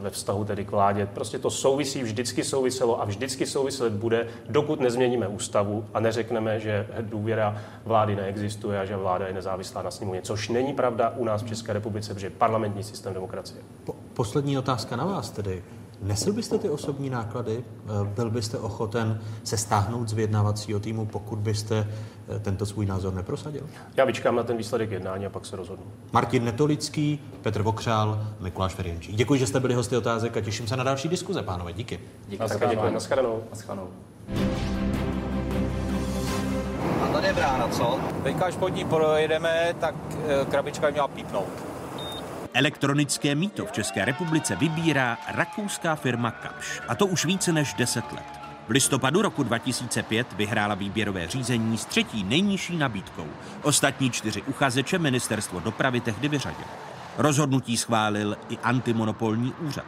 [0.00, 1.06] ve vztahu tedy k vládě.
[1.06, 6.86] Prostě to souvisí, vždycky souviselo a vždycky souviset bude, dokud nezměníme ústavu a neřekneme, že
[7.00, 11.42] důvěra vlády neexistuje a že vláda je nezávislá na sněmovně, což není pravda u nás
[11.42, 13.60] v České republice, protože parlamentní systém demokracie.
[13.84, 15.62] Po, poslední otázka na vás tedy.
[16.02, 17.64] Nesl byste ty osobní náklady?
[17.64, 21.88] Eh, byl byste ochoten se stáhnout z vyjednávacího týmu, pokud byste
[22.28, 23.62] eh, tento svůj názor neprosadil?
[23.96, 25.86] Já vyčkám na ten výsledek jednání a pak se rozhodnu.
[26.12, 29.12] Martin Netolický, Petr Vokřál, Mikuláš Ferjenčí.
[29.12, 31.72] Děkuji, že jste byli hosty otázek a těším se na další diskuze, pánové.
[31.72, 32.00] Díky.
[32.28, 32.44] Díky.
[32.70, 32.90] Děkuji.
[32.90, 33.42] Naschledanou.
[33.50, 33.88] Naschledanou.
[37.02, 37.98] A tady je brána, co?
[38.22, 39.94] Teďka, až pod ní projedeme, tak
[40.28, 41.67] eh, krabička měla pípnout.
[42.54, 46.80] Elektronické mýto v České republice vybírá rakouská firma Kapš.
[46.88, 48.24] A to už více než 10 let.
[48.68, 53.26] V listopadu roku 2005 vyhrála výběrové řízení s třetí nejnižší nabídkou.
[53.62, 56.68] Ostatní čtyři uchazeče ministerstvo dopravy tehdy vyřadilo.
[57.18, 59.86] Rozhodnutí schválil i antimonopolní úřad.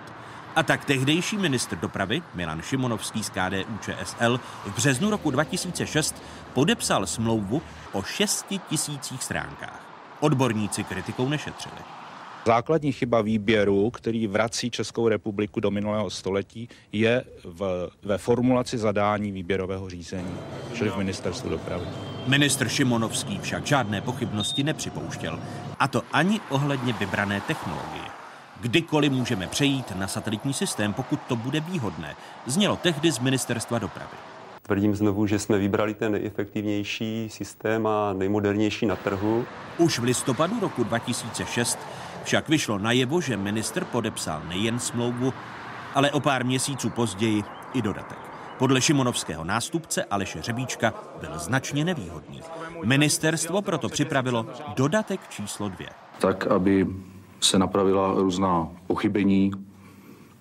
[0.56, 6.22] A tak tehdejší ministr dopravy Milan Šimonovský z KDU ČSL v březnu roku 2006
[6.54, 7.62] podepsal smlouvu
[7.92, 9.80] o 6 tisících stránkách.
[10.20, 11.99] Odborníci kritikou nešetřili.
[12.46, 19.32] Základní chyba výběru, který vrací Českou republiku do minulého století, je v, ve formulaci zadání
[19.32, 20.34] výběrového řízení,
[20.74, 21.84] čili v ministerstvu dopravy.
[22.26, 25.40] Ministr Šimonovský však žádné pochybnosti nepřipouštěl,
[25.78, 28.04] a to ani ohledně vybrané technologie.
[28.60, 34.16] Kdykoliv můžeme přejít na satelitní systém, pokud to bude výhodné, znělo tehdy z ministerstva dopravy.
[34.62, 39.44] Tvrdím znovu, že jsme vybrali ten nejefektivnější systém a nejmodernější na trhu.
[39.78, 41.78] Už v listopadu roku 2006
[42.24, 45.34] však vyšlo najevo, že minister podepsal nejen smlouvu,
[45.94, 47.44] ale o pár měsíců později
[47.74, 48.18] i dodatek.
[48.58, 52.40] Podle Šimonovského nástupce Aleše Řebíčka byl značně nevýhodný.
[52.84, 55.88] Ministerstvo proto připravilo dodatek číslo dvě.
[56.20, 56.86] Tak, aby
[57.40, 59.50] se napravila různá pochybení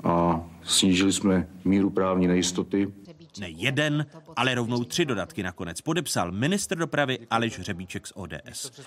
[0.03, 2.93] a snížili jsme míru právní nejistoty.
[3.39, 8.81] Ne jeden, ale rovnou tři dodatky nakonec podepsal ministr dopravy Aleš Řebíček z ODS.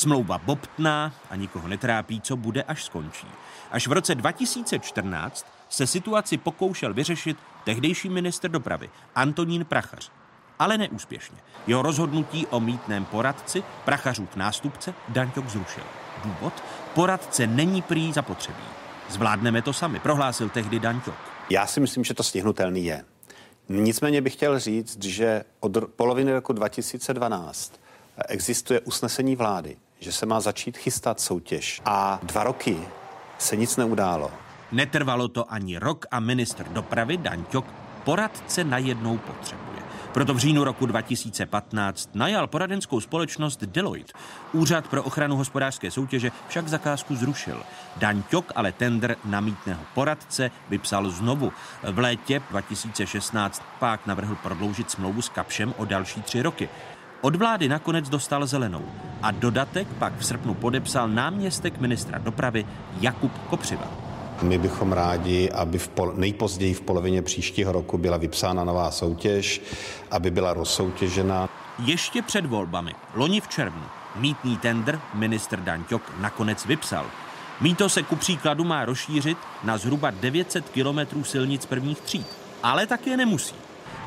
[0.00, 3.26] Smlouva bobtná a nikoho netrápí, co bude, až skončí.
[3.70, 10.10] Až v roce 2014 se situaci pokoušel vyřešit tehdejší minister dopravy Antonín Prachař.
[10.58, 11.36] Ale neúspěšně.
[11.66, 15.84] Jeho rozhodnutí o mítném poradci Prachařův nástupce Danťok zrušil.
[16.24, 16.52] Důvod?
[16.94, 18.64] Poradce není prý zapotřebí.
[19.08, 21.14] Zvládneme to sami, prohlásil tehdy Danťok.
[21.50, 23.04] Já si myslím, že to stihnutelný je.
[23.68, 27.80] Nicméně bych chtěl říct, že od poloviny roku 2012
[28.28, 32.78] existuje usnesení vlády, že se má začít chystat soutěž a dva roky
[33.38, 34.30] se nic neudálo.
[34.72, 37.64] Netrvalo to ani rok a minister dopravy Daňťok
[38.04, 39.70] poradce najednou potřebuje.
[40.12, 44.12] Proto v říjnu roku 2015 najal poradenskou společnost Deloitte.
[44.52, 47.62] Úřad pro ochranu hospodářské soutěže však zakázku zrušil.
[47.96, 51.52] Daňťok ale tender na mítného poradce vypsal znovu.
[51.82, 56.68] V létě 2016 pak navrhl prodloužit smlouvu s Kapšem o další tři roky.
[57.22, 58.82] Od vlády nakonec dostal zelenou
[59.22, 62.66] a dodatek pak v srpnu podepsal náměstek ministra dopravy
[63.00, 63.88] Jakub Kopřiva.
[64.42, 69.62] My bychom rádi, aby v pol- nejpozději v polovině příštího roku byla vypsána nová soutěž,
[70.10, 71.48] aby byla rozsoutěžena.
[71.84, 73.84] Ještě před volbami, loni v červnu,
[74.16, 77.06] mítný tender ministr Danťok nakonec vypsal.
[77.60, 82.26] Míto se ku příkladu má rozšířit na zhruba 900 kilometrů silnic prvních tříd,
[82.62, 83.54] ale také nemusí.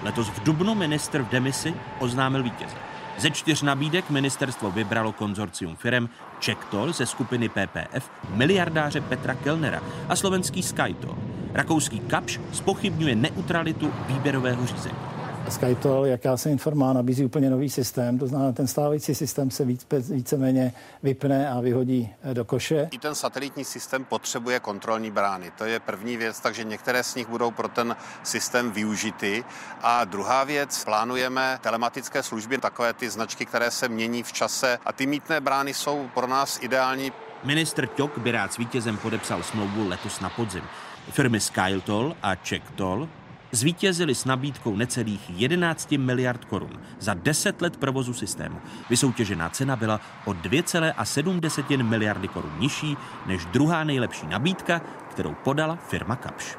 [0.03, 2.92] Letos v Dubnu ministr v demisi oznámil vítěze.
[3.17, 6.09] Ze čtyř nabídek ministerstvo vybralo konzorcium firem
[6.39, 11.15] Čektol ze skupiny PPF, miliardáře Petra Kellnera a slovenský Skytol.
[11.53, 15.12] Rakouský Kapš spochybňuje neutralitu výběrového řízení.
[15.49, 19.65] Skytol, jak já jsem informován, nabízí úplně nový systém, to znamená, ten stávající systém se
[19.65, 22.87] víc, víceméně vypne a vyhodí eh, do koše.
[22.91, 25.51] I ten satelitní systém potřebuje kontrolní brány.
[25.57, 29.43] To je první věc, takže některé z nich budou pro ten systém využity.
[29.81, 34.93] A druhá věc, plánujeme telematické služby, takové ty značky, které se mění v čase a
[34.93, 37.11] ty mítné brány jsou pro nás ideální.
[37.43, 40.63] Ministr Ťok by rád s vítězem podepsal smlouvu letos na podzim.
[41.11, 43.09] Firmy Skytol a Czechtoll
[43.53, 48.61] zvítězili s nabídkou necelých 11 miliard korun za 10 let provozu systému.
[48.89, 54.81] Vysoutěžená cena byla o 2,7 miliardy korun nižší než druhá nejlepší nabídka,
[55.11, 56.57] kterou podala firma Kapš.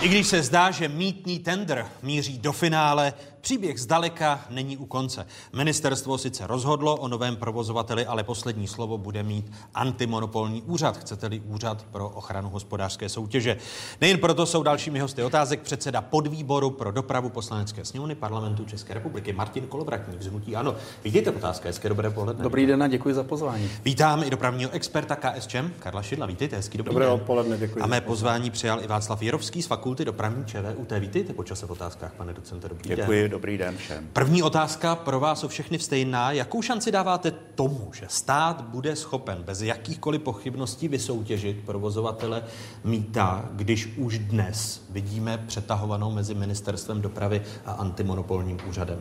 [0.00, 5.26] I když se zdá, že mítný tender míří do finále, příběh zdaleka není u konce.
[5.52, 11.86] Ministerstvo sice rozhodlo o novém provozovateli, ale poslední slovo bude mít antimonopolní úřad, chcete-li úřad
[11.90, 13.56] pro ochranu hospodářské soutěže.
[14.00, 19.32] Nejen proto jsou dalšími hosty otázek předseda podvýboru pro dopravu poslanecké sněmovny parlamentu České republiky
[19.32, 20.74] Martin Kolovratník z Hnutí Ano.
[21.04, 22.42] Vidíte otázka, hezké dobré poledne.
[22.42, 23.70] Dobrý den a děkuji za pozvání.
[23.84, 26.26] Vítám i dopravního experta KSČM Karla Šidla.
[26.26, 27.14] Vítejte, hezký dobrý Dobré den.
[27.14, 27.80] odpoledne, děkuji.
[27.80, 30.92] A mé pozvání přijal i Václav Jirovský z Fakulty dopravní ČVUT.
[30.98, 32.68] Vítejte po čase v otázkách, pane docente.
[32.68, 33.27] Dobrý den.
[33.28, 34.08] Dobrý den všem.
[34.12, 36.32] První otázka pro vás o všechny stejná.
[36.32, 42.44] Jakou šanci dáváte tomu, že stát bude schopen bez jakýchkoliv pochybností vysoutěžit provozovatele
[42.84, 49.00] mýta, když už dnes vidíme přetahovanou mezi ministerstvem dopravy a antimonopolním úřadem?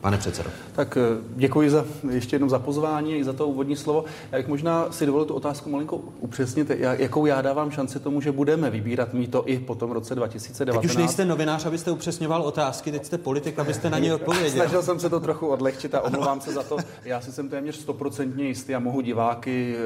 [0.00, 0.50] Pane předsedo.
[0.72, 1.00] Tak eh,
[1.36, 4.04] děkuji za, ještě jednou za pozvání i za to úvodní slovo.
[4.32, 8.20] Já bych možná si dovolil tu otázku malinko upřesnit, jak- jakou já dávám šanci tomu,
[8.20, 10.82] že budeme vybírat mýto i po tom roce 2019.
[10.82, 14.50] Teď už nejste novinář, abyste upřesňoval otázky, teď jste politik, abyste na ně odpověděl.
[14.50, 16.76] Snažil jsem se to trochu odlehčit a omlouvám se za to.
[17.04, 19.76] Já si jsem téměř stoprocentně jistý a mohu diváky,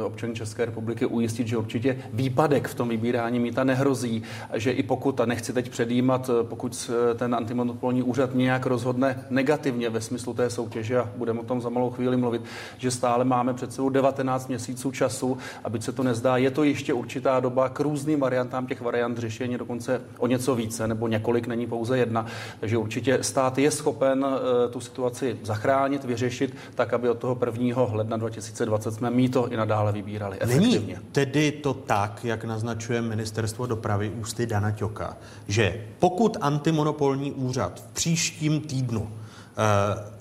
[0.00, 4.22] eh, občany České republiky ujistit, že určitě výpadek v tom vybírání mýta nehrozí,
[4.54, 9.61] že i pokud, a nechci teď předjímat, eh, pokud ten antimonopolní úřad nějak rozhodne negativně,
[9.62, 12.42] negativně ve smyslu té soutěže a budeme o tom za malou chvíli mluvit,
[12.78, 16.36] že stále máme před sebou 19 měsíců času, aby se to nezdá.
[16.36, 20.88] Je to ještě určitá doba k různým variantám těch variant řešení, dokonce o něco více
[20.88, 22.26] nebo několik, není pouze jedna.
[22.60, 27.86] Takže určitě stát je schopen eh, tu situaci zachránit, vyřešit, tak aby od toho 1.
[27.92, 30.78] ledna 2020 jsme mýto i nadále vybírali efektivně.
[30.78, 35.16] Není tedy to tak, jak naznačuje ministerstvo dopravy ústy Dana Ťoka,
[35.48, 39.21] že pokud antimonopolní úřad v příštím týdnu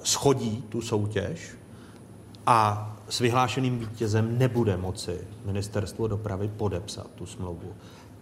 [0.03, 1.58] schodí tu soutěž
[2.45, 7.74] a s vyhlášeným vítězem nebude moci ministerstvo dopravy podepsat tu smlouvu,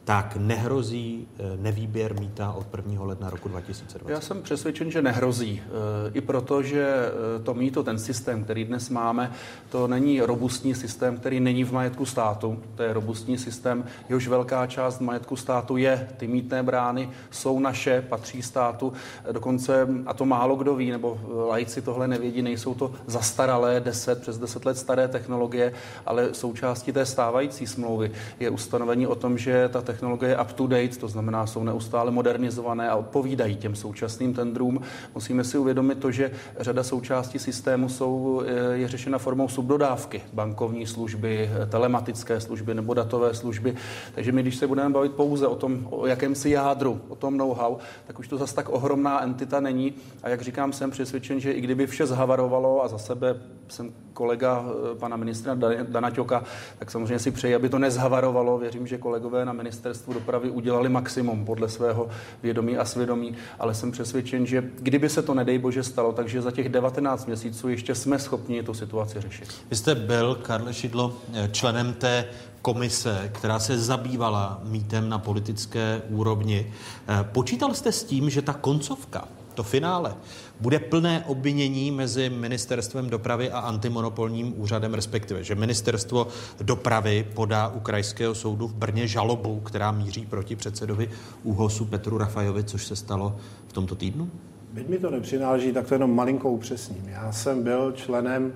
[0.09, 3.03] tak nehrozí eh, nevýběr mýta od 1.
[3.03, 4.13] ledna roku 2020.
[4.13, 5.61] Já jsem přesvědčen, že nehrozí.
[5.65, 9.31] Eh, I proto, že eh, to mýto, ten systém, který dnes máme,
[9.69, 12.59] to není robustní systém, který není v majetku státu.
[12.75, 16.09] To je robustní systém, jehož velká část majetku státu je.
[16.17, 18.93] Ty mítné brány jsou naše, patří státu.
[19.31, 24.37] Dokonce, a to málo kdo ví, nebo lajci tohle nevědí, nejsou to zastaralé, 10, přes
[24.37, 25.73] 10 let staré technologie,
[26.05, 29.98] ale součástí té stávající smlouvy je ustanovení o tom, že ta technologie
[30.41, 34.81] up to date, to znamená, jsou neustále modernizované a odpovídají těm současným tendrům.
[35.15, 38.43] Musíme si uvědomit to, že řada součástí systému jsou,
[38.73, 43.75] je řešena formou subdodávky, bankovní služby, telematické služby nebo datové služby.
[44.15, 47.77] Takže my, když se budeme bavit pouze o tom, o jakémsi jádru, o tom know-how,
[48.07, 49.93] tak už to zase tak ohromná entita není.
[50.23, 53.35] A jak říkám, jsem přesvědčen, že i kdyby vše zhavarovalo a za sebe
[53.67, 56.43] jsem kolega eh, pana ministra Dana Ťoka,
[56.79, 58.57] tak samozřejmě si přeji, aby to nezhavarovalo.
[58.57, 62.09] Věřím, že kolegové na ministerstvu dopravy udělali maximum podle svého
[62.43, 66.51] vědomí a svědomí, ale jsem přesvědčen, že kdyby se to nedej bože stalo, takže za
[66.51, 69.47] těch 19 měsíců ještě jsme schopni tu situaci řešit.
[69.69, 72.25] Vy jste byl, Karle Šidlo, eh, členem té
[72.61, 76.73] komise, která se zabývala mítem na politické úrovni.
[77.07, 80.15] Eh, počítal jste s tím, že ta koncovka, to finále,
[80.59, 86.27] bude plné obvinění mezi ministerstvem dopravy a antimonopolním úřadem, respektive, že ministerstvo
[86.61, 91.09] dopravy podá u krajského soudu v Brně žalobu, která míří proti předsedovi
[91.43, 93.35] úhosu Petru Rafajovi, což se stalo
[93.67, 94.29] v tomto týdnu?
[94.73, 97.07] Byť mi to nepřináleží, tak to jenom malinkou upřesním.
[97.07, 98.53] Já jsem byl členem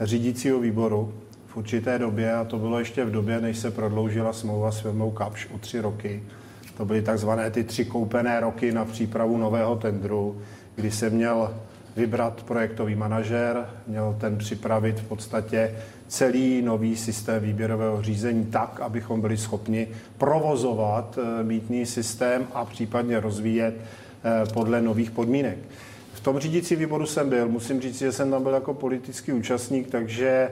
[0.00, 1.14] řídícího výboru
[1.46, 5.10] v určité době a to bylo ještě v době, než se prodloužila smlouva s firmou
[5.10, 6.22] Kapš o tři roky.
[6.76, 10.40] To byly takzvané ty tři koupené roky na přípravu nového tendru
[10.76, 11.54] kdy se měl
[11.96, 15.74] vybrat projektový manažer, měl ten připravit v podstatě
[16.08, 19.88] celý nový systém výběrového řízení tak, abychom byli schopni
[20.18, 25.58] provozovat eh, mítný systém a případně rozvíjet eh, podle nových podmínek.
[26.12, 29.90] V tom řídící výboru jsem byl, musím říct, že jsem tam byl jako politický účastník,
[29.90, 30.50] takže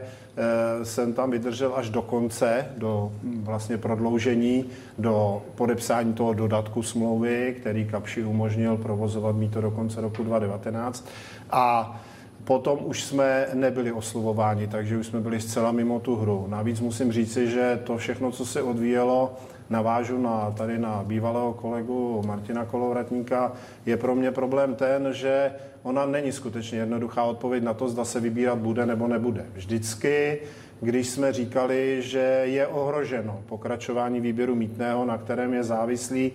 [0.82, 4.64] jsem tam vydržel až do konce, do hm, vlastně prodloužení,
[4.98, 11.08] do podepsání toho dodatku smlouvy, který Kapši umožnil provozovat mít to do konce roku 2019.
[11.50, 12.00] A
[12.48, 16.46] Potom už jsme nebyli oslovováni, takže už jsme byli zcela mimo tu hru.
[16.48, 19.36] Navíc musím říci, že to všechno, co se odvíjelo,
[19.70, 23.52] navážu na, tady na bývalého kolegu Martina Kolovratníka,
[23.86, 28.20] je pro mě problém ten, že ona není skutečně jednoduchá odpověď na to, zda se
[28.20, 29.46] vybírat bude nebo nebude.
[29.54, 30.40] Vždycky
[30.80, 36.32] když jsme říkali, že je ohroženo pokračování výběru mítného, na kterém je závislý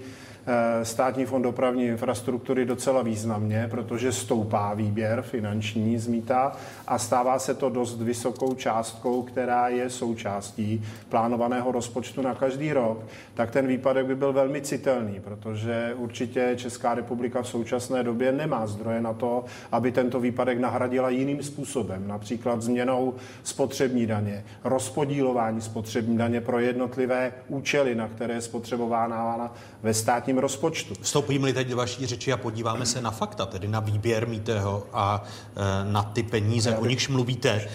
[0.84, 6.52] státní fond dopravní infrastruktury docela významně, protože stoupá výběr finanční z mýta
[6.88, 13.06] a stává se to dost vysokou částkou, která je součástí plánovaného rozpočtu na každý rok,
[13.34, 18.68] tak ten výpadek by byl velmi citelný, protože určitě Česká republika v současné době nemá
[18.68, 23.14] zdroje na to, aby tento výpadek nahradila jiným způsobem, například změnou
[23.44, 29.54] spotřební daně, rozpodílování spotřební daně pro jednotlivé účely, na které je spotřebována
[29.84, 30.94] ve státním státním rozpočtu.
[31.02, 35.24] Vstoupíme-li teď do vaší řeči a podíváme se na fakta, tedy na výběr mítého a
[35.56, 37.70] e, na ty peníze, o nichž mluvíte, e,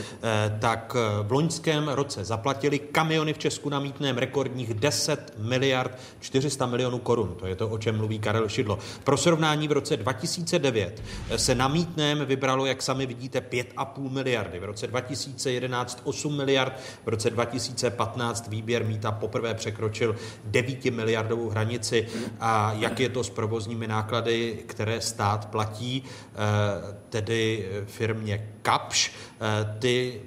[0.60, 6.66] tak e, v loňském roce zaplatili kamiony v Česku na mítném rekordních 10 miliard 400
[6.66, 7.34] milionů korun.
[7.38, 8.78] To je to, o čem mluví Karel Šidlo.
[9.04, 11.02] Pro srovnání v roce 2009
[11.36, 14.58] se na mítném vybralo, jak sami vidíte, 5,5 miliardy.
[14.58, 16.72] V roce 2011 8 miliard,
[17.04, 22.08] v roce 2015 výběr míta poprvé překročil 9 miliardovou hranici.
[22.40, 26.36] A a jak je to s provozními náklady, které stát platí, eh,
[27.08, 29.10] tedy firmě Kapš.
[29.10, 30.20] Eh, ty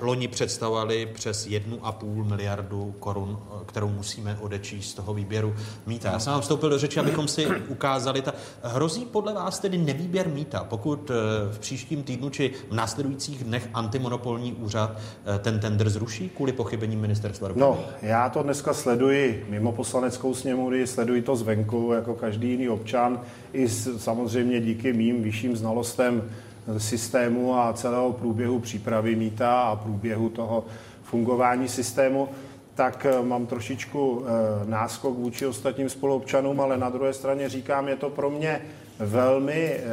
[0.00, 5.54] loni představovali přes 1,5 miliardu korun, kterou musíme odečíst z toho výběru
[5.86, 6.10] mýta.
[6.12, 10.28] Já jsem vám vstoupil do řeči, abychom si ukázali, ta, hrozí podle vás tedy nevýběr
[10.28, 11.14] mýta, pokud eh,
[11.52, 14.98] v příštím týdnu či v následujících dnech antimonopolní úřad
[15.36, 17.48] eh, ten tender zruší kvůli pochybení ministerstva?
[17.54, 23.20] No, já to dneska sleduji mimo poslaneckou sněmovny, sleduji to zvenku jako každý jiný občan,
[23.52, 26.30] i samozřejmě díky mým vyšším znalostem
[26.78, 30.64] systému a celého průběhu přípravy mýta a průběhu toho
[31.02, 32.28] fungování systému,
[32.74, 37.96] tak eh, mám trošičku eh, náskok vůči ostatním spoluobčanům, ale na druhé straně říkám, je
[37.96, 38.60] to pro mě
[38.98, 39.84] velmi eh,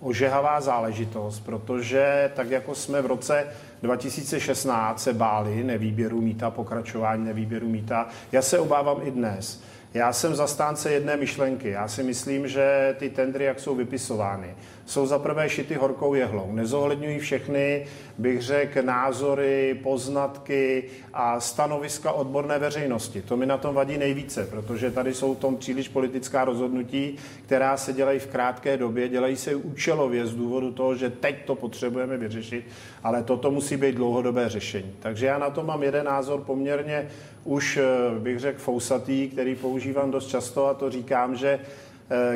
[0.00, 3.46] ožehavá záležitost, protože tak jako jsme v roce
[3.82, 9.62] 2016 se báli nevýběru mýta, pokračování nevýběru mýta, já se obávám i dnes.
[9.96, 11.68] Já jsem zastánce jedné myšlenky.
[11.68, 14.54] Já si myslím, že ty tendry, jak jsou vypisovány,
[14.86, 16.52] jsou za prvé šity horkou jehlou.
[16.52, 17.86] Nezohledňují všechny,
[18.18, 23.22] bych řekl, názory, poznatky a stanoviska odborné veřejnosti.
[23.22, 27.16] To mi na tom vadí nejvíce, protože tady jsou tom příliš politická rozhodnutí,
[27.46, 31.54] která se dělají v krátké době, dělají se účelově z důvodu toho, že teď to
[31.54, 32.64] potřebujeme vyřešit,
[33.02, 34.92] ale toto musí být dlouhodobé řešení.
[35.00, 37.08] Takže já na to mám jeden názor poměrně
[37.46, 41.60] už, eh, bych řekl, fousatý, který používám dost často a to říkám, že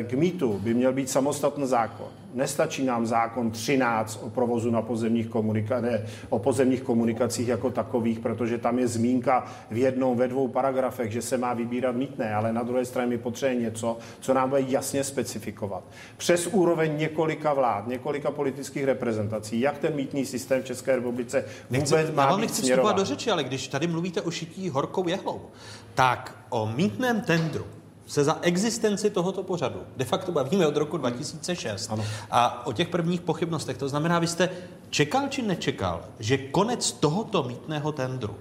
[0.03, 2.07] k mýtu by měl být samostatný zákon.
[2.35, 8.19] Nestačí nám zákon 13 o provozu na pozemních, komunika- ne, o pozemních komunikacích jako takových,
[8.19, 12.53] protože tam je zmínka v jednom, ve dvou paragrafech, že se má vybírat mítné, ale
[12.53, 15.85] na druhé straně mi potřebuje něco, co nám bude jasně specifikovat.
[16.17, 21.91] Přes úroveň několika vlád, několika politických reprezentací, jak ten mítný systém v České republice vůbec
[21.91, 25.41] Nechci, má já vám nechci do řeči, ale když tady mluvíte o šití horkou jehlou,
[25.95, 27.65] tak o mítném tendru
[28.11, 32.05] se za existenci tohoto pořadu de facto bavíme od roku 2006 ano.
[32.31, 33.77] a o těch prvních pochybnostech.
[33.77, 34.51] To znamená, vy jste
[34.91, 38.35] čekal či nečekal, že konec tohoto mítného tendru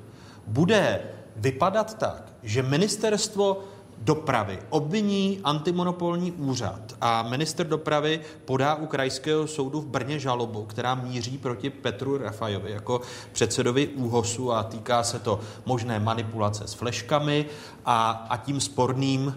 [0.47, 1.01] bude
[1.35, 3.63] vypadat tak, že ministerstvo
[3.97, 10.95] dopravy obviní antimonopolní úřad a minister dopravy podá u krajského soudu v Brně žalobu, která
[10.95, 13.01] míří proti Petru Rafajovi jako
[13.31, 17.45] předsedovi úhosu a týká se to možné manipulace s fleškami
[17.85, 19.35] a, a tím sporným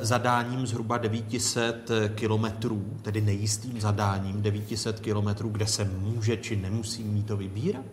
[0.00, 7.26] zadáním zhruba 900 kilometrů, tedy nejistým zadáním 900 kilometrů, kde se může či nemusí mít
[7.26, 7.84] to vybírat?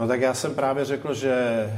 [0.00, 1.72] No tak já jsem právě řekl, že eh,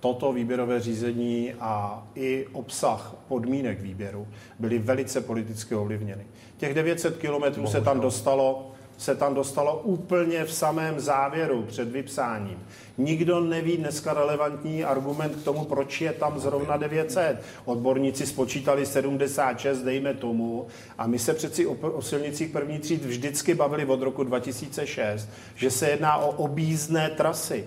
[0.00, 6.26] toto výběrové řízení a i obsah podmínek výběru byly velice politicky ovlivněny.
[6.56, 12.58] Těch 900 kilometrů se tam dostalo se tam dostalo úplně v samém závěru před vypsáním.
[12.98, 17.42] Nikdo neví dneska relevantní argument k tomu, proč je tam zrovna 900.
[17.64, 20.66] Odborníci spočítali 76, dejme tomu,
[20.98, 25.70] a my se přeci o, o silnicích první tříd vždycky bavili od roku 2006, že
[25.70, 27.64] se jedná o objízdné trasy.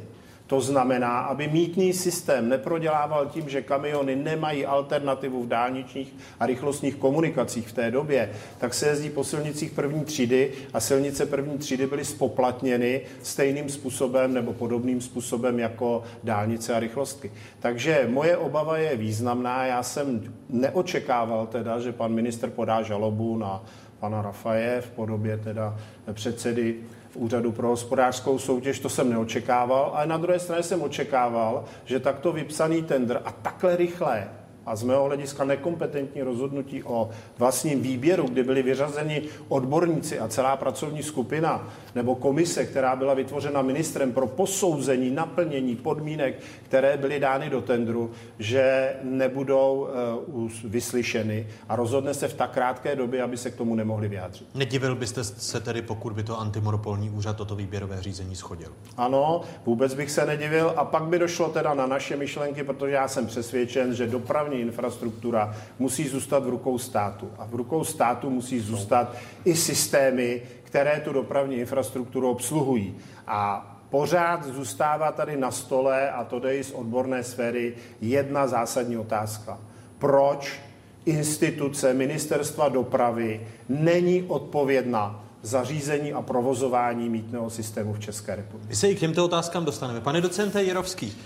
[0.53, 6.95] To znamená, aby mítný systém neprodělával tím, že kamiony nemají alternativu v dálničních a rychlostních
[6.95, 11.87] komunikacích v té době, tak se jezdí po silnicích první třídy a silnice první třídy
[11.87, 17.31] byly spoplatněny stejným způsobem nebo podobným způsobem jako dálnice a rychlostky.
[17.59, 19.65] Takže moje obava je významná.
[19.65, 23.63] Já jsem neočekával teda, že pan minister podá žalobu na
[23.99, 25.77] pana Rafaje v podobě teda
[26.13, 26.75] předsedy
[27.15, 32.31] Úřadu pro hospodářskou soutěž, to jsem neočekával, ale na druhé straně jsem očekával, že takto
[32.31, 34.27] vypsaný tender a takhle rychle
[34.65, 40.57] a z mého hlediska nekompetentní rozhodnutí o vlastním výběru, kdy byli vyřazeni odborníci a celá
[40.57, 47.49] pracovní skupina nebo komise, která byla vytvořena ministrem pro posouzení naplnění podmínek, které byly dány
[47.49, 49.87] do tendru, že nebudou
[50.27, 54.47] uh, vyslyšeny a rozhodne se v tak krátké době, aby se k tomu nemohli vyjádřit.
[54.55, 58.71] Nedivil byste se tedy, pokud by to antimonopolní úřad toto výběrové řízení schodil?
[58.97, 63.07] Ano, vůbec bych se nedivil a pak by došlo teda na naše myšlenky, protože já
[63.07, 68.59] jsem přesvědčen, že dopravní infrastruktura musí zůstat v rukou státu a v rukou státu musí
[68.59, 69.15] zůstat
[69.45, 72.95] i systémy, které tu dopravní infrastrukturu obsluhují.
[73.27, 78.97] A pořád zůstává tady na stole, a to jde i z odborné sféry, jedna zásadní
[78.97, 79.59] otázka.
[79.97, 80.59] Proč
[81.05, 88.69] instituce Ministerstva dopravy není odpovědná za řízení a provozování mítného systému v České republice?
[88.69, 90.01] My se i k těmto otázkám dostaneme.
[90.01, 91.17] Pane docente Jirovský,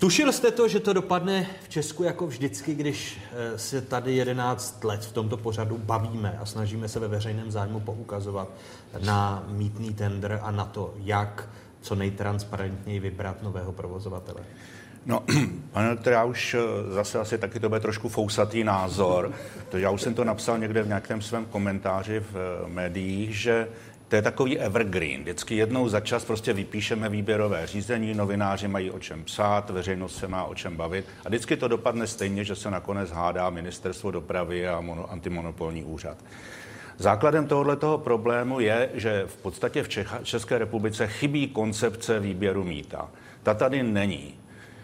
[0.00, 4.84] Tušil jste to, že to dopadne v Česku jako vždycky, když eh, se tady 11
[4.84, 8.48] let v tomto pořadu bavíme a snažíme se ve veřejném zájmu poukazovat
[9.04, 11.48] na mítný tender a na to, jak
[11.80, 14.40] co nejtransparentněji vybrat nového provozovatele?
[15.06, 15.22] No,
[15.72, 19.32] pane doktore, já už eh, zase asi taky to bude trošku fousatý názor.
[19.68, 23.68] To já už jsem to napsal někde v nějakém svém komentáři v eh, médiích, že
[24.10, 25.20] to je takový evergreen.
[25.22, 30.28] Vždycky jednou za čas prostě vypíšeme výběrové řízení, novináři mají o čem psát, veřejnost se
[30.28, 34.68] má o čem bavit a vždycky to dopadne stejně, že se nakonec hádá ministerstvo dopravy
[34.68, 36.16] a mono, antimonopolní úřad.
[36.98, 43.08] Základem tohoto problému je, že v podstatě v Čech, České republice chybí koncepce výběru mýta.
[43.42, 44.39] Ta tady není.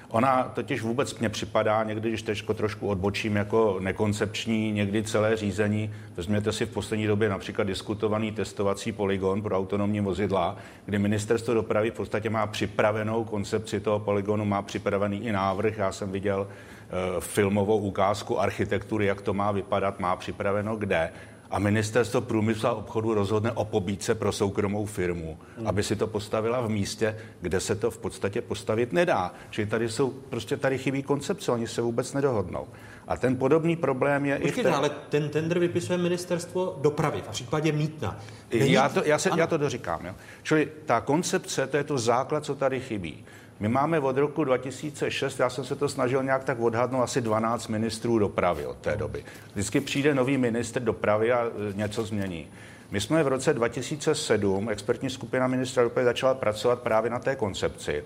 [0.08, 5.94] Ona totiž vůbec mě připadá někdy, když teďko trošku odbočím, jako nekoncepční někdy celé řízení.
[6.16, 11.90] Vezměte si v poslední době například diskutovaný testovací poligon pro autonomní vozidla, kdy ministerstvo dopravy
[11.90, 15.78] v podstatě má připravenou koncepci toho poligonu, má připravený i návrh.
[15.78, 21.10] Já jsem viděl eh, filmovou ukázku architektury, jak to má vypadat, má připraveno kde
[21.50, 25.66] a ministerstvo průmyslu a obchodu rozhodne o pobídce pro soukromou firmu, hmm.
[25.66, 29.34] aby si to postavila v místě, kde se to v podstatě postavit nedá.
[29.50, 32.66] Čili tady jsou, prostě tady chybí koncepce, oni se vůbec nedohodnou.
[33.08, 34.78] A ten podobný problém je Počkejte, i té...
[34.78, 38.20] ale ten tender vypisuje ministerstvo dopravy v případě mítna.
[38.52, 38.72] Není...
[38.72, 40.06] Já to, já, se, já to doříkám.
[40.06, 40.14] Jo.
[40.42, 43.24] Čili ta koncepce, to je to základ, co tady chybí.
[43.60, 47.68] My máme od roku 2006, já jsem se to snažil nějak tak odhadnout, asi 12
[47.68, 49.24] ministrů dopravy od té doby.
[49.52, 52.46] Vždycky přijde nový ministr dopravy a e, něco změní.
[52.90, 58.04] My jsme v roce 2007, expertní skupina ministra dopravy začala pracovat právě na té koncepci.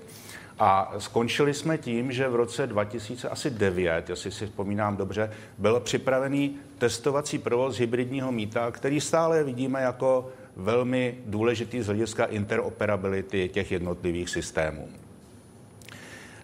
[0.59, 7.39] A skončili jsme tím, že v roce 2009, jestli si vzpomínám dobře, byl připravený testovací
[7.39, 14.89] provoz hybridního míta, který stále vidíme jako velmi důležitý z hlediska interoperability těch jednotlivých systémů.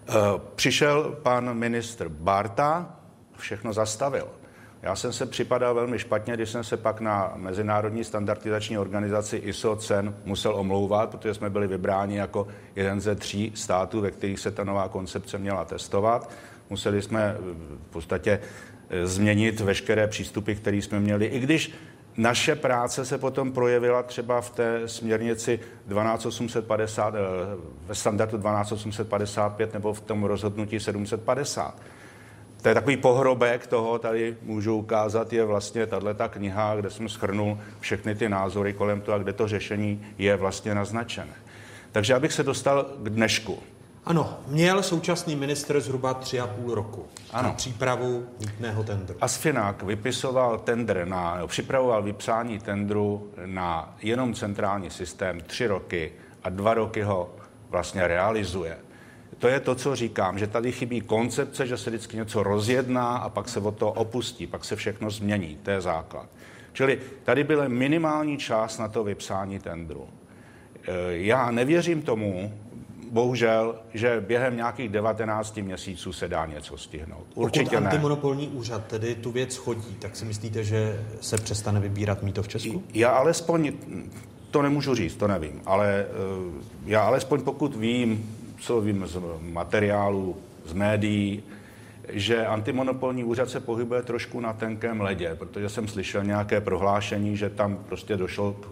[0.09, 0.13] Eh,
[0.55, 2.97] přišel pan ministr Barta,
[3.37, 4.29] všechno zastavil.
[4.83, 9.77] Já jsem se připadal velmi špatně, když jsem se pak na Mezinárodní standardizační organizaci ISO
[9.77, 14.51] CEN musel omlouvat, protože jsme byli vybráni jako jeden ze tří států, ve kterých se
[14.51, 16.31] ta nová koncepce měla testovat.
[16.71, 17.37] Museli jsme
[17.89, 18.41] v podstatě
[18.91, 21.73] eh, změnit veškeré přístupy, které jsme měli, i když
[22.17, 27.19] naše práce se potom projevila třeba v té směrnici 12850, eh,
[27.87, 31.83] ve standardu 12855 nebo v tom rozhodnutí 750.
[32.63, 37.59] To je takový pohrobek toho, tady můžu ukázat, je vlastně tato kniha, kde jsem schrnul
[37.81, 41.35] všechny ty názory kolem toho, a kde to řešení je vlastně naznačené.
[41.93, 43.59] Takže abych se dostal k dnešku.
[44.07, 47.49] Ano, měl současný ministr zhruba tři a půl roku ano.
[47.49, 49.17] na přípravu mítného tendru.
[49.21, 56.13] Asfinák vypisoval tender na, připravoval vypsání tendru na jenom centrální systém tři roky
[56.45, 57.35] a dva roky ho
[57.71, 58.79] vlastně realizuje.
[59.39, 63.29] To je to, co říkám, že tady chybí koncepce, že se vždycky něco rozjedná a
[63.29, 65.59] pak se od toho opustí, pak se všechno změní.
[65.63, 66.29] To je základ.
[66.73, 70.09] Čili tady byl minimální čas na to vypsání tendru.
[70.89, 72.53] E, já nevěřím tomu,
[73.17, 77.27] bohužel, že během nějakých 19 měsíců se dá něco stihnout.
[77.35, 77.87] Určitě Pokud ne.
[77.87, 82.49] antimonopolní úřad tedy tu věc chodí, tak si myslíte, že se přestane vybírat mýto v
[82.49, 82.83] Česku?
[82.95, 83.73] Já alespoň,
[84.51, 90.37] to nemůžu říct, to nevím, ale eh, já alespoň pokud vím, co vím z materiálu,
[90.67, 91.43] z médií,
[92.13, 97.51] že antimonopolní úřad se pohybuje trošku na tenkém ledě, protože jsem slyšel nějaké prohlášení, že
[97.51, 98.67] tam prostě došlo k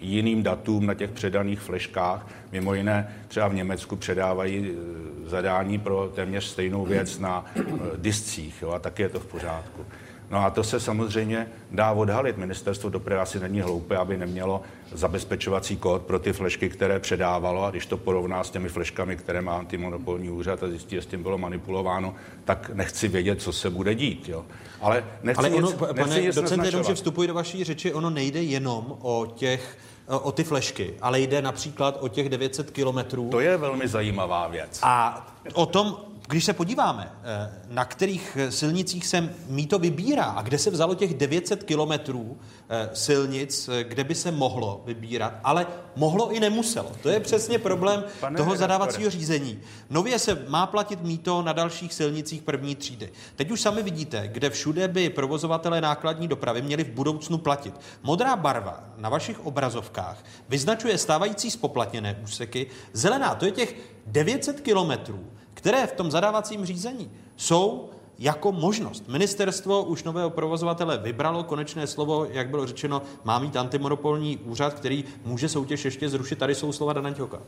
[0.00, 2.26] jiným datům na těch předaných fleškách.
[2.52, 7.62] Mimo jiné třeba v Německu předávají e, zadání pro téměř stejnou věc na e,
[7.96, 9.86] discích jo, a taky je to v pořádku.
[10.30, 12.36] No a to se samozřejmě dá odhalit.
[12.36, 14.62] Ministerstvo dopravy asi není hloupé, aby nemělo
[14.92, 19.40] zabezpečovací kód pro ty flešky, které předávalo a když to porovná s těmi fleškami, které
[19.40, 22.14] má antimonopolní úřad a zjistí, že s tím bylo manipulováno,
[22.44, 24.28] tak nechci vědět, co se bude dít.
[24.28, 24.44] Jo.
[24.80, 27.94] Ale nechci Ale ono, nic, pane nechci nic docente, jenom, že vstupuji do vaší řeči,
[27.94, 33.28] ono nejde jenom o těch o ty flešky, ale jde například o těch 900 kilometrů.
[33.30, 34.80] To je velmi zajímavá věc.
[34.82, 35.96] A o tom,
[36.28, 41.14] když se podíváme, eh, na kterých silnicích se mýto vybírá a kde se vzalo těch
[41.14, 42.38] 900 kilometrů
[42.68, 46.92] eh, silnic, eh, kde by se mohlo vybírat, ale mohlo i nemuselo.
[47.02, 48.58] To je přesně problém Pane toho redaktore.
[48.58, 49.60] zadávacího řízení.
[49.90, 53.12] Nově se má platit mýto na dalších silnicích první třídy.
[53.36, 57.74] Teď už sami vidíte, kde všude by provozovatelé nákladní dopravy měli v budoucnu platit.
[58.02, 62.66] Modrá barva na vašich obrazovkách vyznačuje stávající spoplatněné úseky.
[62.92, 63.76] Zelená, to je těch
[64.06, 65.24] 900 kilometrů,
[65.58, 69.08] které v tom zadávacím řízení jsou jako možnost.
[69.08, 75.04] Ministerstvo už nového provozovatele vybralo konečné slovo, jak bylo řečeno, má mít antimonopolní úřad, který
[75.24, 76.38] může soutěž ještě zrušit.
[76.38, 77.40] Tady jsou slova Dana Ťoka.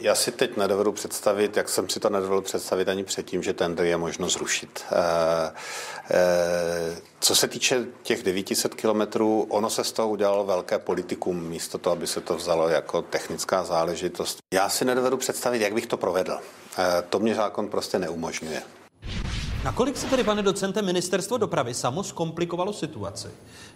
[0.00, 3.86] Já si teď nedovedu představit, jak jsem si to nedovedl představit ani předtím, že tender
[3.86, 4.84] je možno zrušit.
[4.90, 4.96] E,
[6.10, 11.78] e, co se týče těch 900 kilometrů, ono se z toho udělalo velké politikum, místo
[11.78, 14.38] toho, aby se to vzalo jako technická záležitost.
[14.54, 16.38] Já si nedovedu představit, jak bych to provedl.
[16.78, 18.62] E, to mě zákon prostě neumožňuje.
[19.64, 23.28] Nakolik se tedy, pane docente, ministerstvo dopravy samo zkomplikovalo situaci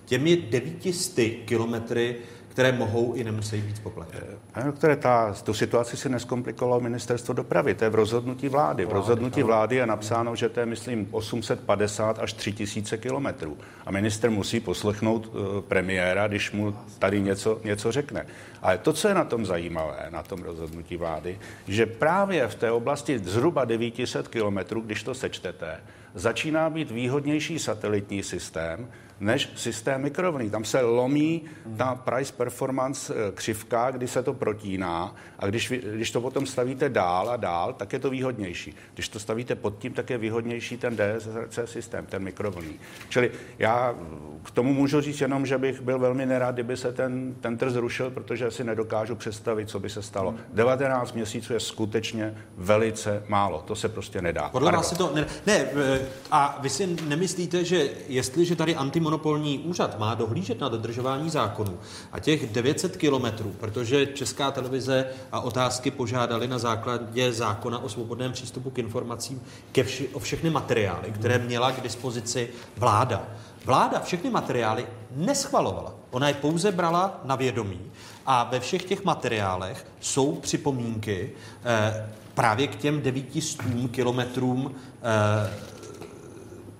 [0.04, 2.16] těmi 900 kilometry,
[2.48, 4.26] které mohou i nemusí být spoplatněny?
[4.52, 8.84] Pane doktore, ta, tu situaci si neskomplikovalo ministerstvo dopravy, to je v rozhodnutí vlády.
[8.84, 13.56] V rozhodnutí vlády je napsáno, že to je, myslím, 850 až 3000 kilometrů.
[13.86, 18.26] A minister musí poslechnout uh, premiéra, když mu tady něco, něco řekne.
[18.62, 21.38] Ale to, co je na tom zajímavé, na tom rozhodnutí vlády,
[21.68, 25.80] že právě v té oblasti zhruba 900 kilometrů, když to sečtete,
[26.14, 28.88] začíná být výhodnější satelitní systém,
[29.20, 30.50] než systém mikrovlný.
[30.50, 31.42] Tam se lomí
[31.76, 36.88] ta price performance eh, křivka, kdy se to protíná a když, když to potom stavíte
[36.88, 38.74] dál a dál, tak je to výhodnější.
[38.94, 42.80] Když to stavíte pod tím, tak je výhodnější ten DSRC systém, ten mikrovlný.
[43.08, 43.94] Čili já
[44.42, 48.10] k tomu můžu říct jenom, že bych byl velmi nerad, kdyby se ten tender zrušil,
[48.10, 50.34] protože si nedokážu představit, co by se stalo.
[50.52, 53.62] 19 měsíců je skutečně velice málo.
[53.66, 54.48] To se prostě nedá.
[54.48, 56.00] Podle vás si to ne, ne, eh,
[56.30, 58.74] a vy si nemyslíte, že jestliže tady
[59.08, 61.78] antimonopolní úřad má dohlížet na dodržování zákonů
[62.12, 68.32] a těch 900 kilometrů, protože Česká televize a otázky požádali na základě zákona o svobodném
[68.32, 73.22] přístupu k informacím ke vši, o všechny materiály, které měla k dispozici vláda.
[73.64, 74.86] Vláda všechny materiály
[75.16, 75.94] neschvalovala.
[76.10, 77.80] Ona je pouze brala na vědomí
[78.26, 81.32] a ve všech těch materiálech jsou připomínky
[81.64, 83.60] eh, právě k těm 900
[83.90, 85.68] kilometrům eh,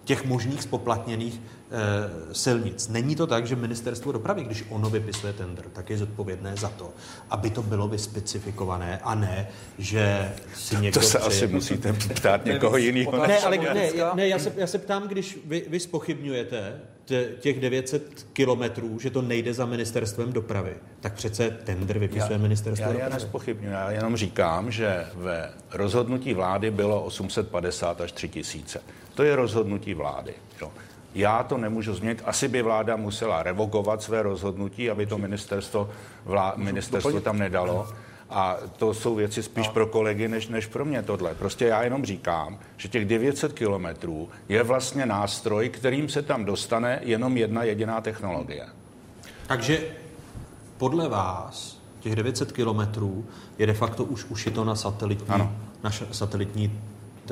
[0.04, 1.40] těch možných spoplatněných
[2.32, 2.88] silnic.
[2.88, 6.92] Není to tak, že ministerstvo dopravy, když ono vypisuje tender, tak je zodpovědné za to,
[7.30, 11.00] aby to bylo vyspecifikované a ne, že si někdo...
[11.00, 11.28] To se přeje...
[11.28, 13.26] asi musíte ptát někoho jiného.
[13.26, 16.80] Ne, ale ne, ne já, se, já se ptám, když vy, vy spochybňujete
[17.40, 22.82] těch 900 kilometrů, že to nejde za ministerstvem dopravy, tak přece tender vypisuje já, ministerstvo
[22.82, 23.12] já, dopravy.
[23.12, 28.80] Já nespochybnuju, já jenom říkám, že ve rozhodnutí vlády bylo 850 až 3000.
[29.14, 30.34] To je rozhodnutí vlády.
[30.60, 30.70] Jo.
[31.14, 32.22] Já to nemůžu změnit.
[32.24, 35.90] Asi by vláda musela revokovat své rozhodnutí, aby to ministerstvo,
[36.24, 37.88] vlá, ministerstvo tam nedalo.
[38.30, 41.34] A to jsou věci spíš pro kolegy, než, než pro mě tohle.
[41.34, 47.00] Prostě já jenom říkám, že těch 900 kilometrů je vlastně nástroj, kterým se tam dostane
[47.02, 48.66] jenom jedna jediná technologie.
[49.46, 49.80] Takže
[50.78, 53.26] podle vás těch 900 kilometrů
[53.58, 55.52] je de facto už ušito na satelitní, ano.
[55.82, 56.80] na satelitní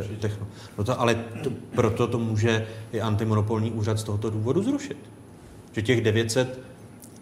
[0.03, 0.47] techno.
[0.79, 4.99] No to, ale to, proto to může i antimonopolní úřad z tohoto důvodu zrušit.
[5.73, 6.61] Že těch 900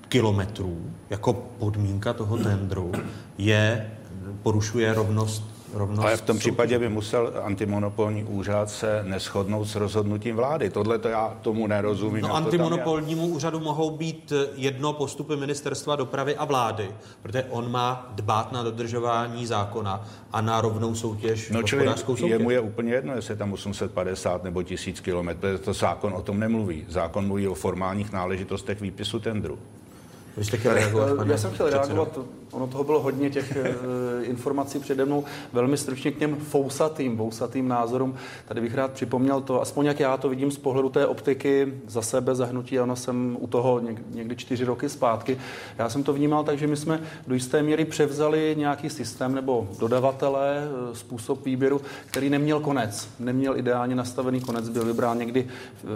[0.08, 2.92] kilometrů jako podmínka toho tendru
[3.38, 3.90] je,
[4.42, 10.36] porušuje rovnost Rovnost Ale v tom případě by musel antimonopolní úřad se neschodnout s rozhodnutím
[10.36, 10.70] vlády.
[10.70, 12.22] Tohle to já tomu nerozumím.
[12.22, 16.90] No antimonopolnímu úřadu mohou být jedno postupy ministerstva dopravy a vlády,
[17.22, 22.30] protože on má dbát na dodržování zákona a na rovnou soutěž, no, hospodářskou soutěž.
[22.30, 26.40] Jemu je úplně jedno, jestli je tam 850 nebo 1000 kilometrů, to zákon o tom
[26.40, 26.84] nemluví.
[26.88, 29.58] Zákon mluví o formálních náležitostech výpisu tendru.
[30.36, 32.18] Vy jste chtěl reagovat, Já jsem chtěl reagovat,
[32.54, 33.56] ono toho bylo hodně těch
[34.22, 38.14] informací přede mnou, velmi stručně k těm fousatým, fousatým názorům.
[38.48, 42.02] Tady bych rád připomněl to, aspoň jak já to vidím z pohledu té optiky, za
[42.02, 45.38] sebe, za hnutí, ono jsem u toho někdy čtyři roky zpátky.
[45.78, 49.68] Já jsem to vnímal tak, že my jsme do jisté míry převzali nějaký systém nebo
[49.78, 55.46] dodavatele, způsob výběru, který neměl konec, neměl ideálně nastavený konec, byl vybrán někdy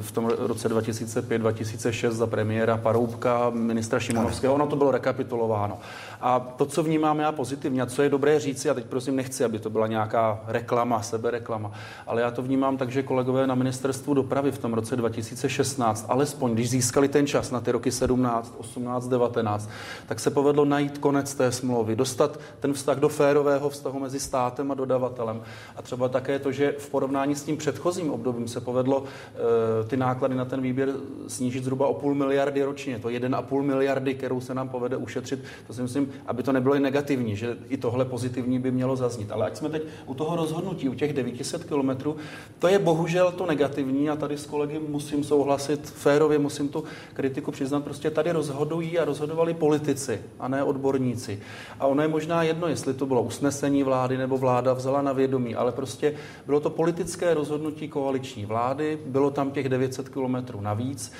[0.00, 4.54] v tom roce 2005-2006 za premiéra Paroubka, ministra Šimonovského.
[4.54, 5.78] Ono to bylo rekapitulováno.
[6.20, 9.44] A to, co vnímám já pozitivně, a co je dobré říci, a teď prosím nechci,
[9.44, 11.72] aby to byla nějaká reklama, sebereklama,
[12.06, 16.54] ale já to vnímám tak, že kolegové na ministerstvu dopravy v tom roce 2016, alespoň
[16.54, 19.70] když získali ten čas na ty roky 17, 18, 19,
[20.06, 24.70] tak se povedlo najít konec té smlouvy, dostat ten vztah do férového vztahu mezi státem
[24.70, 25.42] a dodavatelem.
[25.76, 29.96] A třeba také to, že v porovnání s tím předchozím obdobím se povedlo e, ty
[29.96, 30.92] náklady na ten výběr
[31.26, 32.98] snížit zhruba o půl miliardy ročně.
[32.98, 36.80] To 1,5 miliardy, kterou se nám povede ušetřit, to si myslím, aby to nebylo i
[36.80, 39.32] negativní, že i tohle pozitivní by mělo zaznít.
[39.32, 42.16] Ale ať jsme teď u toho rozhodnutí, u těch 900 kilometrů,
[42.58, 47.50] to je bohužel to negativní a tady s kolegy musím souhlasit, férově musím tu kritiku
[47.50, 51.40] přiznat, prostě tady rozhodují a rozhodovali politici a ne odborníci.
[51.80, 55.54] A ono je možná jedno, jestli to bylo usnesení vlády nebo vláda vzala na vědomí,
[55.54, 56.14] ale prostě
[56.46, 61.12] bylo to politické rozhodnutí koaliční vlády, bylo tam těch 900 kilometrů navíc.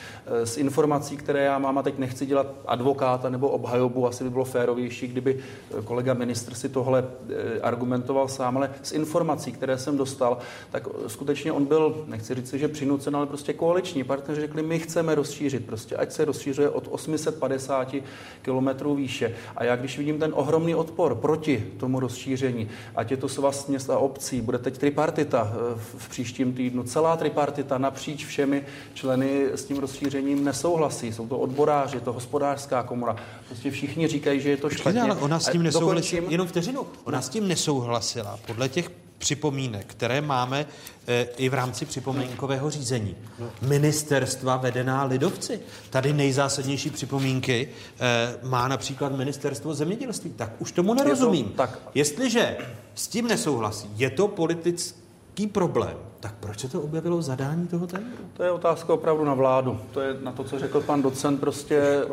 [0.45, 4.31] Z eh, informací, které já mám, a teď nechci dělat advokáta nebo obhajobu, asi by
[4.31, 4.45] bylo
[4.79, 5.39] férovější, kdyby
[5.85, 10.39] kolega ministr si tohle eh, argumentoval sám, ale z informací, které jsem dostal,
[10.71, 15.15] tak skutečně on byl, nechci říct, že přinucen, ale prostě koaliční partneři řekli, my chceme
[15.15, 17.95] rozšířit, prostě ať se rozšířuje od 850
[18.43, 19.35] kilometrů výše.
[19.57, 23.91] A já když vidím ten ohromný odpor proti tomu rozšíření, ať je to svaz měst
[23.91, 28.65] a obcí, bude teď tripartita eh, v příštím týdnu, celá tripartita napříč všemi
[28.95, 31.13] členy s tím rozšířením nesouhlasí.
[31.13, 33.17] Jsou to odboráři, to hospodářská komora.
[33.49, 35.03] Prostě všichni říkají, že je to špatně.
[35.03, 40.21] Ale ona s tím nesouhlasila, jenom vteřinu, ona s tím nesouhlasila podle těch připomínek, které
[40.21, 40.67] máme
[41.07, 43.17] e, i v rámci připomínkového řízení.
[43.63, 45.61] Ministerstva vedená lidovci.
[45.91, 47.69] Tady nejzásadnější připomínky
[48.01, 50.31] e, má například ministerstvo zemědělství.
[50.31, 51.45] Tak už tomu nerozumím.
[51.45, 51.79] To, tak.
[51.95, 52.57] Jestliže
[52.95, 58.25] s tím nesouhlasí, je to politický problém, tak proč se to objevilo zadání toho tendru?
[58.37, 59.81] To je otázka opravdu na vládu.
[59.93, 62.05] To je na to, co řekl pan docent, prostě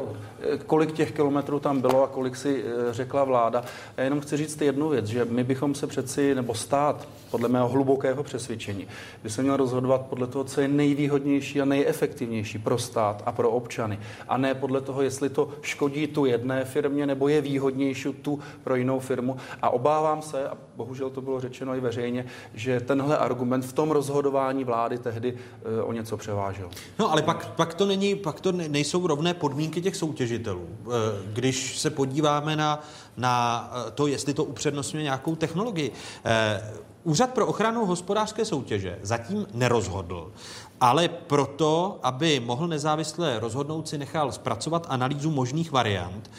[0.65, 3.63] kolik těch kilometrů tam bylo a kolik si eh, řekla vláda.
[3.97, 7.69] Já jenom chci říct jednu věc, že my bychom se přeci, nebo stát, podle mého
[7.69, 8.87] hlubokého přesvědčení,
[9.23, 13.51] by se měl rozhodovat podle toho, co je nejvýhodnější a nejefektivnější pro stát a pro
[13.51, 13.99] občany.
[14.27, 18.75] A ne podle toho, jestli to škodí tu jedné firmě nebo je výhodnější tu pro
[18.75, 19.37] jinou firmu.
[19.61, 23.91] A obávám se, a bohužel to bylo řečeno i veřejně, že tenhle argument v tom
[23.95, 26.69] rozhodování vlády tehdy eh, o něco převážil.
[26.99, 30.67] No ale pak, pak, to není, pak to nejsou rovné podmínky těch soutěžitelů.
[30.67, 30.91] Eh,
[31.33, 32.83] když se podíváme na,
[33.17, 33.33] na
[33.87, 35.91] eh, to, jestli to upřednostňuje nějakou technologii.
[37.03, 40.31] Úřad pro ochranu hospodářské soutěže zatím nerozhodl,
[40.81, 46.31] ale proto, aby mohl nezávisle rozhodnout, si nechal zpracovat analýzu možných variant.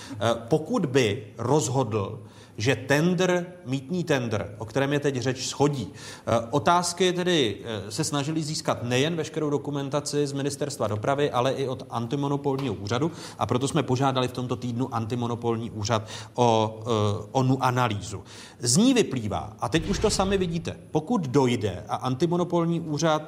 [0.49, 2.19] Pokud by rozhodl,
[2.59, 5.89] že tender, mítní tender, o kterém je teď řeč, schodí.
[5.93, 11.69] Eh, otázky tedy eh, se snažili získat nejen veškerou dokumentaci z ministerstva dopravy, ale i
[11.69, 17.65] od antimonopolního úřadu a proto jsme požádali v tomto týdnu antimonopolní úřad o eh, onu
[17.65, 18.25] analýzu.
[18.59, 23.23] Z ní vyplývá, a teď už to sami vidíte, pokud dojde a antimonopolní úřad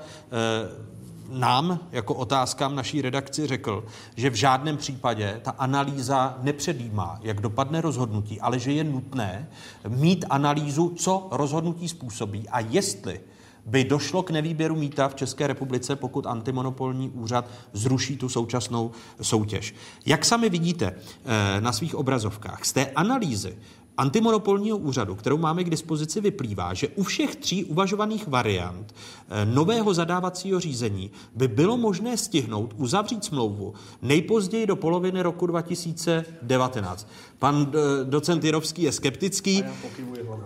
[1.29, 3.85] nám jako otázkám naší redakci řekl,
[4.17, 9.49] že v žádném případě ta analýza nepředjímá, jak dopadne rozhodnutí, ale že je nutné
[9.89, 13.21] mít analýzu, co rozhodnutí způsobí a jestli
[13.69, 18.91] by došlo k nevýběru míta v České republice, pokud antimonopolní úřad zruší tu současnou
[19.23, 19.75] soutěž.
[20.07, 23.59] Jak sami vidíte eh, na svých obrazovkách, z té analýzy
[23.99, 28.95] antimonopolního úřadu, kterou máme k dispozici, vyplývá, že u všech tří uvažovaných variant
[29.29, 37.09] eh, nového zadávacího řízení by bylo možné stihnout uzavřít smlouvu nejpozději do poloviny roku 2019.
[37.39, 39.65] Pan eh, docent Jirovský je skeptický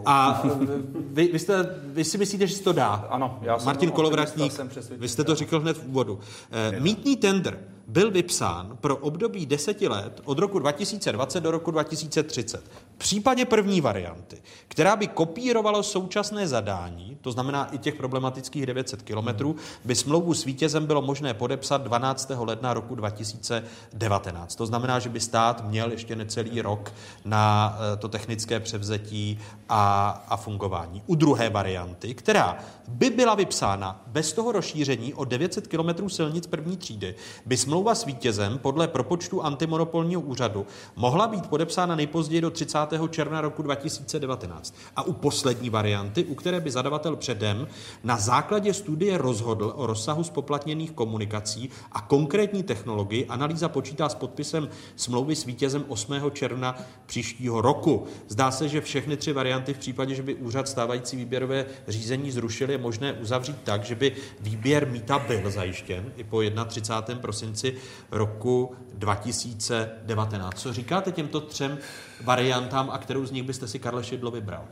[0.05, 0.43] a, a
[1.11, 3.07] vy, vy, jste, vy si myslíte, že se to dá?
[3.11, 4.53] Ano, já jsem Martin Kolovratník,
[4.91, 6.19] vy jste to řekl hned v úvodu.
[6.51, 7.59] Eh, mítný tender
[7.93, 12.65] byl vypsán pro období deseti let od roku 2020 do roku 2030.
[12.95, 19.03] V případě první varianty, která by kopírovala současné zadání, to znamená i těch problematických 900
[19.03, 22.33] kilometrů, by smlouvu s vítězem bylo možné podepsat 12.
[22.39, 24.57] ledna roku 2019.
[24.57, 26.82] To znamená, že by stát měl ještě necelý rok
[27.25, 29.39] na eh, to technické převzetí
[29.69, 31.03] a, a fungování.
[31.07, 36.77] U druhé varianty, která by byla vypsána bez toho rozšíření o 900 kilometrů silnic první
[36.77, 37.15] třídy,
[37.47, 42.79] by smlouva s vítězem podle propočtu antimonopolního úřadu mohla být podepsána nejpozději do 30.
[43.11, 44.75] června roku 2019.
[44.97, 47.69] A u poslední varianty, u které by zadavatel předem
[48.05, 54.69] na základě studie rozhodl o rozsahu spoplatněných komunikací a konkrétní technologii, analýza počítá s podpisem
[54.97, 56.15] smlouvy s vítězem 8.
[56.33, 56.72] června
[57.07, 58.07] příštího roku.
[58.29, 62.71] Zdá se, že všechny tři varianty v případě, že by úřad stávající výběrové řízení zrušil,
[62.71, 67.23] je možné uzavřít tak, že by výběr mýta byl zajištěn i po 31.
[67.23, 67.75] prosinci
[68.11, 70.61] roku 2019.
[70.61, 71.79] Co říkáte těmto třem
[72.25, 74.65] variantám a kterou z nich byste si, Karle Šidlo, vybral?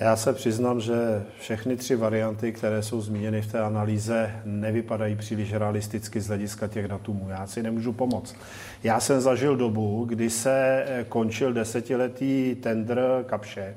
[0.00, 5.52] Já se přiznám, že všechny tři varianty, které jsou zmíněny v té analýze, nevypadají příliš
[5.52, 7.26] realisticky z hlediska těch datumů.
[7.30, 8.36] Já si nemůžu pomoct.
[8.82, 13.76] Já jsem zažil dobu, kdy se končil desetiletý tender Kapše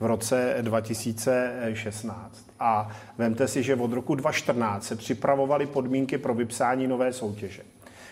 [0.00, 2.46] v roce 2016.
[2.60, 7.62] A vemte si, že od roku 2014 se připravovaly podmínky pro vypsání nové soutěže.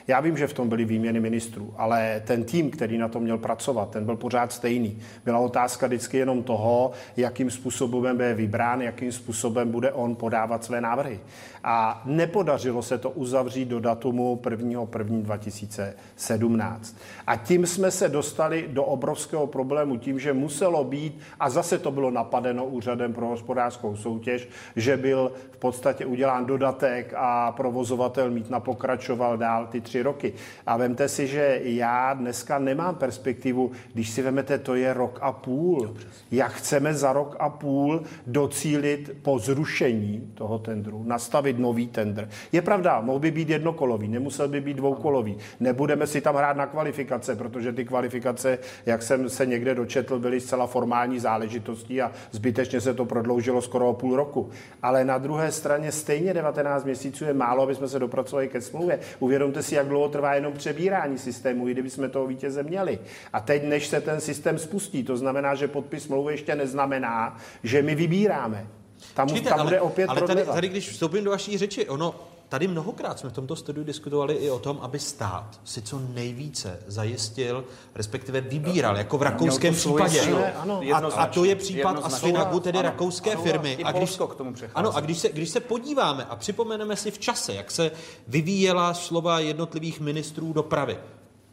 [0.08, 3.38] Já vím, že v tom byly výměny ministrů, ale ten tým, který na tom měl
[3.38, 4.98] pracovat, ten byl pořád stejný.
[5.24, 10.80] Byla otázka vždycky jenom toho, jakým způsobem bude vybrán, jakým způsobem bude on podávat své
[10.80, 11.20] návrhy.
[11.64, 14.86] A nepodařilo se to uzavřít do datumu 1.
[14.98, 15.16] 1.
[15.22, 16.96] 2017.
[17.26, 21.90] A tím jsme se dostali do obrovského problému tím, že muselo být, a zase to
[21.90, 29.36] bylo napadeno úřadem pro hospodářskou soutěž, že byl podstatě udělán dodatek a provozovatel mít napokračoval
[29.36, 30.32] dál ty tři roky.
[30.66, 35.32] A vemte si, že já dneska nemám perspektivu, když si vemete, to je rok a
[35.32, 35.94] půl.
[36.30, 42.28] Jak chceme za rok a půl docílit po zrušení toho tendru, nastavit nový tender.
[42.52, 45.36] Je pravda, mohl by být jednokolový, nemusel by být dvoukolový.
[45.60, 50.40] Nebudeme si tam hrát na kvalifikace, protože ty kvalifikace, jak jsem se někde dočetl, byly
[50.40, 54.50] zcela formální záležitostí a zbytečně se to prodloužilo skoro o půl roku.
[54.82, 59.00] Ale na druhé straně stejně 19 měsíců je málo, aby jsme se dopracovali ke smlouvě.
[59.18, 62.98] Uvědomte si, jak dlouho trvá jenom přebírání systému, i kdyby jsme toho vítěze měli.
[63.32, 67.82] A teď, než se ten systém spustí, to znamená, že podpis smlouvy ještě neznamená, že
[67.82, 68.66] my vybíráme.
[69.14, 72.14] Tam, Počkejte, tam ale, bude opět ale tady, tady, když vstoupím do vaší řeči, ono,
[72.50, 76.78] tady mnohokrát jsme v tomto studiu diskutovali i o tom, aby stát si co nejvíce
[76.86, 77.64] zajistil,
[77.94, 80.20] respektive vybíral, jako v rakouském případě.
[80.56, 80.80] ano.
[80.94, 82.00] A, a to je případ.
[82.02, 83.42] Asfinagu, tedy Ano, rakouské ano.
[83.42, 83.78] firmy.
[83.84, 84.74] A když, k tomu přechází.
[84.74, 87.90] ano, a když se, když se podíváme a připomeneme si v čase, jak se
[88.28, 90.98] vyvíjela slova jednotlivých ministrů dopravy,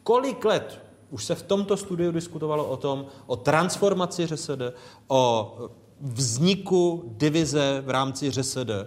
[0.02, 4.60] kolik let už se v tomto studiu diskutovalo o tom, o transformaci ŘSD,
[5.08, 5.54] o
[6.00, 8.86] vzniku divize v rámci ŘSD, eh,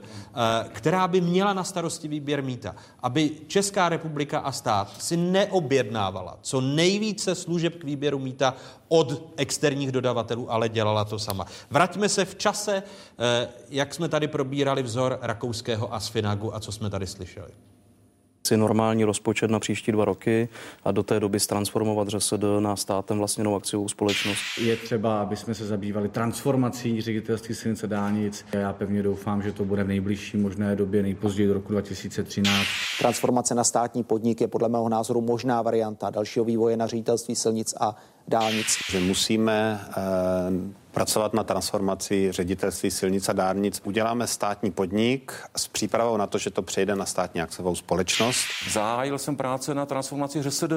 [0.69, 6.61] která by měla na starosti výběr mýta, aby Česká republika a stát si neobjednávala co
[6.61, 8.55] nejvíce služeb k výběru mýta
[8.88, 11.45] od externích dodavatelů, ale dělala to sama.
[11.69, 12.83] Vraťme se v čase,
[13.19, 17.51] eh, jak jsme tady probírali vzor rakouského Asfinagu a co jsme tady slyšeli.
[18.43, 20.49] Si normální rozpočet na příští dva roky
[20.84, 24.39] a do té doby transformovat ŘSD na státem vlastněnou akciovou společnost.
[24.61, 28.45] Je třeba, aby jsme se zabývali transformací ředitelství silnice dálnic.
[28.53, 32.65] Já pevně doufám, že to bude v nejbližší možné době, nejpozději do roku 2013.
[32.99, 37.73] Transformace na státní podnik je podle mého názoru možná varianta dalšího vývoje na ředitelství silnic
[37.80, 37.95] a
[38.27, 38.77] dálnic.
[38.91, 43.81] Že musíme eh, pracovat na transformaci ředitelství silnic a dálnic.
[43.84, 48.45] Uděláme státní podnik s přípravou na to, že to přejde na státní akciovou společnost.
[48.72, 50.73] Zahájil jsem práce na transformaci ŘSD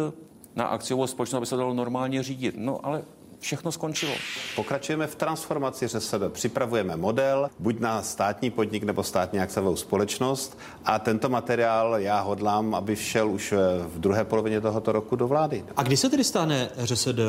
[0.57, 2.55] na akciovou společnost, aby se dalo normálně řídit.
[2.59, 3.03] No ale
[3.45, 4.13] všechno skončilo.
[4.57, 10.99] Pokračujeme v transformaci ŘSD, připravujeme model, buď na státní podnik nebo státní akciovou společnost a
[10.99, 13.57] tento materiál já hodlám, aby všel už eh,
[13.87, 15.65] v druhé polovině tohoto roku do vlády.
[15.77, 17.23] A kdy se tedy stane ŘSD eh,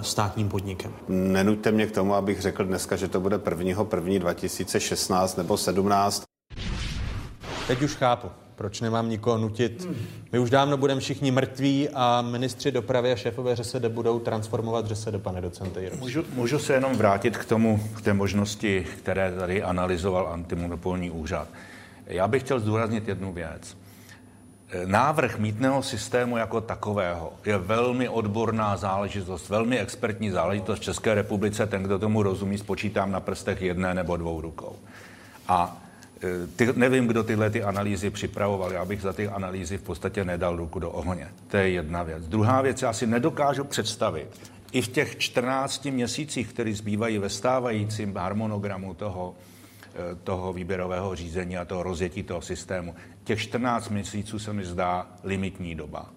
[0.00, 0.92] státním podnikem?
[1.08, 3.86] Nenuďte mě k tomu, abych řekl dneska, že to bude 1.
[3.94, 4.18] 1.
[4.18, 6.24] 2016 nebo 17.
[7.66, 9.88] Teď už chápu, proč nemám nikoho nutit.
[10.32, 15.16] My už dávno budeme všichni mrtví a ministři dopravy a šéfové ŘSD budou transformovat ŘSD,
[15.18, 16.00] pane docente Jiroš.
[16.00, 21.48] Můžu, můžu se jenom vrátit k tomu, k té možnosti, které tady analyzoval antimonopolní úřad.
[22.06, 23.76] Já bych chtěl zdůraznit jednu věc.
[24.84, 31.66] Návrh mítného systému jako takového je velmi odborná záležitost, velmi expertní záležitost v České republice.
[31.66, 34.76] Ten, kdo tomu rozumí, spočítám na prstech jedné nebo dvou rukou.
[35.48, 35.85] A
[36.56, 38.72] ty, nevím, kdo tyhle ty analýzy připravoval.
[38.72, 41.28] Já bych za ty analýzy v podstatě nedal ruku do ohně.
[41.48, 42.28] To je jedna věc.
[42.28, 44.28] Druhá věc, já si nedokážu představit,
[44.72, 49.34] i v těch 14 měsících, které zbývají ve stávajícím harmonogramu toho,
[49.94, 52.94] e, toho výběrového řízení a toho rozjetí toho systému.
[53.24, 56.10] Těch 14 měsíců se mi zdá limitní doba.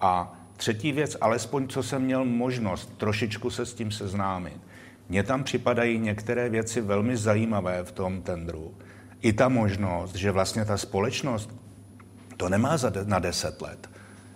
[0.00, 4.60] A třetí věc, alespoň co jsem měl možnost trošičku se s tím seznámit,
[5.08, 8.74] mně tam připadají některé věci velmi zajímavé v tom tendru.
[9.22, 11.50] I ta možnost, že vlastně ta společnost
[12.36, 13.90] to nemá za de- na 10 let.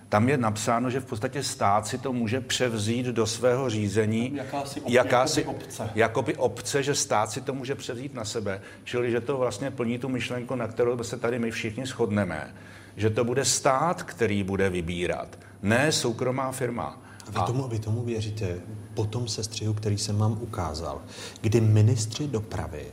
[0.08, 4.34] Tam je napsáno, že v podstatě stát si to může převzít do svého řízení.
[4.36, 5.90] Jakási ob- jakási, jakoby obce.
[5.94, 8.60] Jakoby obce, že stát si to může převzít na sebe.
[8.84, 12.54] Čili, že to vlastně plní tu myšlenku, na kterou se tady my všichni shodneme.
[12.96, 17.00] Že to bude stát, který bude vybírat, ne soukromá firma.
[17.28, 18.56] Vy tomu, vy tomu věříte
[18.94, 21.02] po tom sestřihu, který jsem vám ukázal,
[21.40, 22.84] kdy ministři dopravy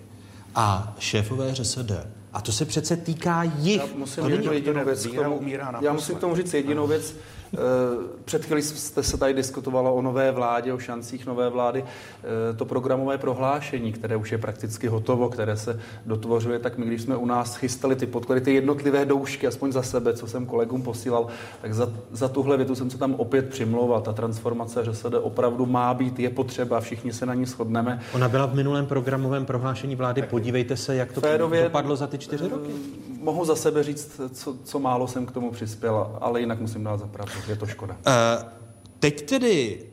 [0.55, 1.91] a šéfové ŘSD,
[2.33, 3.77] a to se přece týká jich.
[3.77, 5.07] Já musím to není- jedinou věc.
[5.07, 5.41] K tomu,
[5.81, 7.15] já musím k tomu říct jedinou věc.
[7.53, 7.57] Eh,
[8.25, 11.83] Před chvílí jste se tady diskutovalo o nové vládě, o šancích nové vlády.
[11.83, 17.01] Eh, To programové prohlášení, které už je prakticky hotovo, které se dotvořuje, tak my, když
[17.01, 20.81] jsme u nás chystali ty podklady, ty jednotlivé doušky, aspoň za sebe, co jsem kolegům
[20.81, 21.27] posílal,
[21.61, 24.01] tak za, za tuhle větu jsem se tam opět přimlouval.
[24.01, 28.01] Ta transformace ŘSD opravdu má být, je potřeba, všichni se na ní shodneme.
[28.13, 30.21] Ona byla v minulém programovém prohlášení vlády.
[30.21, 32.71] Podívejte se, jak to Férově- dopadlo za ty čtyři roky.
[33.21, 36.99] Mohu za sebe říct, co, co málo jsem k tomu přispěl, ale jinak musím dát
[36.99, 37.31] za pravdu.
[37.47, 37.97] Je to škoda.
[38.07, 38.45] Eh,
[38.99, 39.83] Teď tedy,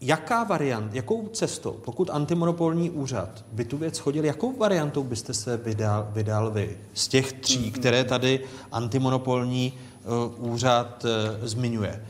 [0.00, 5.56] jaká variant, jakou cestou, pokud antimonopolní úřad by tu věc chodil, jakou variantou byste se
[5.56, 8.40] vydal, vydal vy z těch tří, které tady
[8.72, 10.06] antimonopolní eh,
[10.38, 12.04] úřad eh, zmiňuje?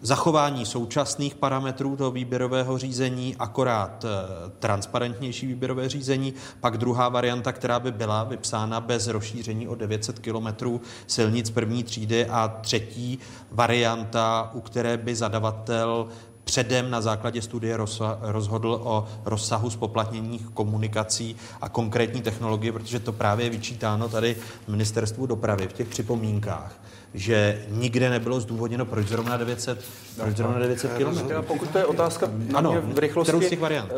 [0.00, 7.80] Zachování současných parametrů toho výběrového řízení, akorát eh, transparentnější výběrové řízení, pak druhá varianta, která
[7.80, 13.18] by byla vypsána bez rozšíření o 900 kilometrů silnic první třídy a třetí
[13.50, 16.08] varianta, u které by zadavatel
[16.48, 17.78] předem na základě studie
[18.20, 24.36] rozhodl o rozsahu spoplatněních komunikací a konkrétní technologie, protože to právě je vyčítáno tady
[24.68, 26.80] ministerstvu dopravy v těch připomínkách,
[27.14, 29.84] že nikde nebylo zdůvodněno, proč zrovna 900,
[30.22, 31.18] proč zrovna 900 km.
[31.40, 33.92] Pokud to je otázka na Ano, mě v rychlosti, těch variant?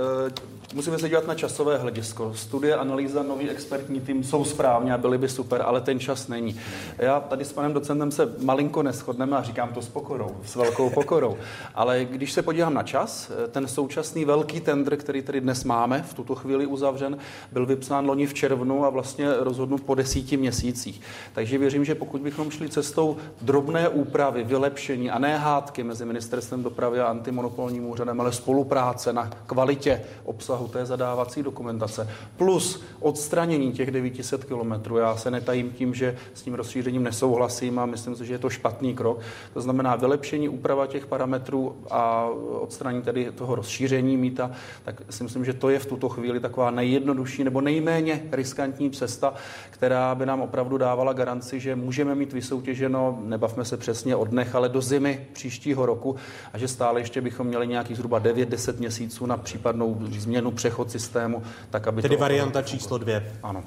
[0.75, 2.33] Musíme se dívat na časové hledisko.
[2.35, 6.61] Studie, analýza, nový expertní tým jsou správně a byly by super, ale ten čas není.
[6.99, 10.91] Já tady s panem docentem se malinko neschodneme a říkám to s pokorou, s velkou
[10.91, 11.37] pokorou.
[11.75, 16.15] Ale když se podívám na čas, ten současný velký tender, který tady dnes máme, v
[16.15, 17.19] tuto chvíli uzavřen,
[17.53, 21.01] byl vypsán loni v červnu a vlastně rozhodnut po desíti měsících.
[21.33, 26.63] Takže věřím, že pokud bychom šli cestou drobné úpravy, vylepšení a ne hádky mezi ministerstvem
[26.63, 33.91] dopravy a antimonopolním úřadem, ale spolupráce na kvalitě obsahu té zadávací dokumentace, plus odstranění těch
[33.91, 34.97] 900 kilometrů.
[34.97, 38.51] Já se netajím tím, že s tím rozšířením nesouhlasím a myslím si, že je to
[38.51, 39.21] špatný krok.
[39.55, 42.29] To znamená vylepšení, úprava těch parametrů a
[42.61, 44.51] odstranění tedy toho rozšíření mýta,
[44.85, 49.35] tak si myslím, že to je v tuto chvíli taková nejjednodušší nebo nejméně riskantní cesta,
[49.71, 54.55] která by nám opravdu dávala garanci, že můžeme mít vysoutěženo, nebavme se přesně o dnech,
[54.55, 56.17] ale do zimy příštího roku
[56.53, 61.43] a že stále ještě bychom měli nějakých zhruba 9-10 měsíců na případnou změnu, přechod systému,
[61.71, 62.21] tak aby Tedy to...
[62.21, 63.33] varianta číslo dvě.
[63.43, 63.65] Ano.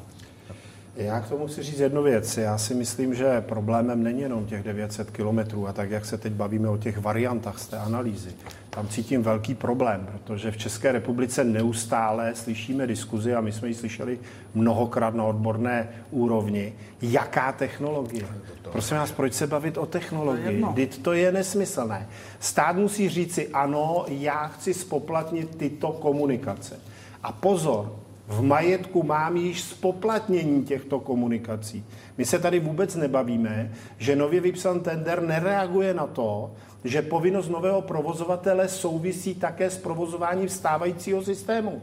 [0.95, 2.37] Já k tomu chci říct jednu věc.
[2.37, 6.33] Já si myslím, že problémem není jenom těch 900 kilometrů a tak, jak se teď
[6.33, 8.29] bavíme o těch variantách z té analýzy.
[8.69, 13.73] Tam cítím velký problém, protože v České republice neustále slyšíme diskuzi a my jsme ji
[13.73, 14.19] slyšeli
[14.53, 16.73] mnohokrát na odborné úrovni.
[17.01, 18.25] Jaká technologie?
[18.71, 20.65] Prosím vás, proč se bavit o technologii?
[20.71, 22.07] Vždyť to je nesmyslné.
[22.39, 26.79] Stát musí říci, ano, já chci spoplatnit tyto komunikace.
[27.23, 31.85] A pozor, v majetku mám již spoplatnění těchto komunikací.
[32.17, 36.51] My se tady vůbec nebavíme, že nově vypsan tender nereaguje na to,
[36.83, 41.81] že povinnost nového provozovatele souvisí také s provozováním stávajícího systému.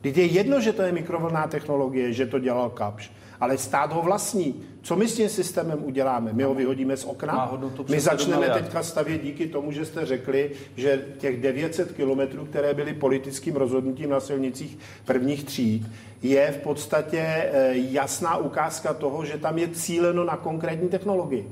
[0.00, 3.10] Teď je jedno, že to je mikrovlná technologie, že to dělal Kapš,
[3.40, 4.62] ale stát ho vlastní.
[4.82, 6.32] Co my s tím systémem uděláme?
[6.32, 7.58] My ho vyhodíme z okna?
[7.88, 8.62] My začneme 7 miliard.
[8.62, 14.10] teďka stavět díky tomu, že jste řekli, že těch 900 kilometrů, které byly politickým rozhodnutím
[14.10, 15.86] na silnicích prvních tříd,
[16.22, 21.48] je v podstatě eh, jasná ukázka toho, že tam je cíleno na konkrétní technologii.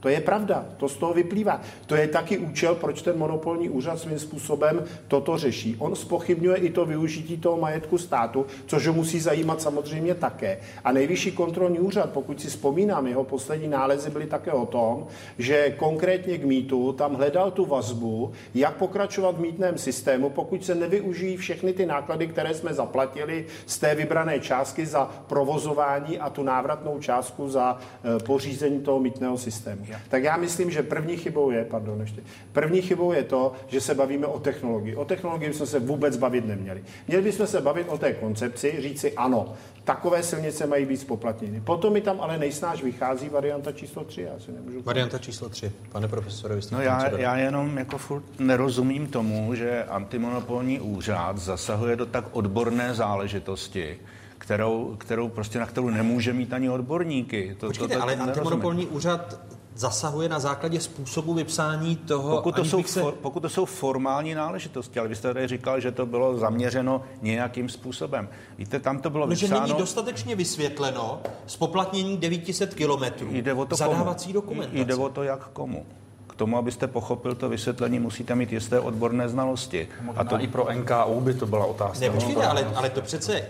[0.00, 1.60] To je pravda, to z toho vyplývá.
[1.86, 5.76] To je taky účel, proč ten monopolní úřad svým způsobem toto řeší.
[5.78, 10.58] On spochybňuje i to využití toho majetku státu, což ho musí zajímat samozřejmě také.
[10.84, 15.06] A nejvyšší kontrolní úřad, pokud si vzpomínám, jeho poslední nálezy byly také o tom,
[15.38, 20.74] že konkrétně k mýtu tam hledal tu vazbu, jak pokračovat v mítném systému, pokud se
[20.74, 26.42] nevyužijí všechny ty náklady, které jsme zaplatili z té vybrané částky za provozování a tu
[26.42, 29.85] návratnou částku za eh, pořízení toho mítného systému.
[30.08, 32.22] Tak já myslím, že první chybou je, pardon, ještě,
[32.52, 34.96] první chybou je to, že se bavíme o technologii.
[34.96, 36.84] O technologii bychom se vůbec bavit neměli.
[37.08, 39.52] Měli bychom se bavit o té koncepci, říci ano,
[39.84, 41.60] takové silnice mají být spoplatněny.
[41.60, 44.82] Potom mi tam ale nejsnáž vychází varianta číslo 3, já si nemůžu...
[44.82, 45.72] Varianta číslo 3.
[45.92, 51.38] Pane profesore, vy jste No já, já jenom jako furt nerozumím tomu, že antimonopolní úřad
[51.38, 53.98] zasahuje do tak odborné záležitosti,
[54.38, 57.56] kterou, kterou prostě na kterou nemůže mít ani odborníky.
[57.60, 58.36] To, Počkejte, to, to, ale nerozumím.
[58.38, 59.40] antimonopolní úřad
[59.76, 63.00] zasahuje na základě způsobu vypsání toho, Pokud to, jsou, se...
[63.00, 67.02] for, pokud to jsou formální náležitosti, ale vy jste tady říkal, že to bylo zaměřeno
[67.22, 68.28] nějakým způsobem.
[68.58, 69.66] Víte, tam to bylo No, že vypsáno...
[69.66, 74.34] není dostatečně vysvětleno spoplatnění 900 kilometrů Jde o to zadávací komu.
[74.34, 74.78] dokumentace.
[74.84, 75.86] Jde o to, jak komu.
[76.26, 79.88] K tomu, abyste pochopil to vysvětlení, musíte mít jisté odborné znalosti.
[80.16, 81.98] A to i pro NKU by to byla otázka.
[82.00, 83.42] Ne, počkejte, No, ale, ale to přece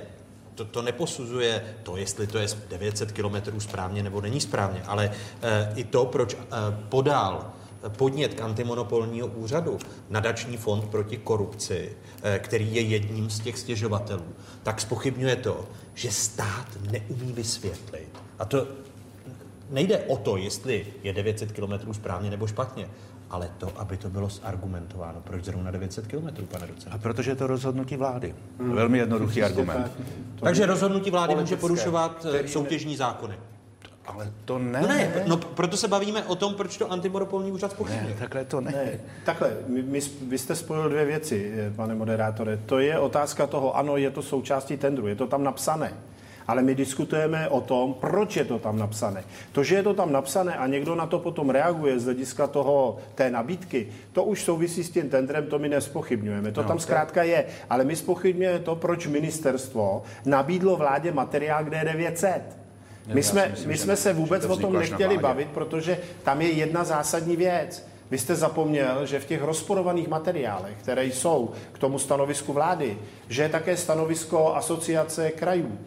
[0.57, 5.13] to, to neposuzuje to, jestli to je 900 kilometrů správně nebo není správně, ale
[5.43, 6.39] e, i to, proč e,
[6.89, 7.53] podal
[7.89, 9.79] podnět k antimonopolního úřadu,
[10.11, 14.27] nadační fond proti korupci, e, který je jedním z těch stěžovatelů,
[14.63, 15.65] tak spochybňuje to,
[15.95, 18.09] že stát neumí vysvětlit.
[18.39, 18.67] A to
[19.71, 22.89] nejde o to, jestli je 900 kilometrů správně nebo špatně,
[23.31, 25.21] ale to, aby to bylo zargumentováno.
[25.21, 26.93] Proč zrovna 900 kilometrů, pane docent?
[26.95, 28.35] A protože je to rozhodnutí vlády.
[28.59, 29.93] Velmi jednoduchý argument.
[30.41, 33.35] Takže rozhodnutí vlády může porušovat eh, který- soutěžní zákony.
[34.07, 34.81] Ale to ne.
[34.83, 38.15] No ne, no proto se bavíme o tom, proč to antimonopolní úřad spochybňuje.
[38.15, 38.71] Ne, takhle to ne.
[38.73, 42.57] Ne, takhle, my, my, vy jste spojil dvě věci, eh, pane moderátore.
[42.57, 45.93] To je otázka toho, ano, je to součástí tendru, je to tam napsané.
[46.47, 49.25] Ale my diskutujeme o tom, proč je to tam napsané.
[49.53, 52.97] To, že je to tam napsané a někdo na to potom reaguje z hlediska toho,
[53.15, 56.53] té nabídky, to už souvisí s tím tendrem, to my nespochybňujeme.
[56.53, 57.47] To No, tam zkrátka je.
[57.71, 62.43] Ale my spochybňujeme to, proč ministerstvo nabídlo vládě materiál, kde je 900.
[63.07, 66.43] Já My jsme, myslím, my jsme se vůbec to o tom nechtěli bavit, protože tam
[66.43, 67.87] je jedna zásadní věc.
[68.11, 72.99] Vy jste zapomněl, že v těch rozporovaných materiálech, které jsou k tomu stanovisku vlády,
[73.29, 75.79] že je také stanovisko asociace krajů.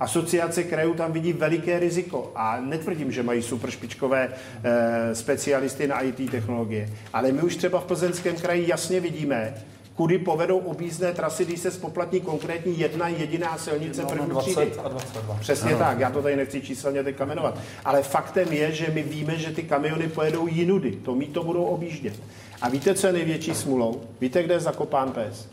[0.00, 4.28] Asociace krajů tam vidí veliké riziko a netvrdím, že mají super špičkové
[4.64, 9.54] e, specialisty na IT technologie, ale my už třeba v Plzeňském kraji jasně vidíme,
[9.94, 14.72] kudy povedou objízdné trasy, když se spoplatní konkrétní jedna jediná silnice No, první 20 třídy.
[14.84, 15.36] a 22.
[15.40, 15.78] Přesně Ano.
[15.78, 17.58] tak, já to tady nechci číselně teď kamenovat.
[17.84, 21.64] Ale faktem je, že my víme, že ty kamiony pojedou jinudy, to mít to budou
[21.64, 22.14] objíždět.
[22.62, 24.00] A víte, co je největší smulou?
[24.20, 25.48] Víte, kde je zakopán pes?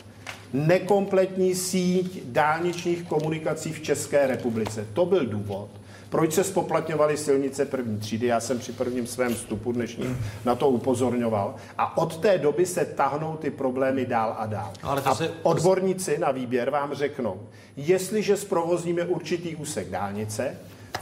[0.53, 4.85] Nekompletní síť dálničních komunikací v České republice.
[4.93, 5.69] To byl důvod,
[6.09, 8.27] proč se spoplatňovaly silnice první třídy.
[8.27, 11.55] Já jsem při prvním svém vstupu dnešním na to upozorňoval.
[11.77, 14.71] A od té doby se tahnou ty problémy dál a dál.
[14.83, 17.41] Ale to a se- odborníci na výběr vám řeknou,
[17.77, 20.57] jestliže zprovozníme určitý úsek dálnice,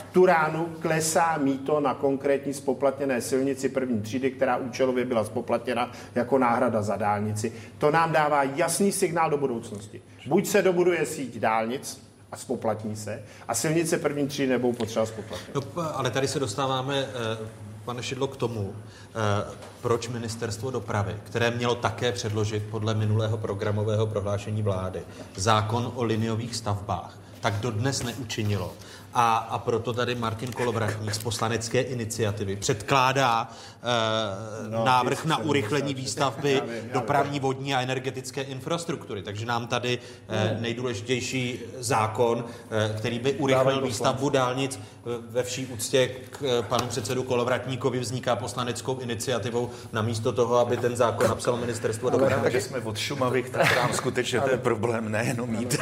[0.10, 6.38] v Turánu klesá míto na konkrétní spoplatněné silnici první třídy, která účelově byla spoplatněna jako
[6.38, 7.54] náhrada za dálnici.
[7.78, 10.02] To nám dává jasný signál do budoucnosti.
[10.28, 15.56] Buď se dobuduje síť dálnic a spoplatní se, a silnice první třídy nebudou potřeba spoplatnit.
[15.56, 15.62] No,
[15.98, 17.48] ale tady se dostáváme, eh,
[17.86, 24.08] pane Šidlo, k tomu, eh, proč ministerstvo dopravy, které mělo také předložit podle minulého programového
[24.08, 25.02] prohlášení vlády
[25.36, 28.74] zákon o liniových stavbách, tak dodnes neučinilo.
[29.14, 33.50] A, a proto tady Martin Kolovratník z poslanecké iniciativy předkládá
[33.84, 35.50] eh, No, návrh na 76.
[35.50, 36.62] urychlení výstavby
[36.94, 39.24] dopravní, vodní a energetické infrastruktury.
[39.24, 40.00] Takže nám tady
[40.30, 46.62] eh, nejdůležitější zákon, eh, který by urychlil výstavbu dálnic eh, ve vší úctě k eh,
[46.64, 52.42] panu předsedu Kolovratníkovi vzniká poslaneckou iniciativou namísto toho, aby ten zákon napsalo ministerstvo dopravy.
[52.42, 55.78] Takže jsme od Šumavy, tak tam skutečně to je problém nejenom mít.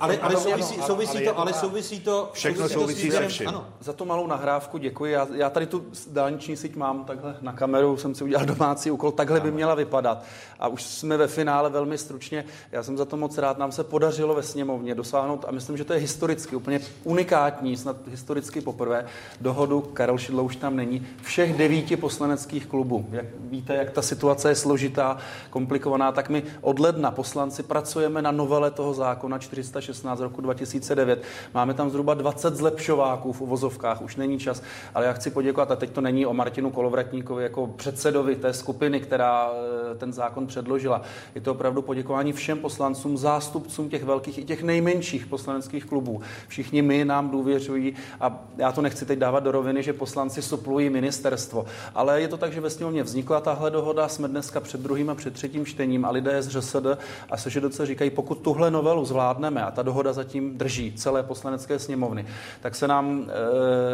[0.00, 2.30] Ale, souvisí, souvisí to, je to ale souvisí to...
[2.32, 3.48] Všechno to souvisí se vším.
[3.48, 3.66] Ano.
[3.80, 5.12] Za tu malou nahrávku děkuji.
[5.12, 9.12] Já, já tady tu dálniční síť mám takhle na kameru, jsem si udělal domácí úkol,
[9.12, 10.24] takhle by měla vypadat.
[10.60, 12.44] A už jsme ve finále velmi stručně.
[12.72, 13.58] Já jsem za to moc rád.
[13.58, 17.96] Nám se podařilo ve sněmovně dosáhnout, a myslím, že to je historicky úplně unikátní, snad
[18.08, 19.06] historicky poprvé,
[19.40, 23.06] dohodu, Karel Šidlo už tam není, všech devíti poslaneckých klubů.
[23.10, 25.18] Jak víte, jak ta situace je složitá,
[25.50, 31.22] komplikovaná, tak my od ledna poslanci pracujeme na novele toho zákona 416 z roku 2009.
[31.54, 34.62] Máme tam zhruba 20 zlepšováků v uvozovkách, už není čas,
[34.94, 39.00] ale já chci poděkovat, a teď to není o Martinu Kolovratníkovi jako předsedovi té skupiny,
[39.00, 41.02] která eh, ten zákon předložila.
[41.34, 46.20] Je to opravdu poděkování všem poslancům, zástupcům těch velkých i těch nejmenších poslaneckých klubů.
[46.48, 50.90] Všichni my nám důvěřují a já to nechci teď dávat do roviny, že poslanci suplují
[50.90, 55.10] ministerstvo, ale je to tak, že ve sněmovně vznikla tahle dohoda, jsme dneska před druhým
[55.10, 56.86] a před třetím čtením a lidé z ŘSD
[57.30, 62.26] a SŽDC říkají, pokud tuhle novelu zvládneme a ta dohoda zatím drží celé poslanecké sněmovny,
[62.60, 63.30] tak se nám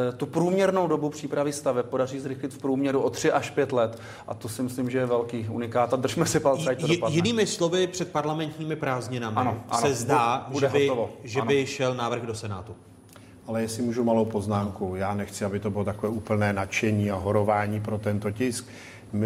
[0.09, 3.99] e, tu průměrnou dobu přípravy staveb podaří zrychlit v průměru o 3 až 5 let.
[4.29, 5.95] A to si myslím, že je velký unikát.
[5.95, 7.17] A držme si palce, ať to dopadne.
[7.17, 11.49] Jinými slovy, před parlamentními prázdninami Ano, ano, se zdá, bude že, by, hotovo, že ano.
[11.49, 12.75] by šel návrh do Senátu.
[13.47, 17.81] Ale jestli můžu malou poznámku, já nechci, aby to bylo takové úplné nadšení a horování
[17.81, 18.67] pro tento tisk.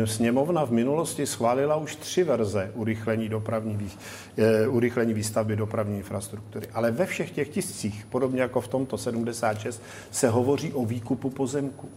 [0.04, 3.90] Sněmovna v minulosti schválila už tři verze urychlení, dopravní,
[4.36, 6.66] eh, urychlení výstavby dopravní infrastruktury.
[6.72, 11.88] Ale ve všech těch tiscích, podobně jako v tomto 76, se hovoří o výkupu pozemku.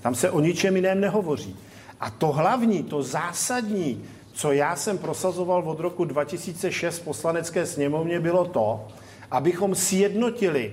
[0.00, 1.56] Tam se o ničem jiném nehovoří.
[2.00, 8.20] A to hlavní, to zásadní, co já jsem prosazoval od roku 2006 v poslanecké sněmovně,
[8.20, 8.88] bylo to,
[9.30, 10.72] abychom sjednotili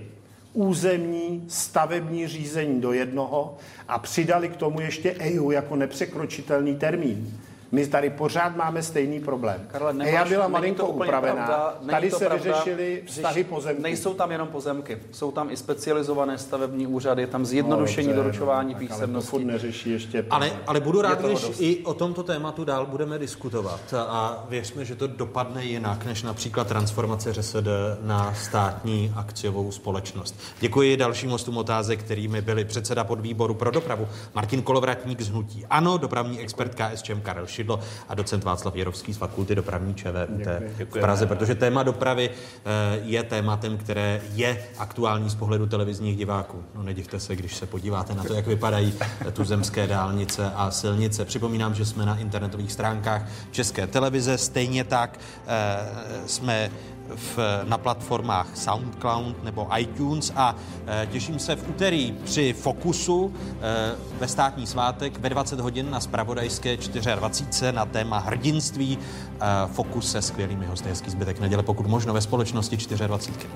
[0.55, 3.57] územní stavební řízení do jednoho
[3.87, 7.39] a přidali k tomu ještě EU jako nepřekročitelný termín.
[7.71, 9.61] My tady pořád máme stejný problém.
[9.67, 12.43] Karle, nemáš, byla není malinko upravená, pravda, tady to se pravda.
[12.43, 13.81] vyřešily vztahy pozemků.
[13.81, 18.23] Nejsou tam jenom pozemky, jsou tam i specializované stavební úřady, je tam zjednodušení No, dobře,
[18.23, 19.29] doručování no, ale písemností.
[19.29, 21.61] furt neřeší ještě Ale, ale budu rád, když dost.
[21.61, 26.67] i o tomto tématu dál budeme diskutovat a věřme, že to dopadne jinak, než například
[26.67, 27.55] transformace ŘSD
[28.01, 30.35] na státní akciovou společnost.
[30.59, 35.97] Děkuji dalším hostům otázek, kterými byli předseda podvýboru pro dopravu Martin Kolovratník z Hnutí Ano,
[35.97, 37.79] dopravní expert KSČM Karel Šidlo
[38.09, 40.47] a docent Václav Jerovský z Fakulty dopravní ČVUT
[40.85, 46.63] v Praze, protože téma dopravy eh, je tématem, které je aktuální z pohledu televizních diváků.
[46.75, 48.93] No nedivte se, když se podíváte na to, jak vypadají
[49.33, 51.25] tuzemské dálnice a silnice.
[51.25, 55.87] Připomínám, že jsme na internetových stránkách České televize, stejně tak eh,
[56.25, 56.71] jsme
[57.15, 60.55] v, na platformách SoundCloud nebo iTunes a
[60.87, 65.99] e, těším se v úterý při Fokusu e, ve státní svátek ve 20 hodin na
[65.99, 68.97] Spravodajské 24 na téma hrdinství.
[68.97, 73.47] E, Fokus se skvělými hosty, hezký zbytek neděle, pokud možno ve společnosti 24.